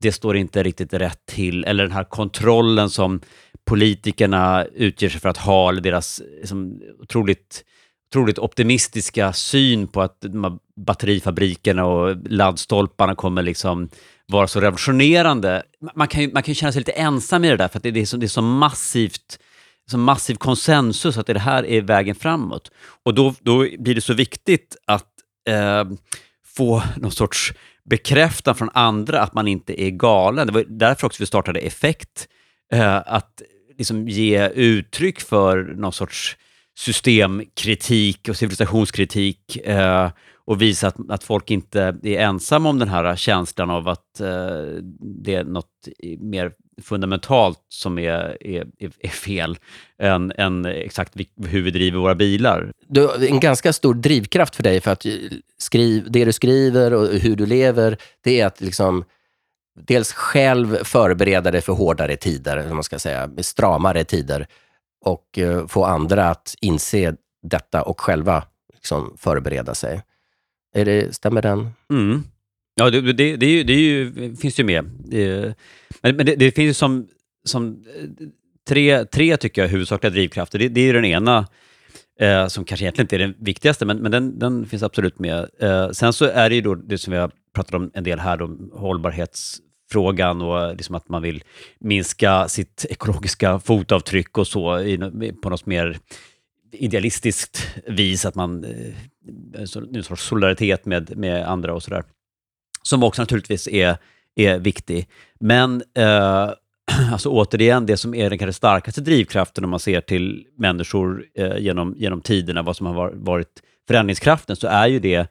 det 0.01 0.13
står 0.13 0.37
inte 0.37 0.63
riktigt 0.63 0.95
rätt 0.95 1.27
till, 1.27 1.65
eller 1.65 1.85
den 1.85 1.93
här 1.93 2.05
kontrollen 2.05 2.91
som 2.91 3.21
politikerna 3.65 4.65
utger 4.65 5.09
sig 5.09 5.21
för 5.21 5.29
att 5.29 5.37
ha, 5.37 5.69
eller 5.69 5.81
deras 5.81 6.23
liksom, 6.41 6.81
otroligt, 7.01 7.65
otroligt 8.11 8.39
optimistiska 8.39 9.33
syn 9.33 9.89
på 9.89 10.03
att 10.03 10.21
de 10.21 10.45
här 10.45 10.59
batterifabrikerna 10.77 11.85
och 11.85 12.17
laddstolparna 12.29 13.15
kommer 13.15 13.43
liksom 13.43 13.89
vara 14.27 14.47
så 14.47 14.61
revolutionerande. 14.61 15.63
Man 15.95 16.09
kan 16.09 16.23
ju, 16.23 16.33
man 16.33 16.43
kan 16.43 16.53
ju 16.53 16.55
känna 16.55 16.73
sig 16.73 16.81
lite 16.81 16.93
ensam 16.93 17.45
i 17.45 17.49
det 17.49 17.57
där, 17.57 17.69
för 17.69 17.79
att 17.79 17.83
det 17.83 18.01
är 18.01 18.07
så, 18.07 18.17
det 18.17 18.27
är 18.27 18.29
så 18.29 18.43
massivt 18.43 19.39
så 19.91 19.99
massiv 19.99 20.35
konsensus 20.35 21.19
att 21.19 21.27
det 21.27 21.39
här 21.39 21.67
är 21.67 21.83
vägen 21.83 22.15
framåt. 22.15 22.71
Och 23.05 23.15
då, 23.15 23.35
då 23.41 23.59
blir 23.79 23.95
det 23.95 24.01
så 24.01 24.15
viktigt 24.15 24.77
att 24.85 25.07
eh, 25.49 25.85
få 26.47 26.83
någon 26.97 27.13
sorts 27.13 27.53
bekräftan 27.89 28.55
från 28.55 28.71
andra 28.75 29.21
att 29.21 29.35
man 29.35 29.49
inte 29.49 29.83
är 29.83 29.91
galen. 29.91 30.47
Det 30.47 30.53
var 30.53 30.65
därför 30.69 31.07
också 31.07 31.23
vi 31.23 31.27
startade 31.27 31.61
Effekt, 31.61 32.29
eh, 32.73 32.97
att 32.97 33.43
liksom 33.79 34.09
ge 34.09 34.49
uttryck 34.49 35.21
för 35.21 35.63
någon 35.63 35.93
sorts 35.93 36.37
systemkritik 36.79 38.29
och 38.29 38.37
civilisationskritik 38.37 39.57
eh, 39.57 40.11
och 40.49 40.63
visa 40.63 40.89
att, 40.89 40.97
att 41.09 41.25
folk 41.25 41.51
inte 41.51 41.83
är 42.03 42.19
ensamma 42.19 42.69
om 42.69 42.79
den 42.79 42.89
här 42.89 43.17
känslan 43.17 43.71
av 43.71 43.89
att 43.89 44.21
eh, 44.21 44.27
det 45.25 45.35
är 45.35 45.45
något 45.45 45.89
mer 46.19 46.53
fundamentalt 46.83 47.59
som 47.69 47.99
är, 47.99 48.47
är, 48.47 48.67
är 48.99 49.09
fel 49.09 49.59
än, 49.99 50.33
än 50.37 50.65
exakt 50.65 51.15
hur 51.37 51.63
vi 51.63 51.71
driver 51.71 51.99
våra 51.99 52.15
bilar. 52.15 52.73
Du, 52.87 53.27
en 53.29 53.41
ganska 53.41 53.73
stor 53.73 53.95
drivkraft 53.95 54.57
för 54.57 54.63
dig 54.63 54.81
för 54.81 54.91
att 54.91 55.07
eh, 55.07 55.13
skriv, 55.59 56.11
det 56.11 56.25
du 56.25 56.33
skriver 56.33 56.95
och 56.95 57.07
hur 57.07 57.37
du 57.37 57.47
lever, 57.47 57.99
det 58.25 58.41
är 58.41 58.47
att 58.47 58.61
liksom 58.61 59.05
dels 59.81 60.13
själv 60.13 60.85
förbereda 60.85 61.51
dig 61.51 61.61
för 61.61 61.73
hårdare 61.73 62.17
tider, 62.17 62.57
eller 62.57 62.75
man 62.75 62.85
ska 62.85 62.99
säga, 62.99 63.31
stramare 63.39 64.05
tider 64.05 64.47
och 65.05 65.39
eh, 65.39 65.67
få 65.67 65.85
andra 65.85 66.29
att 66.31 66.55
inse 66.61 67.15
detta 67.43 67.83
och 67.83 68.01
själva 68.01 68.45
liksom 68.75 69.15
förbereda 69.19 69.75
sig. 69.75 70.03
Är 70.75 70.85
det, 70.85 71.15
stämmer 71.15 71.43
den? 71.43 71.71
Mm. 71.91 72.23
Ja, 72.75 72.91
det, 72.91 73.01
det, 73.01 73.37
det, 73.37 73.47
är 73.47 73.51
ju, 73.51 73.65
det 73.65 73.73
är 73.73 73.79
ju, 73.79 74.37
finns 74.37 74.61
ju 74.61 74.65
med. 74.65 74.85
Men, 76.03 76.17
men 76.17 76.27
det, 76.27 76.37
det, 76.37 76.51
finns 76.51 76.69
ju 76.69 76.75
som, 76.75 77.09
som 77.45 77.85
eh, 77.97 78.27
tre, 78.69 79.05
tre, 79.05 79.37
tycker 79.37 79.63
jag, 79.63 79.69
huvudsakliga 79.69 80.11
drivkrafter. 80.11 80.59
Det, 80.59 80.69
det 80.69 80.81
är 80.81 80.85
ju 80.85 80.93
den 80.93 81.05
ena, 81.05 81.47
eh, 82.21 82.47
som 82.47 82.65
kanske 82.65 82.85
egentligen 82.85 83.05
inte 83.05 83.17
är 83.17 83.19
den 83.19 83.35
viktigaste, 83.39 83.85
men, 83.85 83.99
men 83.99 84.13
den, 84.13 84.39
den 84.39 84.67
finns 84.67 84.83
absolut 84.83 85.19
med. 85.19 85.49
Eh, 85.61 85.91
sen 85.91 86.13
så 86.13 86.25
är 86.25 86.49
det 86.49 86.55
ju 86.55 86.61
då 86.61 86.75
det 86.75 86.99
som 86.99 87.13
vi 87.13 87.19
har 87.19 87.31
pratat 87.55 87.75
om 87.75 87.91
en 87.95 88.05
del 88.05 88.19
här, 88.19 88.37
då, 88.37 88.57
hållbarhetsfrågan 88.73 90.43
och 90.43 90.61
eh, 90.61 90.75
liksom 90.75 90.95
att 90.95 91.09
man 91.09 91.23
vill 91.23 91.45
minska 91.79 92.49
sitt 92.49 92.87
ekologiska 92.91 93.59
fotavtryck 93.59 94.39
och 94.39 94.47
så 94.47 94.81
i, 94.81 94.99
på 95.43 95.51
något 95.51 95.67
mer 95.67 95.99
idealistiskt 96.73 97.77
vis, 97.87 98.25
att 98.25 98.35
man 98.35 98.65
eh, 98.65 98.93
en 99.95 100.03
sorts 100.03 100.23
solidaritet 100.23 100.87
med, 100.87 101.17
med 101.17 101.49
andra 101.49 101.75
och 101.75 101.83
sådär 101.83 102.05
som 102.83 103.03
också 103.03 103.23
naturligtvis 103.23 103.69
är, 103.69 103.97
är 104.37 104.59
viktig. 104.59 105.09
Men 105.41 105.83
eh, 105.95 106.51
alltså 107.13 107.29
återigen, 107.29 107.87
det 107.87 107.97
som 107.97 108.15
är 108.15 108.31
den 108.31 108.39
kanske 108.39 108.53
starkaste 108.53 109.01
drivkraften 109.01 109.65
om 109.65 109.71
man 109.71 109.81
ser 109.81 110.01
till 110.01 110.47
människor 110.57 111.25
eh, 111.35 111.59
genom, 111.59 111.95
genom 111.99 112.21
tiderna, 112.21 112.63
vad 112.63 112.77
som 112.77 112.87
har 112.87 113.13
varit 113.15 113.63
förändringskraften, 113.89 114.57
så 114.57 114.67
är 114.67 114.87
ju 114.87 114.99
det 114.99 115.31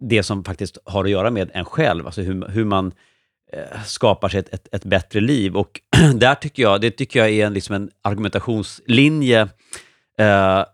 det 0.00 0.22
som 0.22 0.44
faktiskt 0.44 0.78
har 0.84 1.04
att 1.04 1.10
göra 1.10 1.30
med 1.30 1.50
en 1.54 1.64
själv, 1.64 2.06
alltså 2.06 2.22
hur, 2.22 2.48
hur 2.48 2.64
man 2.64 2.92
eh, 3.52 3.82
skapar 3.84 4.28
sig 4.28 4.40
ett, 4.40 4.54
ett, 4.54 4.74
ett, 4.74 4.84
bättre 4.84 5.20
liv. 5.20 5.56
Och 5.56 5.80
där 6.14 6.34
tycker 6.34 6.62
jag, 6.62 6.80
det 6.80 6.90
tycker 6.90 7.18
jag 7.18 7.30
är 7.30 7.46
en, 7.46 7.52
liksom 7.52 7.74
en 7.74 7.90
argumentationslinje 8.02 9.48
eh, 10.18 10.58
eh, 10.58 10.64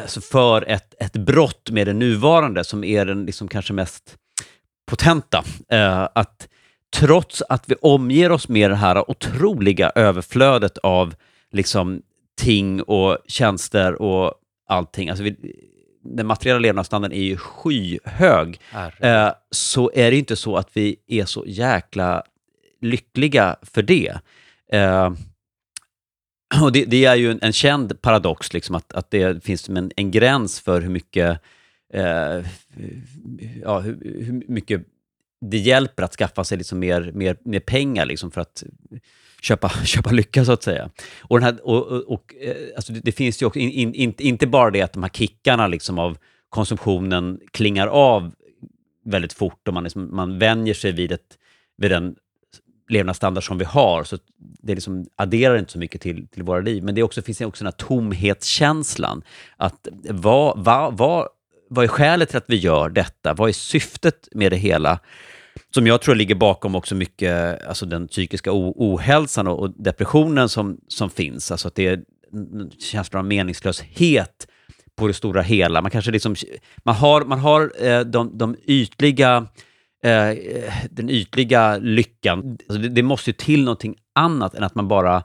alltså 0.00 0.20
för 0.20 0.68
ett, 0.68 0.94
ett 1.00 1.12
brott 1.12 1.70
med 1.70 1.86
det 1.86 1.92
nuvarande, 1.92 2.64
som 2.64 2.84
är 2.84 3.06
den 3.06 3.24
liksom 3.24 3.48
kanske 3.48 3.72
mest 3.72 4.16
potenta. 4.86 5.44
Eh, 5.68 6.08
att 6.14 6.48
trots 6.96 7.42
att 7.48 7.64
vi 7.70 7.74
omger 7.74 8.32
oss 8.32 8.48
med 8.48 8.70
det 8.70 8.76
här 8.76 9.10
otroliga 9.10 9.92
överflödet 9.94 10.78
av 10.78 11.14
liksom, 11.52 12.02
ting 12.36 12.82
och 12.82 13.18
tjänster 13.26 14.02
och 14.02 14.34
allting, 14.68 15.08
alltså 15.08 15.24
vi, 15.24 15.36
den 16.04 16.26
materiella 16.26 16.58
levnadsstandarden 16.58 17.18
är 17.18 17.22
ju 17.22 17.36
skyhög, 17.36 18.60
eh, 19.00 19.32
så 19.50 19.90
är 19.94 20.10
det 20.10 20.16
inte 20.16 20.36
så 20.36 20.56
att 20.56 20.68
vi 20.72 20.96
är 21.06 21.24
så 21.24 21.44
jäkla 21.46 22.22
lyckliga 22.80 23.56
för 23.62 23.82
det. 23.82 24.18
Eh, 24.72 25.10
och 26.62 26.72
det, 26.72 26.84
det, 26.84 27.04
är 27.04 27.16
ju 27.16 27.30
en, 27.30 27.38
en 27.42 27.52
känd 27.52 28.02
paradox, 28.02 28.52
liksom, 28.52 28.74
att, 28.74 28.92
att 28.92 29.10
det 29.10 29.44
finns 29.44 29.68
en, 29.68 29.90
en 29.96 30.10
gräns 30.10 30.60
för 30.60 30.80
hur 30.80 30.90
mycket 30.90 31.40
eh, 31.92 32.44
ja, 33.62 33.78
hur, 33.78 34.22
hur, 34.24 34.42
mycket 34.48 34.82
det 35.40 35.58
hjälper 35.58 36.02
att 36.02 36.14
skaffa 36.14 36.44
sig 36.44 36.58
liksom 36.58 36.78
mer, 36.78 37.12
mer, 37.14 37.36
mer 37.44 37.60
pengar 37.60 38.06
liksom 38.06 38.30
för 38.30 38.40
att 38.40 38.64
köpa, 39.42 39.68
köpa 39.84 40.10
lycka, 40.10 40.44
så 40.44 40.52
att 40.52 40.62
säga. 40.62 40.90
Och, 41.20 41.40
den 41.40 41.44
här, 41.44 41.66
och, 41.66 41.86
och, 41.86 42.12
och 42.12 42.34
eh, 42.40 42.56
alltså 42.76 42.92
det, 42.92 43.00
det, 43.00 43.12
finns 43.12 43.42
ju 43.42 43.46
också, 43.46 43.58
in, 43.58 43.94
in, 43.94 44.14
inte 44.18 44.46
bara 44.46 44.70
det 44.70 44.82
att 44.82 44.92
de 44.92 45.02
här 45.02 45.10
kickarna 45.10 45.66
liksom 45.66 45.98
av 45.98 46.18
konsumtionen 46.48 47.40
klingar 47.50 47.86
av 47.86 48.32
väldigt 49.04 49.32
fort 49.32 49.68
och 49.68 49.74
man, 49.74 49.84
liksom, 49.84 50.16
man 50.16 50.38
vänjer 50.38 50.74
sig 50.74 50.92
vid, 50.92 51.12
ett, 51.12 51.38
vid 51.76 51.90
den 51.90 52.16
levnadsstandard 52.90 53.46
som 53.46 53.58
vi 53.58 53.64
har, 53.64 54.04
så 54.04 54.18
det 54.38 54.74
liksom 54.74 55.06
adderar 55.16 55.58
inte 55.58 55.72
så 55.72 55.78
mycket 55.78 56.00
till, 56.00 56.28
till 56.28 56.42
våra 56.42 56.60
liv. 56.60 56.84
Men 56.84 56.94
det 56.94 57.02
också, 57.02 57.22
finns 57.22 57.40
också 57.40 57.64
den 57.64 57.72
här 57.72 57.86
tomhetskänslan. 57.86 59.22
Att 59.56 59.88
vad, 60.10 60.64
vad, 60.64 60.96
vad, 60.96 61.28
vad 61.68 61.84
är 61.84 61.88
skälet 61.88 62.28
till 62.28 62.38
att 62.38 62.44
vi 62.48 62.56
gör 62.56 62.88
detta? 62.90 63.34
Vad 63.34 63.48
är 63.48 63.52
syftet 63.52 64.28
med 64.32 64.52
det 64.52 64.56
hela? 64.56 64.98
Som 65.74 65.86
jag 65.86 66.00
tror 66.00 66.14
ligger 66.14 66.34
bakom 66.34 66.74
också 66.74 66.94
mycket 66.94 67.66
alltså 67.66 67.86
den 67.86 68.08
psykiska 68.08 68.50
ohälsan 68.52 69.46
och, 69.46 69.58
och 69.58 69.70
depressionen 69.70 70.48
som, 70.48 70.80
som 70.88 71.10
finns. 71.10 71.50
Alltså 71.50 71.68
att 71.68 71.74
det 71.74 71.86
är 71.86 72.00
känslan 72.78 73.20
av 73.20 73.26
meningslöshet 73.26 74.46
på 74.96 75.06
det 75.06 75.14
stora 75.14 75.42
hela. 75.42 75.82
Man 75.82 75.90
kanske 75.90 76.10
liksom, 76.10 76.36
man 76.78 76.94
har, 76.94 77.24
man 77.24 77.38
har 77.38 77.72
eh, 77.86 78.00
de, 78.00 78.38
de 78.38 78.56
ytliga 78.66 79.46
eh, 80.02 80.36
den 80.90 81.10
ytliga 81.10 81.76
lyckan. 81.76 82.58
Alltså 82.68 82.82
det, 82.82 82.88
det, 82.88 83.02
måste 83.02 83.30
ju 83.30 83.34
till 83.34 83.64
någonting 83.64 83.96
annat 84.12 84.54
än 84.54 84.64
att 84.64 84.74
man 84.74 84.88
bara 84.88 85.22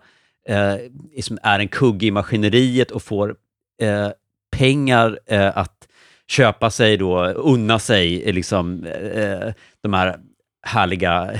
eh, 0.47 0.75
liksom 1.15 1.37
är 1.43 1.59
en 1.59 1.67
kugge 1.67 2.05
i 2.05 2.11
maskineriet 2.11 2.91
och 2.91 3.03
får 3.03 3.35
eh, 3.81 4.09
pengar 4.51 5.19
eh, 5.25 5.57
att 5.57 5.87
köpa 6.27 6.69
sig 6.69 6.97
då, 6.97 7.25
unna 7.25 7.79
sig 7.79 8.33
liksom, 8.33 8.83
eh, 8.85 9.53
de 9.81 9.93
här 9.93 10.19
härliga 10.67 11.39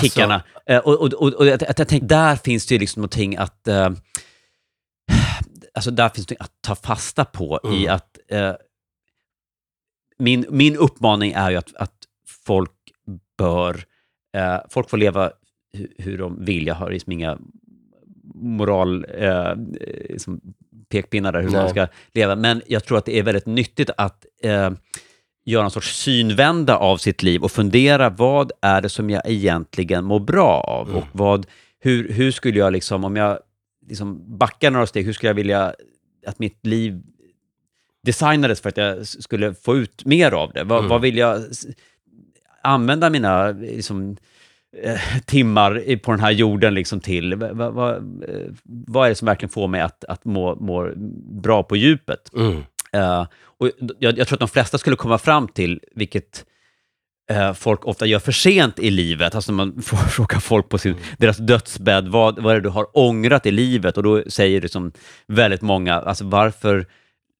kickarna. 0.00 0.42
Alltså. 0.66 0.90
Och, 0.90 1.00
och, 1.00 1.12
och, 1.12 1.32
och 1.32 1.46
jag, 1.46 1.62
jag 1.62 1.76
tänkte, 1.76 1.98
där 1.98 2.36
finns 2.36 2.66
det 2.66 2.74
ju 2.74 2.78
liksom 2.78 3.00
någonting 3.00 3.36
att... 3.36 3.68
Alltså 5.74 5.90
där 5.90 6.08
finns 6.08 6.26
det 6.26 6.36
att 6.38 6.52
ta 6.60 6.74
fasta 6.74 7.24
på 7.24 7.60
mm. 7.64 7.76
i 7.76 7.88
att... 7.88 8.18
Eh, 8.28 8.52
min, 10.18 10.46
min 10.50 10.76
uppmaning 10.76 11.32
är 11.32 11.50
ju 11.50 11.56
att, 11.56 11.76
att 11.76 11.94
folk 12.46 12.72
bör... 13.38 13.84
Eh, 14.36 14.58
folk 14.68 14.90
får 14.90 14.96
leva 14.96 15.30
hur, 15.72 15.92
hur 15.98 16.18
de 16.18 16.44
vill. 16.44 16.66
Jag 16.66 16.74
har 16.74 16.90
liksom 16.90 17.12
inga 17.12 17.38
moral... 18.34 19.06
Eh, 19.18 19.54
liksom 20.10 20.40
pekpinnar 20.88 21.32
där 21.32 21.42
hur 21.42 21.50
Nej. 21.50 21.60
man 21.60 21.70
ska 21.70 21.86
leva. 22.12 22.36
Men 22.36 22.62
jag 22.66 22.84
tror 22.84 22.98
att 22.98 23.04
det 23.04 23.18
är 23.18 23.22
väldigt 23.22 23.46
nyttigt 23.46 23.90
att 23.96 24.26
eh, 24.42 24.70
göra 25.44 25.64
en 25.64 25.70
sorts 25.70 25.96
synvända 25.96 26.76
av 26.76 26.96
sitt 26.96 27.22
liv 27.22 27.44
och 27.44 27.52
fundera 27.52 28.10
vad 28.10 28.52
är 28.62 28.80
det 28.80 28.88
som 28.88 29.10
jag 29.10 29.22
egentligen 29.24 30.04
mår 30.04 30.20
bra 30.20 30.60
av? 30.60 30.88
Mm. 30.88 30.98
Och 30.98 31.06
vad, 31.12 31.46
hur, 31.78 32.12
hur 32.12 32.30
skulle 32.30 32.58
jag, 32.58 32.72
liksom, 32.72 33.04
om 33.04 33.16
jag 33.16 33.38
liksom 33.88 34.38
backar 34.38 34.70
några 34.70 34.86
steg, 34.86 35.06
hur 35.06 35.12
skulle 35.12 35.30
jag 35.30 35.34
vilja 35.34 35.74
att 36.26 36.38
mitt 36.38 36.66
liv 36.66 37.02
designades 38.06 38.60
för 38.60 38.68
att 38.68 38.76
jag 38.76 39.06
skulle 39.06 39.54
få 39.54 39.76
ut 39.76 40.04
mer 40.04 40.32
av 40.32 40.52
det? 40.52 40.64
Vad, 40.64 40.78
mm. 40.78 40.88
vad 40.88 41.00
vill 41.00 41.16
jag 41.16 41.42
använda 42.62 43.10
mina 43.10 43.50
liksom, 43.50 44.16
eh, 44.82 45.00
timmar 45.24 45.96
på 45.96 46.10
den 46.10 46.20
här 46.20 46.30
jorden 46.30 46.74
liksom 46.74 47.00
till? 47.00 47.34
Va, 47.34 47.52
va, 47.52 47.70
va, 47.70 47.96
eh, 47.96 48.52
vad 48.64 49.04
är 49.06 49.08
det 49.08 49.14
som 49.14 49.26
verkligen 49.26 49.50
får 49.50 49.68
mig 49.68 49.80
att, 49.80 50.04
att 50.04 50.24
må, 50.24 50.54
må 50.54 50.92
bra 51.42 51.62
på 51.62 51.76
djupet? 51.76 52.30
Mm. 52.36 52.62
Eh, 52.92 53.26
och 53.58 53.70
jag, 53.98 54.18
jag 54.18 54.28
tror 54.28 54.36
att 54.36 54.40
de 54.40 54.48
flesta 54.48 54.78
skulle 54.78 54.96
komma 54.96 55.18
fram 55.18 55.48
till, 55.48 55.80
vilket 55.94 56.44
folk 57.54 57.84
ofta 57.84 58.06
gör 58.06 58.18
för 58.18 58.32
sent 58.32 58.78
i 58.78 58.90
livet, 58.90 59.34
alltså 59.34 59.52
man 59.52 59.82
får 59.82 59.96
fråga 59.96 60.40
folk 60.40 60.68
på 60.68 60.78
sin, 60.78 60.96
deras 61.18 61.36
dödsbädd, 61.36 62.08
vad, 62.08 62.42
vad 62.42 62.52
är 62.52 62.54
det 62.54 62.62
du 62.62 62.68
har 62.68 62.98
ångrat 62.98 63.46
i 63.46 63.50
livet? 63.50 63.96
Och 63.96 64.02
då 64.02 64.22
säger 64.26 64.60
liksom 64.60 64.92
väldigt 65.26 65.62
många, 65.62 65.94
alltså 65.94 66.24
varför 66.24 66.86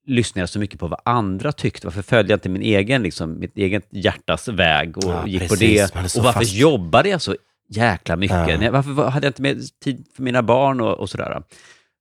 lyssnar 0.06 0.42
jag 0.42 0.48
så 0.48 0.58
mycket 0.58 0.80
på 0.80 0.86
vad 0.88 1.00
andra 1.04 1.52
tyckte? 1.52 1.86
Varför 1.86 2.02
följde 2.02 2.32
jag 2.32 2.36
inte 2.36 2.48
min 2.48 2.62
egen, 2.62 3.02
liksom, 3.02 3.38
mitt 3.38 3.58
eget 3.58 3.86
hjärtas 3.90 4.48
väg 4.48 4.96
och 4.98 5.04
Ja, 5.04 5.26
gick 5.26 5.40
precis. 5.40 5.58
på 5.92 5.98
det? 5.98 6.16
Och 6.18 6.24
varför 6.24 6.40
fast. 6.40 6.52
jobbade 6.54 7.08
jag 7.08 7.22
så 7.22 7.36
jäkla 7.68 8.16
mycket? 8.16 8.62
Ja. 8.62 8.70
Varför 8.70 8.90
var- 8.90 9.10
hade 9.10 9.26
jag 9.26 9.30
inte 9.30 9.42
mer 9.42 9.56
tid 9.84 10.06
för 10.16 10.22
mina 10.22 10.42
barn 10.42 10.80
och, 10.80 10.94
och 10.98 11.10
sådär? 11.10 11.42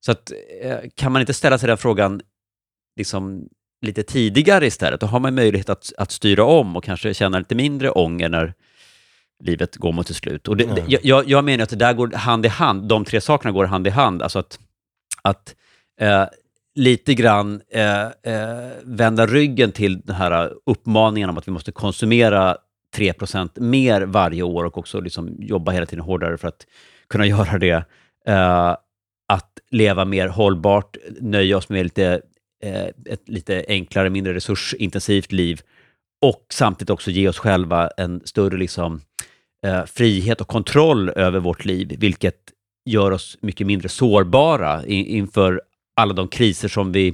Så 0.06 0.12
att, 0.12 0.32
eh, 0.64 0.78
kan 0.96 1.12
man 1.12 1.20
inte 1.22 1.34
ställa 1.34 1.58
sig 1.58 1.68
den 1.68 1.78
frågan 1.78 2.22
liksom 2.98 3.48
lite 3.86 4.04
tidigare 4.04 4.66
istället, 4.68 5.00
då 5.00 5.06
har 5.08 5.20
man 5.20 5.36
möjlighet 5.36 5.70
att, 5.70 5.92
att 5.98 6.12
styra 6.12 6.44
om 6.44 6.76
och 6.76 6.84
kanske 6.84 7.14
känna 7.14 7.40
lite 7.40 7.56
mindre 7.56 7.90
ånger 7.90 8.30
när 8.30 8.54
livet 9.44 9.76
går 9.76 9.92
mot 9.92 10.08
sitt 10.08 10.18
slut. 10.18 10.48
Och 10.48 10.58
det, 10.58 10.66
det, 10.66 10.84
jag- 10.88 11.06
jag, 11.06 11.30
jag 11.30 11.44
menar 11.46 11.64
att 11.64 11.70
det 11.70 11.76
där 11.76 11.94
går 11.94 12.12
hand 12.12 12.46
i 12.46 12.50
hand, 12.50 12.88
de 12.88 13.06
tre 13.06 13.22
sakerna 13.22 13.52
går 13.52 13.66
hand 13.66 13.88
i 13.88 13.90
hand. 13.90 14.22
Alltså 14.22 14.40
att, 14.40 14.60
att 15.22 15.56
eh, 16.02 16.24
lite 16.76 17.14
grann 17.14 17.62
eh, 17.70 18.06
eh, 18.06 18.72
vända 18.84 19.26
ryggen 19.26 19.72
till 19.72 20.02
den 20.02 20.16
här 20.16 20.54
uppmaningen 20.66 21.30
om 21.30 21.38
att 21.38 21.48
vi 21.48 21.52
måste 21.52 21.72
konsumera 21.72 22.58
3% 22.96 23.60
mer 23.60 24.02
varje 24.02 24.44
år 24.44 24.64
och 24.64 24.78
också 24.78 25.00
liksom 25.00 25.36
jobba 25.40 25.72
hela 25.72 25.86
tiden 25.86 26.06
hårdare 26.06 26.38
för 26.38 26.48
att 26.48 26.68
kunna 27.10 27.26
göra 27.28 27.58
det. 27.58 27.86
Eh, 28.28 28.76
att 29.28 29.60
leva 29.72 30.06
mer 30.06 30.28
hållbart, 30.28 30.98
nöja 31.22 31.58
oss 31.58 31.70
med 31.70 31.84
lite, 31.84 32.22
eh, 32.64 32.86
ett 32.86 33.30
lite 33.30 33.66
enklare, 33.68 34.10
mindre 34.10 34.34
resursintensivt 34.34 35.32
liv 35.32 35.62
och 36.22 36.46
samtidigt 36.50 36.90
också 36.90 37.12
ge 37.12 37.28
oss 37.28 37.38
själva 37.38 37.90
en 37.98 38.22
större 38.26 38.58
liksom, 38.58 39.02
eh, 39.66 39.86
frihet 39.86 40.42
och 40.42 40.48
kontroll 40.48 41.10
över 41.10 41.40
vårt 41.40 41.66
liv, 41.66 41.96
vilket 42.00 42.36
gör 42.86 43.12
oss 43.12 43.38
mycket 43.42 43.68
mindre 43.68 43.90
sårbara 43.90 44.86
inför 44.86 45.62
alla 45.96 46.14
de 46.14 46.28
kriser 46.28 46.68
som 46.68 46.92
vi 46.92 47.08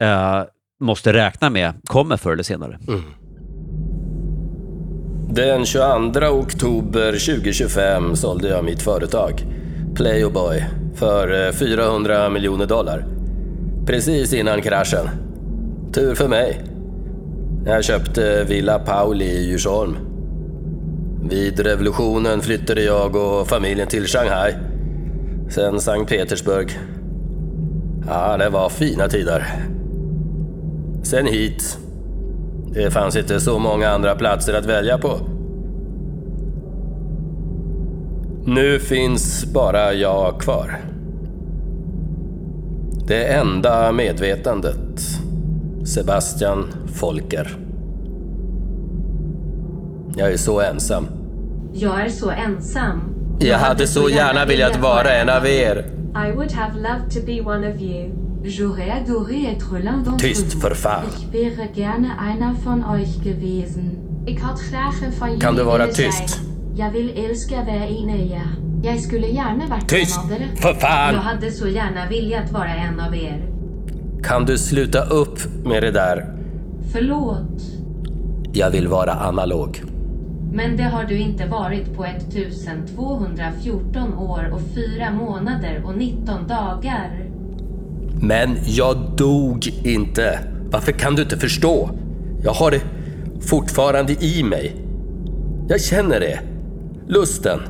eh, 0.00 0.42
måste 0.80 1.12
räkna 1.12 1.50
med 1.50 1.72
kommer 1.86 2.16
förr 2.16 2.32
eller 2.32 2.42
senare. 2.42 2.78
Mm. 2.88 3.02
Den 5.30 5.66
22 5.66 6.26
oktober 6.26 7.12
2025 7.12 8.16
sålde 8.16 8.48
jag 8.48 8.64
mitt 8.64 8.82
företag, 8.82 9.44
Playoboy, 9.94 10.64
för 10.94 11.46
eh, 11.46 11.52
400 11.52 12.30
miljoner 12.30 12.66
dollar. 12.66 13.04
Precis 13.86 14.32
innan 14.32 14.62
kraschen. 14.62 15.08
Tur 15.92 16.14
för 16.14 16.28
mig. 16.28 16.60
Jag 17.66 17.84
köpte 17.84 18.44
Villa 18.44 18.78
Pauli 18.78 19.24
i 19.24 19.50
Djursholm. 19.50 19.96
Vid 21.30 21.60
revolutionen 21.60 22.40
flyttade 22.40 22.82
jag 22.82 23.16
och 23.16 23.48
familjen 23.48 23.88
till 23.88 24.06
Shanghai. 24.06 24.54
Sen 25.50 25.80
Sankt 25.80 26.10
Petersburg. 26.10 26.78
Ja, 28.08 28.36
det 28.36 28.50
var 28.50 28.68
fina 28.68 29.08
tider. 29.08 29.46
Sen 31.02 31.26
hit. 31.26 31.78
Det 32.74 32.90
fanns 32.90 33.16
inte 33.16 33.40
så 33.40 33.58
många 33.58 33.88
andra 33.88 34.14
platser 34.14 34.54
att 34.54 34.66
välja 34.66 34.98
på. 34.98 35.18
Nu 38.44 38.78
finns 38.78 39.46
bara 39.54 39.92
jag 39.92 40.40
kvar. 40.40 40.78
Det 43.06 43.24
enda 43.24 43.92
medvetandet. 43.92 45.00
Sebastian 45.84 46.66
Folker. 46.86 47.56
Jag 50.16 50.32
är 50.32 50.36
så 50.36 50.60
ensam. 50.60 51.06
Jag 51.72 52.00
är 52.00 52.08
så 52.08 52.30
ensam. 52.30 53.00
Jag 53.38 53.58
hade 53.58 53.86
så 53.86 54.08
gärna 54.08 54.44
velat 54.44 54.80
vara 54.80 55.12
en 55.12 55.28
av 55.28 55.46
er. 55.46 55.97
I 56.14 56.32
would 56.32 56.52
have 56.52 56.74
loved 56.76 57.10
to 57.14 57.20
be 57.20 57.40
one 57.40 57.64
of 57.74 57.80
you. 57.80 58.10
J'aurais 58.44 58.90
adoré 58.90 59.44
être 59.46 59.78
l'un 59.78 60.02
d'entre 60.02 60.16
Tyst 60.28 60.54
vous. 60.54 60.60
för 60.60 60.74
fan. 60.74 61.04
Ich 61.08 61.32
wäre 61.32 61.68
gerne 61.74 62.08
einer 62.18 62.54
von 62.64 62.84
euch 62.84 63.20
gewesen. 63.24 63.98
Ik 64.26 64.40
had 64.40 64.58
graag 64.70 65.02
en 65.02 65.12
van 65.12 65.38
Kan 65.38 65.54
du 65.54 65.60
jullie 65.60 65.64
vara 65.64 65.78
willen 65.78 65.94
tyst? 65.94 66.28
zijn. 66.28 66.44
Jag 66.76 66.90
vill 66.90 67.10
älska 67.24 67.56
vara 67.56 67.84
en 67.86 68.08
av 68.10 68.20
er. 68.30 68.46
Jag 68.82 69.00
skulle 69.00 69.26
gärna 69.26 69.66
varit 69.66 69.88
Tyst! 69.88 70.18
en 70.18 70.24
av 70.34 70.40
er. 70.42 70.56
För 70.56 70.74
fan! 70.74 71.14
Jag 71.14 71.20
hade 71.20 71.50
så 71.50 71.68
gärna 71.68 72.08
velat 72.08 72.52
vara 72.52 72.74
en 72.74 73.00
av 73.00 73.14
er. 73.14 73.42
Kan 74.22 74.44
du 74.44 74.58
sluta 74.58 75.04
upp 75.04 75.38
med 75.64 75.82
det 75.82 75.90
där? 75.90 76.34
Förlåt, 76.92 77.62
Jag 78.52 78.70
vill 78.70 78.88
vara 78.88 79.12
analog. 79.14 79.82
Men 80.52 80.76
det 80.76 80.82
har 80.82 81.04
du 81.04 81.18
inte 81.18 81.46
varit 81.46 81.96
på 81.96 82.04
1214 82.04 84.14
år 84.14 84.50
och 84.52 84.60
4 84.60 85.10
månader 85.10 85.82
och 85.84 85.98
19 85.98 86.46
dagar. 86.46 87.24
Men 88.22 88.56
jag 88.64 88.96
dog 89.16 89.68
inte. 89.84 90.38
Varför 90.70 90.92
kan 90.92 91.14
du 91.14 91.22
inte 91.22 91.36
förstå? 91.36 91.90
Jag 92.44 92.52
har 92.52 92.70
det 92.70 92.80
fortfarande 93.40 94.24
i 94.24 94.42
mig. 94.42 94.76
Jag 95.68 95.80
känner 95.80 96.20
det. 96.20 96.40
Lusten. 97.06 97.60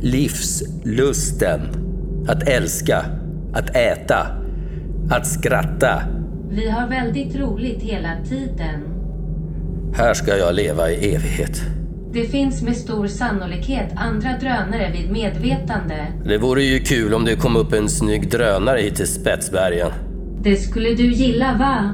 Livslusten. 0.00 1.60
Att 2.28 2.48
älska. 2.48 3.04
Att 3.52 3.76
äta. 3.76 4.26
Att 5.10 5.26
skratta. 5.26 6.02
Vi 6.50 6.70
har 6.70 6.88
väldigt 6.88 7.36
roligt 7.36 7.82
hela 7.82 8.10
tiden. 8.28 8.80
Här 9.94 10.14
ska 10.14 10.36
jag 10.36 10.54
leva 10.54 10.90
i 10.90 11.14
evighet. 11.14 11.62
Det 12.12 12.24
finns 12.24 12.62
med 12.62 12.76
stor 12.76 13.06
sannolikhet 13.06 13.92
andra 13.96 14.28
drönare 14.40 14.92
vid 14.92 15.12
medvetande. 15.12 16.06
Det 16.24 16.38
vore 16.38 16.62
ju 16.62 16.78
kul 16.78 17.14
om 17.14 17.24
det 17.24 17.36
kom 17.36 17.56
upp 17.56 17.72
en 17.72 17.88
snygg 17.88 18.30
drönare 18.30 18.78
hit 18.78 18.96
till 18.96 19.06
Spetsbergen. 19.06 19.90
Det 20.42 20.56
skulle 20.56 20.94
du 20.94 21.12
gilla 21.12 21.56
va? 21.58 21.90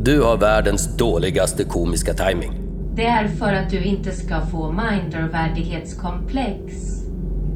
Du 0.00 0.22
har 0.22 0.36
världens 0.36 0.96
dåligaste 0.96 1.64
komiska 1.64 2.14
timing. 2.14 2.52
Det 2.94 3.06
är 3.06 3.28
för 3.28 3.52
att 3.52 3.70
du 3.70 3.84
inte 3.84 4.12
ska 4.12 4.40
få 4.40 4.72
mindervärdighetskomplex. 4.72 6.74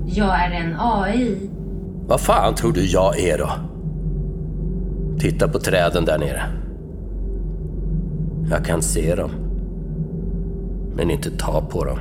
Jag 0.07 0.45
är 0.45 0.51
en 0.51 0.77
AI. 0.79 1.51
Vad 2.07 2.21
fan 2.21 2.55
tror 2.55 2.73
du 2.73 2.87
jag 2.87 3.21
är 3.21 3.39
då? 3.39 3.51
Titta 5.19 5.49
på 5.49 5.59
träden 5.59 6.05
där 6.05 6.19
nere. 6.19 6.43
Jag 8.51 8.65
kan 8.65 8.83
se 8.83 9.15
dem. 9.15 9.31
Men 10.97 11.11
inte 11.11 11.31
ta 11.31 11.61
på 11.61 11.85
dem. 11.85 11.99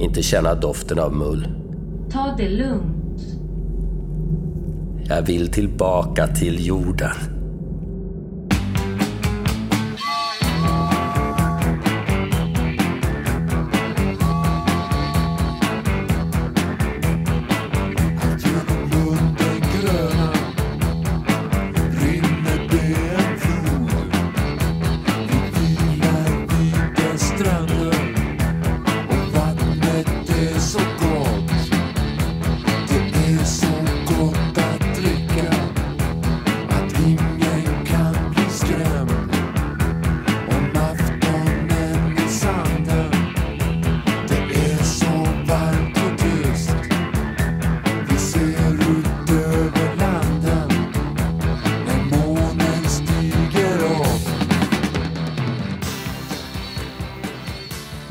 Inte 0.00 0.22
känna 0.22 0.54
doften 0.54 0.98
av 0.98 1.14
mull. 1.14 1.48
Ta 2.10 2.34
det 2.38 2.48
lugnt. 2.48 3.22
Jag 5.04 5.22
vill 5.22 5.48
tillbaka 5.48 6.26
till 6.26 6.66
jorden. 6.66 7.39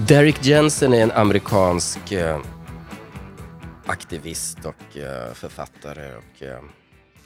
Derek 0.09 0.45
Jensen 0.45 0.93
är 0.93 1.03
en 1.03 1.11
amerikansk 1.11 2.11
eh, 2.11 2.41
aktivist 3.85 4.65
och 4.65 4.97
eh, 4.97 5.33
författare 5.33 6.15
och 6.15 6.43
eh, 6.43 6.59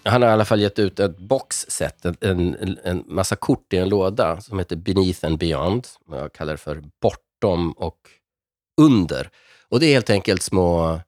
Han 0.04 0.22
har 0.22 0.30
i 0.30 0.32
alla 0.32 0.46
fall 0.46 0.62
gett 0.62 0.80
ut 0.80 1.00
ett 1.00 1.18
boxset, 1.18 2.06
en, 2.06 2.56
en, 2.56 2.80
en 2.84 3.04
massa 3.08 3.36
kort 3.36 3.74
i 3.74 3.78
en 3.78 3.90
låda 3.90 4.42
som 4.42 4.60
heter 4.60 4.76
Beneath 4.76 5.26
and 5.26 5.38
Beyond. 5.38 5.88
Jag 6.10 6.34
kallar 6.34 6.54
det 6.54 6.58
för 6.58 6.84
Bortom 7.02 7.72
och 7.72 8.00
Under. 8.82 9.30
Och 9.70 9.80
det 9.80 9.86
är 9.86 9.94
helt 9.94 10.10
enkelt 10.10 10.42
små... 10.42 11.00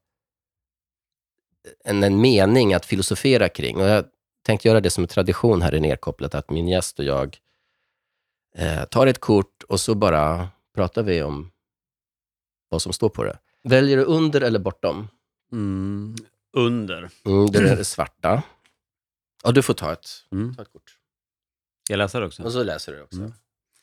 En, 1.83 2.03
en 2.03 2.21
mening 2.21 2.73
att 2.73 2.85
filosofera 2.85 3.49
kring. 3.49 3.77
Och 3.77 3.87
jag 3.87 4.05
tänkte 4.45 4.67
göra 4.67 4.81
det 4.81 4.89
som 4.89 5.03
en 5.03 5.07
tradition 5.07 5.61
här 5.61 5.75
i 5.75 5.79
Nerkopplat, 5.79 6.35
att 6.35 6.49
min 6.49 6.67
gäst 6.67 6.99
och 6.99 7.05
jag 7.05 7.37
eh, 8.57 8.85
tar 8.85 9.07
ett 9.07 9.19
kort 9.19 9.63
och 9.67 9.79
så 9.79 9.95
bara 9.95 10.47
pratar 10.75 11.03
vi 11.03 11.23
om 11.23 11.51
vad 12.75 12.81
som 12.81 12.93
står 12.93 13.09
på 13.09 13.23
det. 13.23 13.39
Väljer 13.63 13.97
du 13.97 14.03
under 14.03 14.41
eller 14.41 14.59
bortom? 14.59 15.07
Mm, 15.51 16.15
under. 16.53 17.09
Mm, 17.25 17.45
det 17.51 17.59
är 17.59 17.75
det 17.75 17.85
svarta. 17.85 18.43
Ja, 19.43 19.51
du 19.51 19.61
får 19.61 19.73
ta 19.73 19.93
ett, 19.93 20.07
Mm. 20.31 20.55
ta 20.55 20.61
ett 20.61 20.71
kort. 20.71 20.97
Jag 21.89 21.97
läser 21.97 22.21
också. 22.21 22.43
Och 22.43 22.51
så 22.51 22.63
läser 22.63 22.91
du 22.93 23.01
också. 23.01 23.17
Mm. 23.19 23.33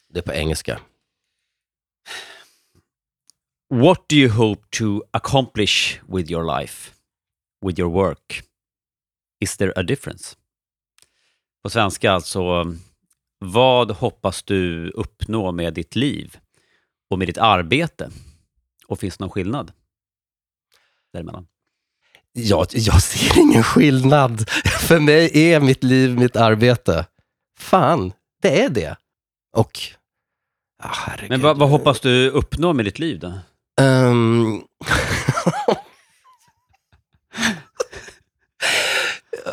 Det 0.09 0.18
är 0.18 0.22
på 0.22 0.32
engelska. 0.32 0.80
What 3.70 4.09
do 4.09 4.16
you 4.16 4.30
hope 4.30 4.62
to 4.70 5.03
accomplish 5.11 6.01
with 6.09 6.30
your 6.30 6.61
life? 6.61 6.93
With 7.66 7.80
your 7.80 7.90
work? 7.93 8.43
Is 9.40 9.57
there 9.57 9.72
a 9.76 9.82
difference? 9.82 10.36
På 11.62 11.70
svenska 11.70 12.12
alltså, 12.12 12.74
vad 13.38 13.90
hoppas 13.90 14.43
du 14.43 14.90
uppnå 14.90 15.53
med 15.53 15.74
ditt 15.74 15.97
liv 15.97 16.36
och 17.11 17.18
med 17.18 17.28
ditt 17.28 17.38
arbete? 17.38 18.11
Och 18.87 19.01
finns 19.01 19.16
det 19.16 19.24
någon 19.24 19.30
skillnad 19.30 19.72
däremellan? 21.12 21.47
Jag, 22.33 22.66
jag 22.70 23.03
ser 23.03 23.39
ingen 23.39 23.62
skillnad. 23.62 24.51
För 24.80 25.01
mig 25.01 25.30
är 25.53 25.61
mitt 25.61 25.85
liv 25.85 26.18
mitt 26.18 26.37
arbete. 26.37 27.07
Fan, 27.59 28.12
det 28.43 28.62
är 28.62 28.68
det. 28.68 28.97
Och... 29.53 29.80
Ah. 30.83 31.11
Men 31.28 31.41
vad, 31.41 31.59
vad 31.59 31.68
hoppas 31.68 32.01
du 32.01 32.30
uppnå 32.30 32.72
med 32.72 32.85
ditt 32.85 32.99
liv 32.99 33.18
då? 33.18 33.33
Ehm. 33.80 34.62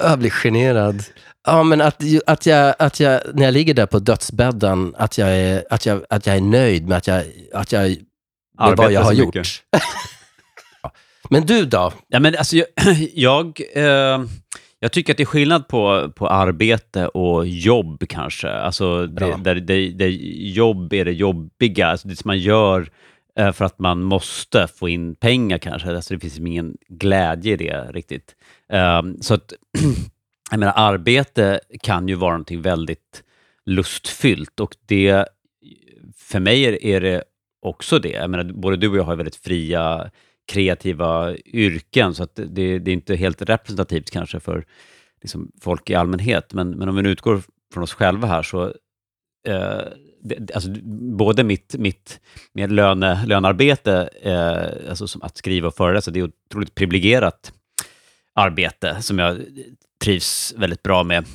jag 0.01 0.19
blir 0.19 0.29
generad. 0.29 1.03
Ja, 1.43 1.63
men 1.63 1.81
att, 1.81 2.03
att, 2.27 2.45
jag, 2.45 2.75
att 2.79 2.99
jag, 2.99 3.21
när 3.33 3.45
jag 3.45 3.53
ligger 3.53 3.73
där 3.73 3.85
på 3.85 3.99
dödsbädden, 3.99 4.95
att 4.97 5.17
jag 5.17 5.29
är, 5.29 5.65
att 5.69 5.85
jag, 5.85 6.05
att 6.09 6.25
jag 6.25 6.35
är 6.35 6.41
nöjd 6.41 6.87
med 6.87 6.97
att 6.97 7.07
jag, 7.07 7.25
att 7.53 7.71
jag, 7.71 7.95
med 8.59 8.77
vad 8.77 8.91
jag 8.91 9.01
har 9.01 9.13
gjort. 9.13 9.35
mycket. 9.35 9.47
Men 11.29 11.45
du 11.45 11.65
då? 11.65 11.93
Ja, 12.07 12.19
men 12.19 12.35
alltså, 12.35 12.55
jag, 12.55 12.67
jag, 13.13 13.61
eh, 13.73 14.19
jag 14.79 14.91
tycker 14.91 15.13
att 15.13 15.17
det 15.17 15.23
är 15.23 15.25
skillnad 15.25 15.67
på, 15.67 16.11
på 16.15 16.27
arbete 16.27 17.07
och 17.07 17.47
jobb 17.47 18.03
kanske. 18.09 18.49
Alltså, 18.49 19.07
det, 19.07 19.37
där, 19.43 19.55
det, 19.55 19.89
det, 19.89 20.09
jobb 20.39 20.93
är 20.93 21.05
det 21.05 21.11
jobbiga, 21.11 21.87
alltså 21.87 22.07
det 22.07 22.15
som 22.15 22.27
man 22.27 22.39
gör 22.39 22.89
eh, 23.39 23.51
för 23.51 23.65
att 23.65 23.79
man 23.79 24.03
måste 24.03 24.67
få 24.67 24.89
in 24.89 25.15
pengar 25.15 25.57
kanske. 25.57 25.95
Alltså, 25.95 26.13
det 26.13 26.19
finns 26.19 26.33
liksom 26.33 26.47
ingen 26.47 26.77
glädje 26.87 27.53
i 27.53 27.57
det 27.57 27.91
riktigt. 27.91 28.35
Eh, 28.73 29.01
så 29.21 29.33
att, 29.33 29.53
jag 30.51 30.59
menar, 30.59 30.73
arbete 30.75 31.59
kan 31.81 32.07
ju 32.07 32.15
vara 32.15 32.31
någonting 32.31 32.61
väldigt 32.61 33.23
lustfyllt 33.65 34.59
och 34.59 34.75
det, 34.85 35.25
för 36.17 36.39
mig 36.39 36.65
är, 36.65 36.85
är 36.85 37.01
det 37.01 37.23
också 37.61 37.99
det. 37.99 38.09
Jag 38.09 38.29
menar, 38.29 38.43
både 38.43 38.77
du 38.77 38.89
och 38.89 38.97
jag 38.97 39.03
har 39.03 39.15
väldigt 39.15 39.35
fria 39.35 40.11
kreativa 40.51 41.35
yrken, 41.45 42.15
så 42.15 42.23
att 42.23 42.35
det, 42.35 42.79
det 42.79 42.91
är 42.91 42.93
inte 42.93 43.15
helt 43.15 43.41
representativt 43.41 44.11
kanske 44.11 44.39
för 44.39 44.65
liksom, 45.21 45.51
folk 45.61 45.89
i 45.89 45.95
allmänhet. 45.95 46.53
Men, 46.53 46.69
men 46.69 46.89
om 46.89 46.95
vi 46.95 47.01
nu 47.01 47.09
utgår 47.09 47.41
från 47.73 47.83
oss 47.83 47.93
själva 47.93 48.27
här 48.27 48.43
så 48.43 48.65
eh, 49.47 49.81
det, 50.21 50.51
alltså, 50.53 50.69
både 51.17 51.43
mitt, 51.43 51.75
mitt 51.77 52.19
med 52.53 52.71
löne, 52.71 53.25
lönearbete, 53.25 54.09
eh, 54.21 54.89
alltså 54.89 55.07
som 55.07 55.21
att 55.21 55.37
skriva 55.37 55.67
och 55.67 55.75
föreläsa, 55.75 56.11
det 56.11 56.19
är 56.19 56.27
ett 56.27 56.33
otroligt 56.49 56.75
privilegierat 56.75 57.53
arbete 58.33 59.01
som 59.01 59.19
jag 59.19 59.37
trivs 60.03 60.53
väldigt 60.57 60.83
bra 60.83 61.03
med. 61.03 61.25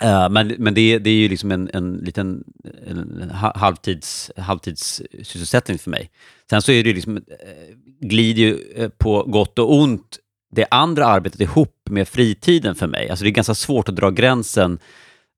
Eh, 0.00 0.30
men 0.30 0.54
men 0.58 0.74
det, 0.74 0.98
det 0.98 1.10
är 1.10 1.14
ju 1.14 1.28
liksom 1.28 1.50
en, 1.50 1.70
en 1.72 1.96
liten 1.96 2.44
en 2.86 3.30
halvtids, 3.54 4.30
halvtidssysselsättning 4.36 5.78
för 5.78 5.90
mig. 5.90 6.10
Sen 6.50 6.62
så 6.62 6.72
är 6.72 6.82
det 6.82 6.88
ju 6.88 6.94
liksom, 6.94 7.16
eh, 7.16 7.76
glider 8.00 8.42
ju 8.42 8.58
eh, 8.76 8.88
på 8.88 9.22
gott 9.22 9.58
och 9.58 9.74
ont 9.74 10.18
det 10.52 10.66
andra 10.70 11.06
arbetet 11.06 11.40
ihop 11.40 11.76
med 11.90 12.08
fritiden 12.08 12.74
för 12.74 12.86
mig. 12.86 13.08
Alltså 13.10 13.24
det 13.24 13.30
är 13.30 13.32
ganska 13.32 13.54
svårt 13.54 13.88
att 13.88 13.96
dra 13.96 14.10
gränsen. 14.10 14.78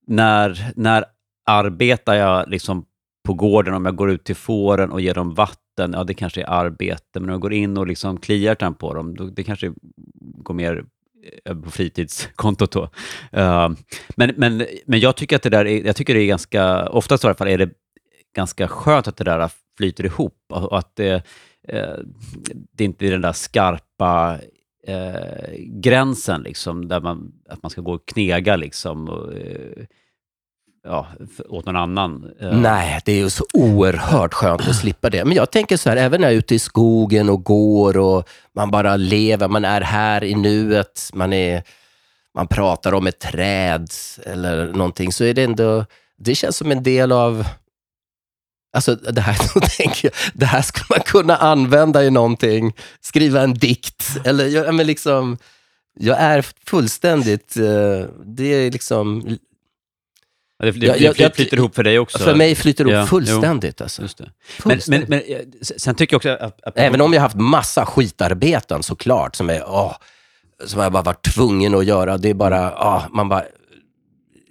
När, 0.07 0.73
när 0.77 1.05
arbetar 1.47 2.15
jag 2.15 2.49
liksom 2.49 2.85
på 3.27 3.35
gården, 3.35 3.75
om 3.75 3.85
jag 3.85 3.97
går 3.97 4.11
ut 4.11 4.25
till 4.25 4.37
fåren 4.37 4.91
och 4.91 5.01
ger 5.01 5.15
dem 5.15 5.35
vatten, 5.35 5.93
ja 5.93 6.05
det 6.05 6.15
kanske 6.15 6.43
är 6.43 6.51
arbete. 6.51 7.21
Men 7.21 7.23
om 7.25 7.31
jag 7.31 7.41
går 7.41 7.53
in 7.53 7.77
och 7.77 7.87
liksom 7.87 8.21
kliar 8.21 8.57
den 8.59 8.75
på 8.75 8.95
dem, 8.95 9.17
då, 9.17 9.25
det 9.25 9.43
kanske 9.45 9.73
går 10.21 10.55
mer 10.55 10.85
Eh, 11.45 11.55
på 11.55 11.71
fritidskontot 11.71 12.71
då. 12.73 12.83
Uh, 13.37 13.71
men, 14.17 14.35
men, 14.37 14.67
men 14.87 15.01
jag 15.01 15.17
tycker 15.17 15.37
att 15.37 15.43
det 15.43 15.51
där 15.51 15.67
är, 15.67 15.87
jag 15.87 15.97
tycker 15.97 16.15
det 16.15 16.21
är 16.21 16.27
ganska, 16.27 16.89
oftast 16.89 17.25
i 17.25 17.27
alla 17.27 17.35
fall 17.35 17.49
är 17.49 17.59
det 17.59 17.71
ganska 18.37 18.69
skönt 18.69 19.09
att 19.09 19.17
det 19.17 19.25
där 19.25 19.51
flyter 19.77 20.05
ihop 20.05 20.39
och 20.49 20.79
att 20.79 20.97
det, 20.97 21.23
eh, 21.69 21.97
det 22.73 22.85
inte 22.85 23.07
är 23.07 23.11
den 23.11 23.21
där 23.21 23.33
skarpa 23.33 24.39
eh, 24.87 25.55
gränsen 25.59 26.43
liksom, 26.43 26.89
där 26.89 27.01
man, 27.01 27.33
att 27.49 27.63
man 27.63 27.71
ska 27.71 27.81
gå 27.81 27.95
och 27.95 28.09
knega 28.09 28.57
liksom, 28.57 29.09
och, 29.09 29.35
eh, 29.35 29.85
ja, 30.87 31.07
åt 31.49 31.67
någon 31.67 31.77
annan. 31.77 32.31
Eh. 32.41 32.59
Nej, 32.59 33.01
det 33.05 33.13
är 33.13 33.17
ju 33.17 33.31
så 33.31 33.45
oerhört 33.53 34.35
skönt 34.35 34.69
att 34.69 34.77
slippa 34.77 35.11
det. 35.11 35.25
Men 35.25 35.37
jag 35.37 35.51
tänker 35.51 35.77
så 35.77 35.89
här, 35.89 35.97
även 35.97 36.21
när 36.21 36.29
jag 36.29 36.35
är 36.35 36.39
ute 36.39 36.55
i 36.55 36.59
skogen 36.59 37.29
och 37.29 37.45
går 37.45 37.97
och 37.97 38.29
man 38.55 38.71
bara 38.71 38.97
lever, 38.97 39.49
man 39.49 39.65
är 39.65 39.81
här 39.81 40.25
i 40.25 40.35
nuet, 40.35 41.11
man, 41.15 41.33
är, 41.33 41.63
man 42.35 42.49
pratar 42.49 42.93
om 42.93 43.07
ett 43.07 43.19
träd 43.19 43.91
eller 44.27 44.67
någonting, 44.67 45.13
så 45.13 45.25
är 45.25 45.35
det 45.35 45.43
ändå, 45.43 45.85
det 46.19 46.35
känns 46.35 46.57
som 46.57 46.73
en 46.73 46.83
del 46.83 47.13
av 47.13 47.47
Alltså 48.73 48.95
det 48.95 49.21
här, 49.21 49.39
då 49.55 49.61
tänker 49.61 50.09
jag, 50.09 50.13
det 50.35 50.47
här 50.47 50.63
skulle 50.63 50.87
man 50.91 51.01
kunna 51.01 51.37
använda 51.37 52.05
i 52.05 52.11
någonting. 52.11 52.73
Skriva 53.01 53.43
en 53.43 53.55
dikt. 53.55 54.05
Eller, 54.25 54.47
jag, 54.47 54.75
men 54.75 54.87
liksom, 54.87 55.39
jag 55.99 56.19
är 56.21 56.47
fullständigt, 56.67 57.57
eh, 57.57 58.09
det 58.25 58.45
är 58.45 58.71
liksom, 58.71 59.39
det, 60.59 60.71
det, 60.71 60.81
det 60.81 60.87
jag- 60.87 61.19
jag- 61.21 61.35
flyter 61.35 61.57
ihop 61.57 61.75
för 61.75 61.83
dig 61.85 61.99
också. 61.99 62.19
för 62.19 62.35
mig 62.35 62.55
flyter 62.55 62.85
det 62.85 62.91
Ja, 62.93 63.03
upp 63.03 63.09
fullständigt. 63.09 63.81
Alltså. 63.81 64.03
Just 64.03 64.19
det. 64.19 64.25
Men, 64.25 64.33
men, 64.65 64.73
Fullständigt. 64.73 65.09
men 65.09 65.21
eh, 65.21 65.39
s- 65.61 65.81
sen 65.83 65.95
tycker 65.95 66.15
jag 66.15 66.19
också 66.19 66.29
att... 66.31 66.63
att 66.63 66.79
Även 66.79 67.01
om 67.01 67.13
jag 67.13 67.21
haft 67.21 67.37
massa 67.37 67.87
skitarbeten 67.87 68.83
såklart, 68.83 69.37
som, 69.37 69.51
är, 69.51 69.65
åh, 69.67 69.97
som 70.65 70.81
jag 70.81 70.93
bara 70.93 71.03
varit 71.03 71.35
tvungen 71.35 71.75
att 71.75 71.85
göra. 71.85 72.19
Det 72.19 72.31
är 72.31 72.35
bara, 72.35 72.75
åh, 72.79 73.05
man 73.13 73.29
bara 73.29 73.45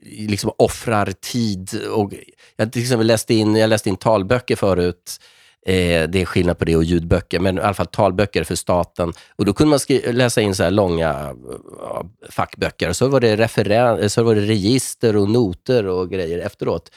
liksom 0.06 0.52
offrar 0.58 1.12
tid. 1.22 1.82
Och, 1.92 2.14
jag, 2.56 2.72
till 2.74 2.82
exempel 2.82 3.08
läste 3.08 3.34
in, 3.34 3.56
jag 3.56 3.70
läste 3.70 3.90
in 3.90 3.98
talböcker 3.98 4.56
förut. 4.56 5.20
Eh, 5.68 6.10
det 6.10 6.22
är 6.22 6.26
skillnad 6.26 6.58
på 6.58 6.66
det 6.66 6.76
och 6.76 6.84
ljudböcker, 6.84 7.40
men 7.40 7.58
i 7.58 7.62
alla 7.62 7.74
fall 7.74 7.86
talböcker 7.88 8.44
för 8.44 8.56
staten. 8.56 9.14
Och 9.36 9.46
Då 9.46 9.54
kunde 9.54 9.70
man 9.70 10.16
läsa 10.16 10.42
in 10.42 10.56
så 10.56 10.64
här 10.64 10.72
långa 10.72 11.10
eh, 11.10 11.32
ja, 11.80 12.06
fackböcker. 12.30 12.94
Så 12.94 13.08
var, 13.08 13.20
det 13.20 13.36
referen- 13.36 14.08
så 14.08 14.24
var 14.24 14.36
det 14.36 14.42
register 14.42 15.16
och 15.16 15.30
noter 15.30 15.86
och 15.88 16.10
grejer 16.10 16.40
efteråt 16.40 16.92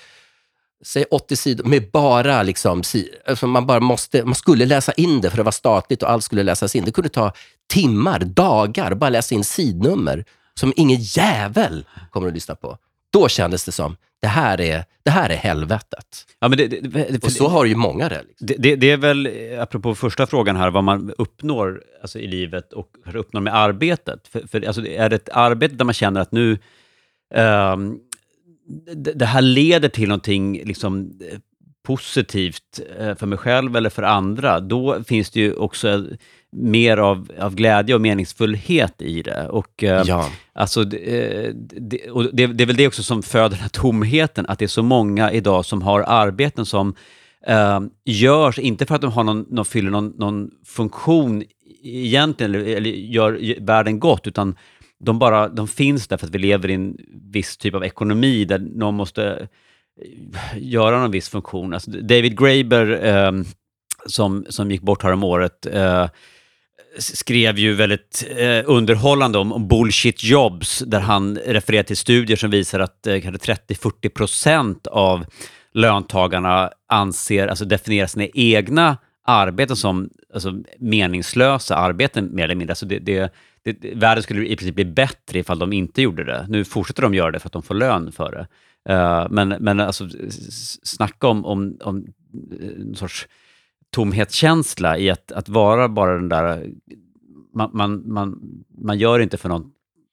säg 0.85 1.05
80 1.11 1.37
sidor 1.37 1.64
med 1.64 1.91
bara 1.91 2.43
liksom, 2.43 2.83
si- 2.83 3.11
alltså 3.27 3.47
man 3.47 3.66
bara 3.66 3.81
måste, 3.81 4.25
man 4.25 4.35
skulle 4.35 4.66
läsa 4.66 4.93
in 4.93 5.21
det 5.21 5.31
för 5.31 5.37
det 5.37 5.43
var 5.43 5.53
statligt 5.53 6.03
och 6.03 6.11
allt 6.11 6.25
skulle 6.25 6.43
läsas 6.43 6.77
in. 6.77 6.85
Det 6.85 6.91
kunde 6.91 7.09
ta 7.09 7.33
timmar, 7.73 8.19
dagar, 8.21 8.95
bara 8.95 9.11
läsa 9.11 9.35
in 9.35 9.45
sidnummer 9.45 10.25
som 10.61 10.73
ingen 10.77 10.99
jävel 11.01 11.87
kommer 12.11 12.29
att 12.29 12.35
lyssna 12.35 12.55
på. 12.55 12.79
Då 13.12 13.29
kändes 13.29 13.64
det 13.64 13.73
som, 13.73 13.97
det 14.21 14.29
här 14.29 14.61
är, 14.61 14.85
det 15.03 15.11
här 15.11 15.31
är 15.31 15.37
helvetet. 15.37 16.27
Ja, 16.39 16.49
men 16.49 16.59
det, 16.59 16.66
det, 16.66 16.79
det, 16.89 17.25
Och 17.25 17.33
så 17.33 17.49
har 17.49 17.64
ju 17.64 17.75
många 17.75 18.09
det. 18.09 18.23
Liksom. 18.29 18.47
det, 18.47 18.55
det, 18.59 18.77
det 18.77 18.91
är 18.91 18.97
väl, 18.97 19.29
apropå 19.61 19.95
första 19.95 20.27
frågan 20.27 20.57
här, 20.57 20.71
vad 20.71 20.85
man 20.85 21.12
uppnår 21.19 21.83
alltså, 22.01 22.19
i 22.19 22.27
livet 22.27 22.73
och 22.73 22.91
uppnår 23.14 23.41
med 23.41 23.55
arbetet. 23.55 24.29
För, 24.29 24.41
för, 24.41 24.66
alltså, 24.66 24.87
är 24.87 25.09
det 25.09 25.16
ett 25.16 25.29
arbete 25.33 25.75
där 25.75 25.85
man 25.85 25.95
känner 25.95 26.21
att 26.21 26.33
nu, 26.33 26.59
det, 28.95 29.12
det 29.12 29.27
här 29.27 29.43
leder 29.43 29.89
till 29.89 30.09
någonting 30.09 30.62
liksom, 30.64 31.19
eh, 31.33 31.39
positivt 31.83 32.81
eh, 32.99 33.14
för 33.14 33.27
mig 33.27 33.39
själv 33.39 33.77
eller 33.77 33.91
för 33.91 34.03
andra, 34.03 34.61
då 34.61 35.05
finns 35.05 35.31
det 35.31 35.41
ju 35.41 35.55
också 35.55 36.07
mer 36.53 36.96
av, 36.96 37.30
av 37.38 37.55
glädje 37.55 37.94
och 37.94 38.01
meningsfullhet 38.01 39.03
i 39.03 39.22
det. 39.22 39.49
Och, 39.49 39.84
eh, 39.84 40.03
Ja. 40.07 40.30
Alltså, 40.53 40.84
det, 40.84 40.96
eh, 40.96 41.55
det, 41.80 42.11
och 42.11 42.24
det, 42.24 42.46
det 42.46 42.64
är 42.64 42.66
väl 42.66 42.76
det 42.76 42.86
också 42.86 43.03
som 43.03 43.22
föder 43.22 43.49
den 43.49 43.59
här 43.59 43.68
tomheten, 43.68 44.46
att 44.49 44.59
det 44.59 44.64
är 44.64 44.68
så 44.68 44.82
många 44.82 45.32
idag 45.32 45.64
som 45.64 45.82
har 45.82 46.01
arbeten 46.01 46.66
som 46.66 46.94
eh, 47.46 47.80
görs, 48.05 48.59
inte 48.59 48.86
för 48.86 48.94
att 48.94 49.01
de 49.01 49.12
har 49.12 49.24
någon, 49.24 49.46
någon, 49.51 49.64
fyller 49.64 49.90
någon, 49.90 50.09
någon 50.09 50.51
funktion 50.66 51.44
egentligen, 51.82 52.55
eller, 52.55 52.76
eller 52.76 52.90
gör 52.90 53.61
världen 53.61 54.01
gott, 54.01 54.26
utan 54.26 54.57
de, 55.01 55.18
bara, 55.18 55.49
de 55.49 55.68
finns 55.68 56.09
där 56.09 56.16
för 56.16 56.26
att 56.26 56.34
vi 56.34 56.38
lever 56.38 56.70
i 56.70 56.74
en 56.74 56.96
viss 57.32 57.57
typ 57.57 57.74
av 57.74 57.84
ekonomi 57.84 58.44
där 58.44 58.59
någon 58.59 58.94
måste 58.94 59.49
eh, 60.03 60.59
göra 60.59 61.01
någon 61.01 61.11
viss 61.11 61.28
funktion. 61.28 61.74
Alltså 61.74 61.90
David 61.90 62.38
Graeber, 62.38 63.07
eh, 63.07 63.32
som, 64.07 64.46
som 64.49 64.70
gick 64.70 64.82
bort 64.82 65.03
härom 65.03 65.24
året, 65.24 65.66
eh, 65.66 66.09
skrev 66.99 67.59
ju 67.59 67.74
väldigt 67.74 68.24
eh, 68.36 68.62
underhållande 68.66 69.38
om, 69.38 69.53
om 69.53 69.68
bullshit 69.68 70.24
jobs, 70.24 70.78
där 70.86 71.01
han 71.01 71.36
refererar 71.36 71.82
till 71.82 71.96
studier 71.96 72.36
som 72.36 72.51
visar 72.51 72.80
att 72.80 73.07
eh, 73.07 73.20
kanske 73.20 73.53
30-40 73.53 74.09
procent 74.09 74.86
av 74.86 75.24
löntagarna 75.72 76.70
anser, 76.88 77.49
alltså 77.49 77.64
definierar 77.64 78.07
sina 78.07 78.26
egna 78.34 78.96
arbeten 79.26 79.76
som 79.76 80.11
alltså, 80.34 80.61
meningslösa 80.78 81.76
arbeten 81.76 82.34
mer 82.34 82.44
eller 82.44 82.55
mindre. 82.55 82.72
Alltså 82.72 82.86
det, 82.86 82.99
det, 82.99 83.32
det, 83.62 83.94
världen 83.94 84.22
skulle 84.22 84.46
i 84.46 84.57
princip 84.57 84.74
bli 84.74 84.84
bättre 84.84 85.38
ifall 85.38 85.59
de 85.59 85.72
inte 85.72 86.03
gjorde 86.03 86.24
det. 86.24 86.46
Nu 86.49 86.64
fortsätter 86.64 87.03
de 87.03 87.14
göra 87.14 87.30
det 87.30 87.38
för 87.38 87.49
att 87.49 87.53
de 87.53 87.62
får 87.62 87.74
lön 87.74 88.12
för 88.12 88.32
det. 88.32 88.46
Uh, 88.90 89.26
men, 89.30 89.49
men 89.49 89.80
alltså, 89.80 90.09
snacka 90.82 91.26
om, 91.26 91.44
om, 91.44 91.78
om 91.84 92.07
eh, 92.61 92.68
en 92.80 92.94
sorts 92.94 93.26
tomhetskänsla 93.95 94.99
i 94.99 95.11
att, 95.11 95.32
att 95.32 95.49
vara 95.49 95.89
bara 95.89 96.14
den 96.14 96.28
där... 96.28 96.66
Man, 97.55 97.70
man, 97.72 98.12
man, 98.12 98.41
man 98.84 98.99
gör 98.99 99.20
inte 99.20 99.36
för 99.36 99.49
någon 99.49 99.70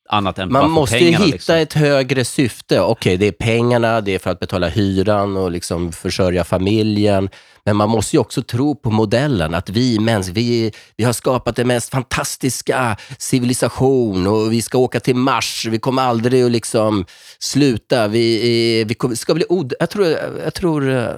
annat 0.09 0.39
än 0.39 0.51
Man 0.51 0.71
måste 0.71 0.97
ju 0.97 1.05
pengarna. 1.05 1.26
hitta 1.26 1.36
liksom. 1.36 1.55
ett 1.55 1.73
högre 1.73 2.26
syfte. 2.26 2.82
Okej, 2.82 3.17
det 3.17 3.28
är 3.28 3.32
pengarna, 3.32 4.01
det 4.01 4.15
är 4.15 4.19
för 4.19 4.30
att 4.30 4.39
betala 4.39 4.67
hyran 4.67 5.38
och 5.38 5.51
liksom 5.51 5.91
försörja 5.91 6.43
familjen. 6.43 7.30
Men 7.65 7.76
man 7.76 7.89
måste 7.89 8.15
ju 8.15 8.19
också 8.19 8.41
tro 8.41 8.76
på 8.76 8.91
modellen, 8.91 9.53
att 9.53 9.69
vi 9.69 9.99
människor, 9.99 10.34
vi, 10.34 10.71
vi 10.97 11.03
har 11.03 11.13
skapat 11.13 11.55
den 11.55 11.67
mest 11.67 11.89
fantastiska 11.89 12.97
civilisation 13.17 14.28
och 14.28 14.53
vi 14.53 14.61
ska 14.61 14.78
åka 14.78 14.99
till 14.99 15.15
Mars. 15.15 15.65
Vi 15.71 15.80
kommer 15.80 16.01
aldrig 16.01 16.43
att 16.43 16.51
liksom 16.51 17.05
sluta. 17.39 18.07
Vi, 18.07 18.82
eh, 18.82 18.88
vi 18.88 18.93
kommer, 18.93 19.15
ska 19.15 19.34
bli 19.34 19.45
od 19.49 19.73
jag 19.80 19.89
tror, 19.89 20.07
jag 20.43 20.53
tror 20.53 20.89
eh, 20.89 21.09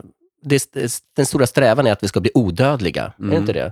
det, 0.41 0.75
den 1.15 1.25
stora 1.25 1.47
strävan 1.47 1.87
är 1.87 1.91
att 1.91 2.03
vi 2.03 2.07
ska 2.07 2.19
bli 2.19 2.31
odödliga. 2.33 3.03
Är 3.03 3.11
det 3.17 3.23
Mm. 3.23 3.37
inte 3.37 3.53
det? 3.53 3.71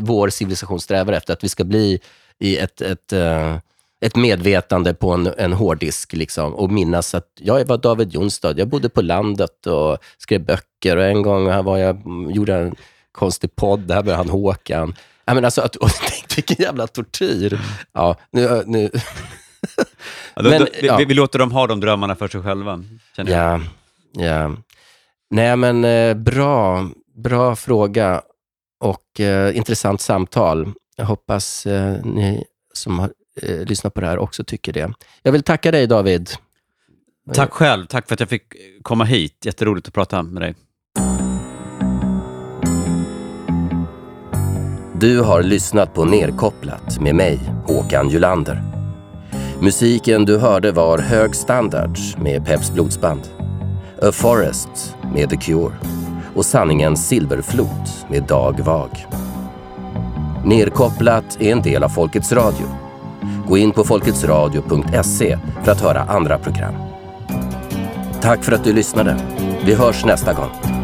Vår 0.00 0.28
civilisation 0.28 0.80
strävar 0.80 1.12
efter 1.12 1.32
att 1.32 1.44
vi 1.44 1.48
ska 1.48 1.64
bli 1.64 2.00
i 2.38 2.56
ett, 2.58 2.80
ett, 2.80 3.12
eh, 3.12 3.56
ett 4.00 4.16
medvetande 4.16 4.94
på 4.94 5.10
en, 5.10 5.26
en 5.38 5.52
hårddisk 5.52 6.12
liksom, 6.12 6.54
och 6.54 6.70
minnas 6.70 7.14
att 7.14 7.28
jag 7.40 7.64
var 7.64 7.78
David 7.78 8.12
Jonstad. 8.14 8.58
Jag 8.58 8.68
bodde 8.68 8.88
på 8.88 9.02
landet 9.02 9.66
och 9.66 9.98
skrev 10.18 10.44
böcker 10.44 10.96
och 10.96 11.04
en 11.04 11.22
gång 11.22 11.48
här 11.50 11.62
var 11.62 11.78
jag, 11.78 11.96
mm, 11.96 12.30
gjorde 12.30 12.54
en 12.54 12.74
konstig 13.12 13.56
podd, 13.56 13.80
där 13.80 14.02
var 14.02 14.14
han 14.14 14.28
Håkan. 14.28 14.94
Ja, 15.24 15.34
men 15.34 15.44
alltså, 15.44 15.60
att, 15.60 15.76
och, 15.84 15.90
tänk, 16.08 16.36
vilken 16.36 16.56
jävla 16.64 16.86
tortyr. 16.86 17.60
Ja, 17.92 18.16
nu, 18.30 18.62
nu, 18.66 18.90
Ja, 20.34 20.42
då, 20.42 20.50
Men, 20.50 20.66
ja. 20.82 20.96
vi, 20.96 21.04
vi 21.04 21.14
låter 21.14 21.38
dem 21.38 21.52
ha 21.52 21.66
de 21.66 21.80
drömmarna 21.80 22.14
för 22.14 22.28
sig 22.28 22.42
själva. 22.42 22.84
Känner 23.16 23.32
jag. 23.32 23.60
Ja, 24.12 24.24
ja. 24.24 24.56
Nej, 25.32 25.56
men 25.56 25.84
eh, 25.84 26.14
bra, 26.14 26.88
bra 27.14 27.56
fråga 27.56 28.22
och 28.80 29.20
eh, 29.20 29.56
intressant 29.56 30.00
samtal. 30.00 30.72
Jag 30.96 31.04
hoppas 31.04 31.66
eh, 31.66 32.04
ni 32.04 32.44
som 32.74 32.98
har 32.98 33.10
eh, 33.42 33.64
lyssnat 33.64 33.94
på 33.94 34.00
det 34.00 34.06
här 34.06 34.18
också 34.18 34.44
tycker 34.44 34.72
det. 34.72 34.92
Jag 35.22 35.32
vill 35.32 35.42
tacka 35.42 35.70
dig 35.70 35.86
David. 35.86 36.30
Tack 37.34 37.52
själv. 37.52 37.86
Tack 37.86 38.08
för 38.08 38.14
att 38.14 38.20
jag 38.20 38.28
fick 38.28 38.42
komma 38.82 39.04
hit. 39.04 39.44
Jätteroligt 39.44 39.88
att 39.88 39.94
prata 39.94 40.22
med 40.22 40.42
dig. 40.42 40.54
Du 45.00 45.20
har 45.20 45.42
lyssnat 45.42 45.94
på 45.94 46.04
Nerkopplat 46.04 47.00
med 47.00 47.14
mig, 47.14 47.40
Håkan 47.66 48.08
Julander. 48.08 48.62
Musiken 49.60 50.24
du 50.24 50.38
hörde 50.38 50.72
var 50.72 50.98
Hög 50.98 51.34
Standards 51.34 52.16
med 52.16 52.46
Peps 52.46 52.72
Blodsband, 52.72 53.22
A 54.02 54.12
Forest 54.12 54.96
med 55.14 55.30
The 55.30 55.36
Cure 55.36 55.74
och 56.34 56.44
Sanningens 56.44 57.08
Silverflot 57.08 58.06
med 58.08 58.22
Dag 58.22 58.60
Vag. 58.60 59.06
Nerkopplat 60.44 61.36
är 61.40 61.52
en 61.52 61.62
del 61.62 61.84
av 61.84 61.88
Folkets 61.88 62.32
Radio. 62.32 62.66
Gå 63.48 63.58
in 63.58 63.72
på 63.72 63.84
folketsradio.se 63.84 65.38
för 65.64 65.72
att 65.72 65.80
höra 65.80 66.00
andra 66.02 66.38
program. 66.38 66.74
Tack 68.20 68.44
för 68.44 68.52
att 68.52 68.64
du 68.64 68.72
lyssnade. 68.72 69.16
Vi 69.64 69.74
hörs 69.74 70.04
nästa 70.04 70.32
gång. 70.32 70.81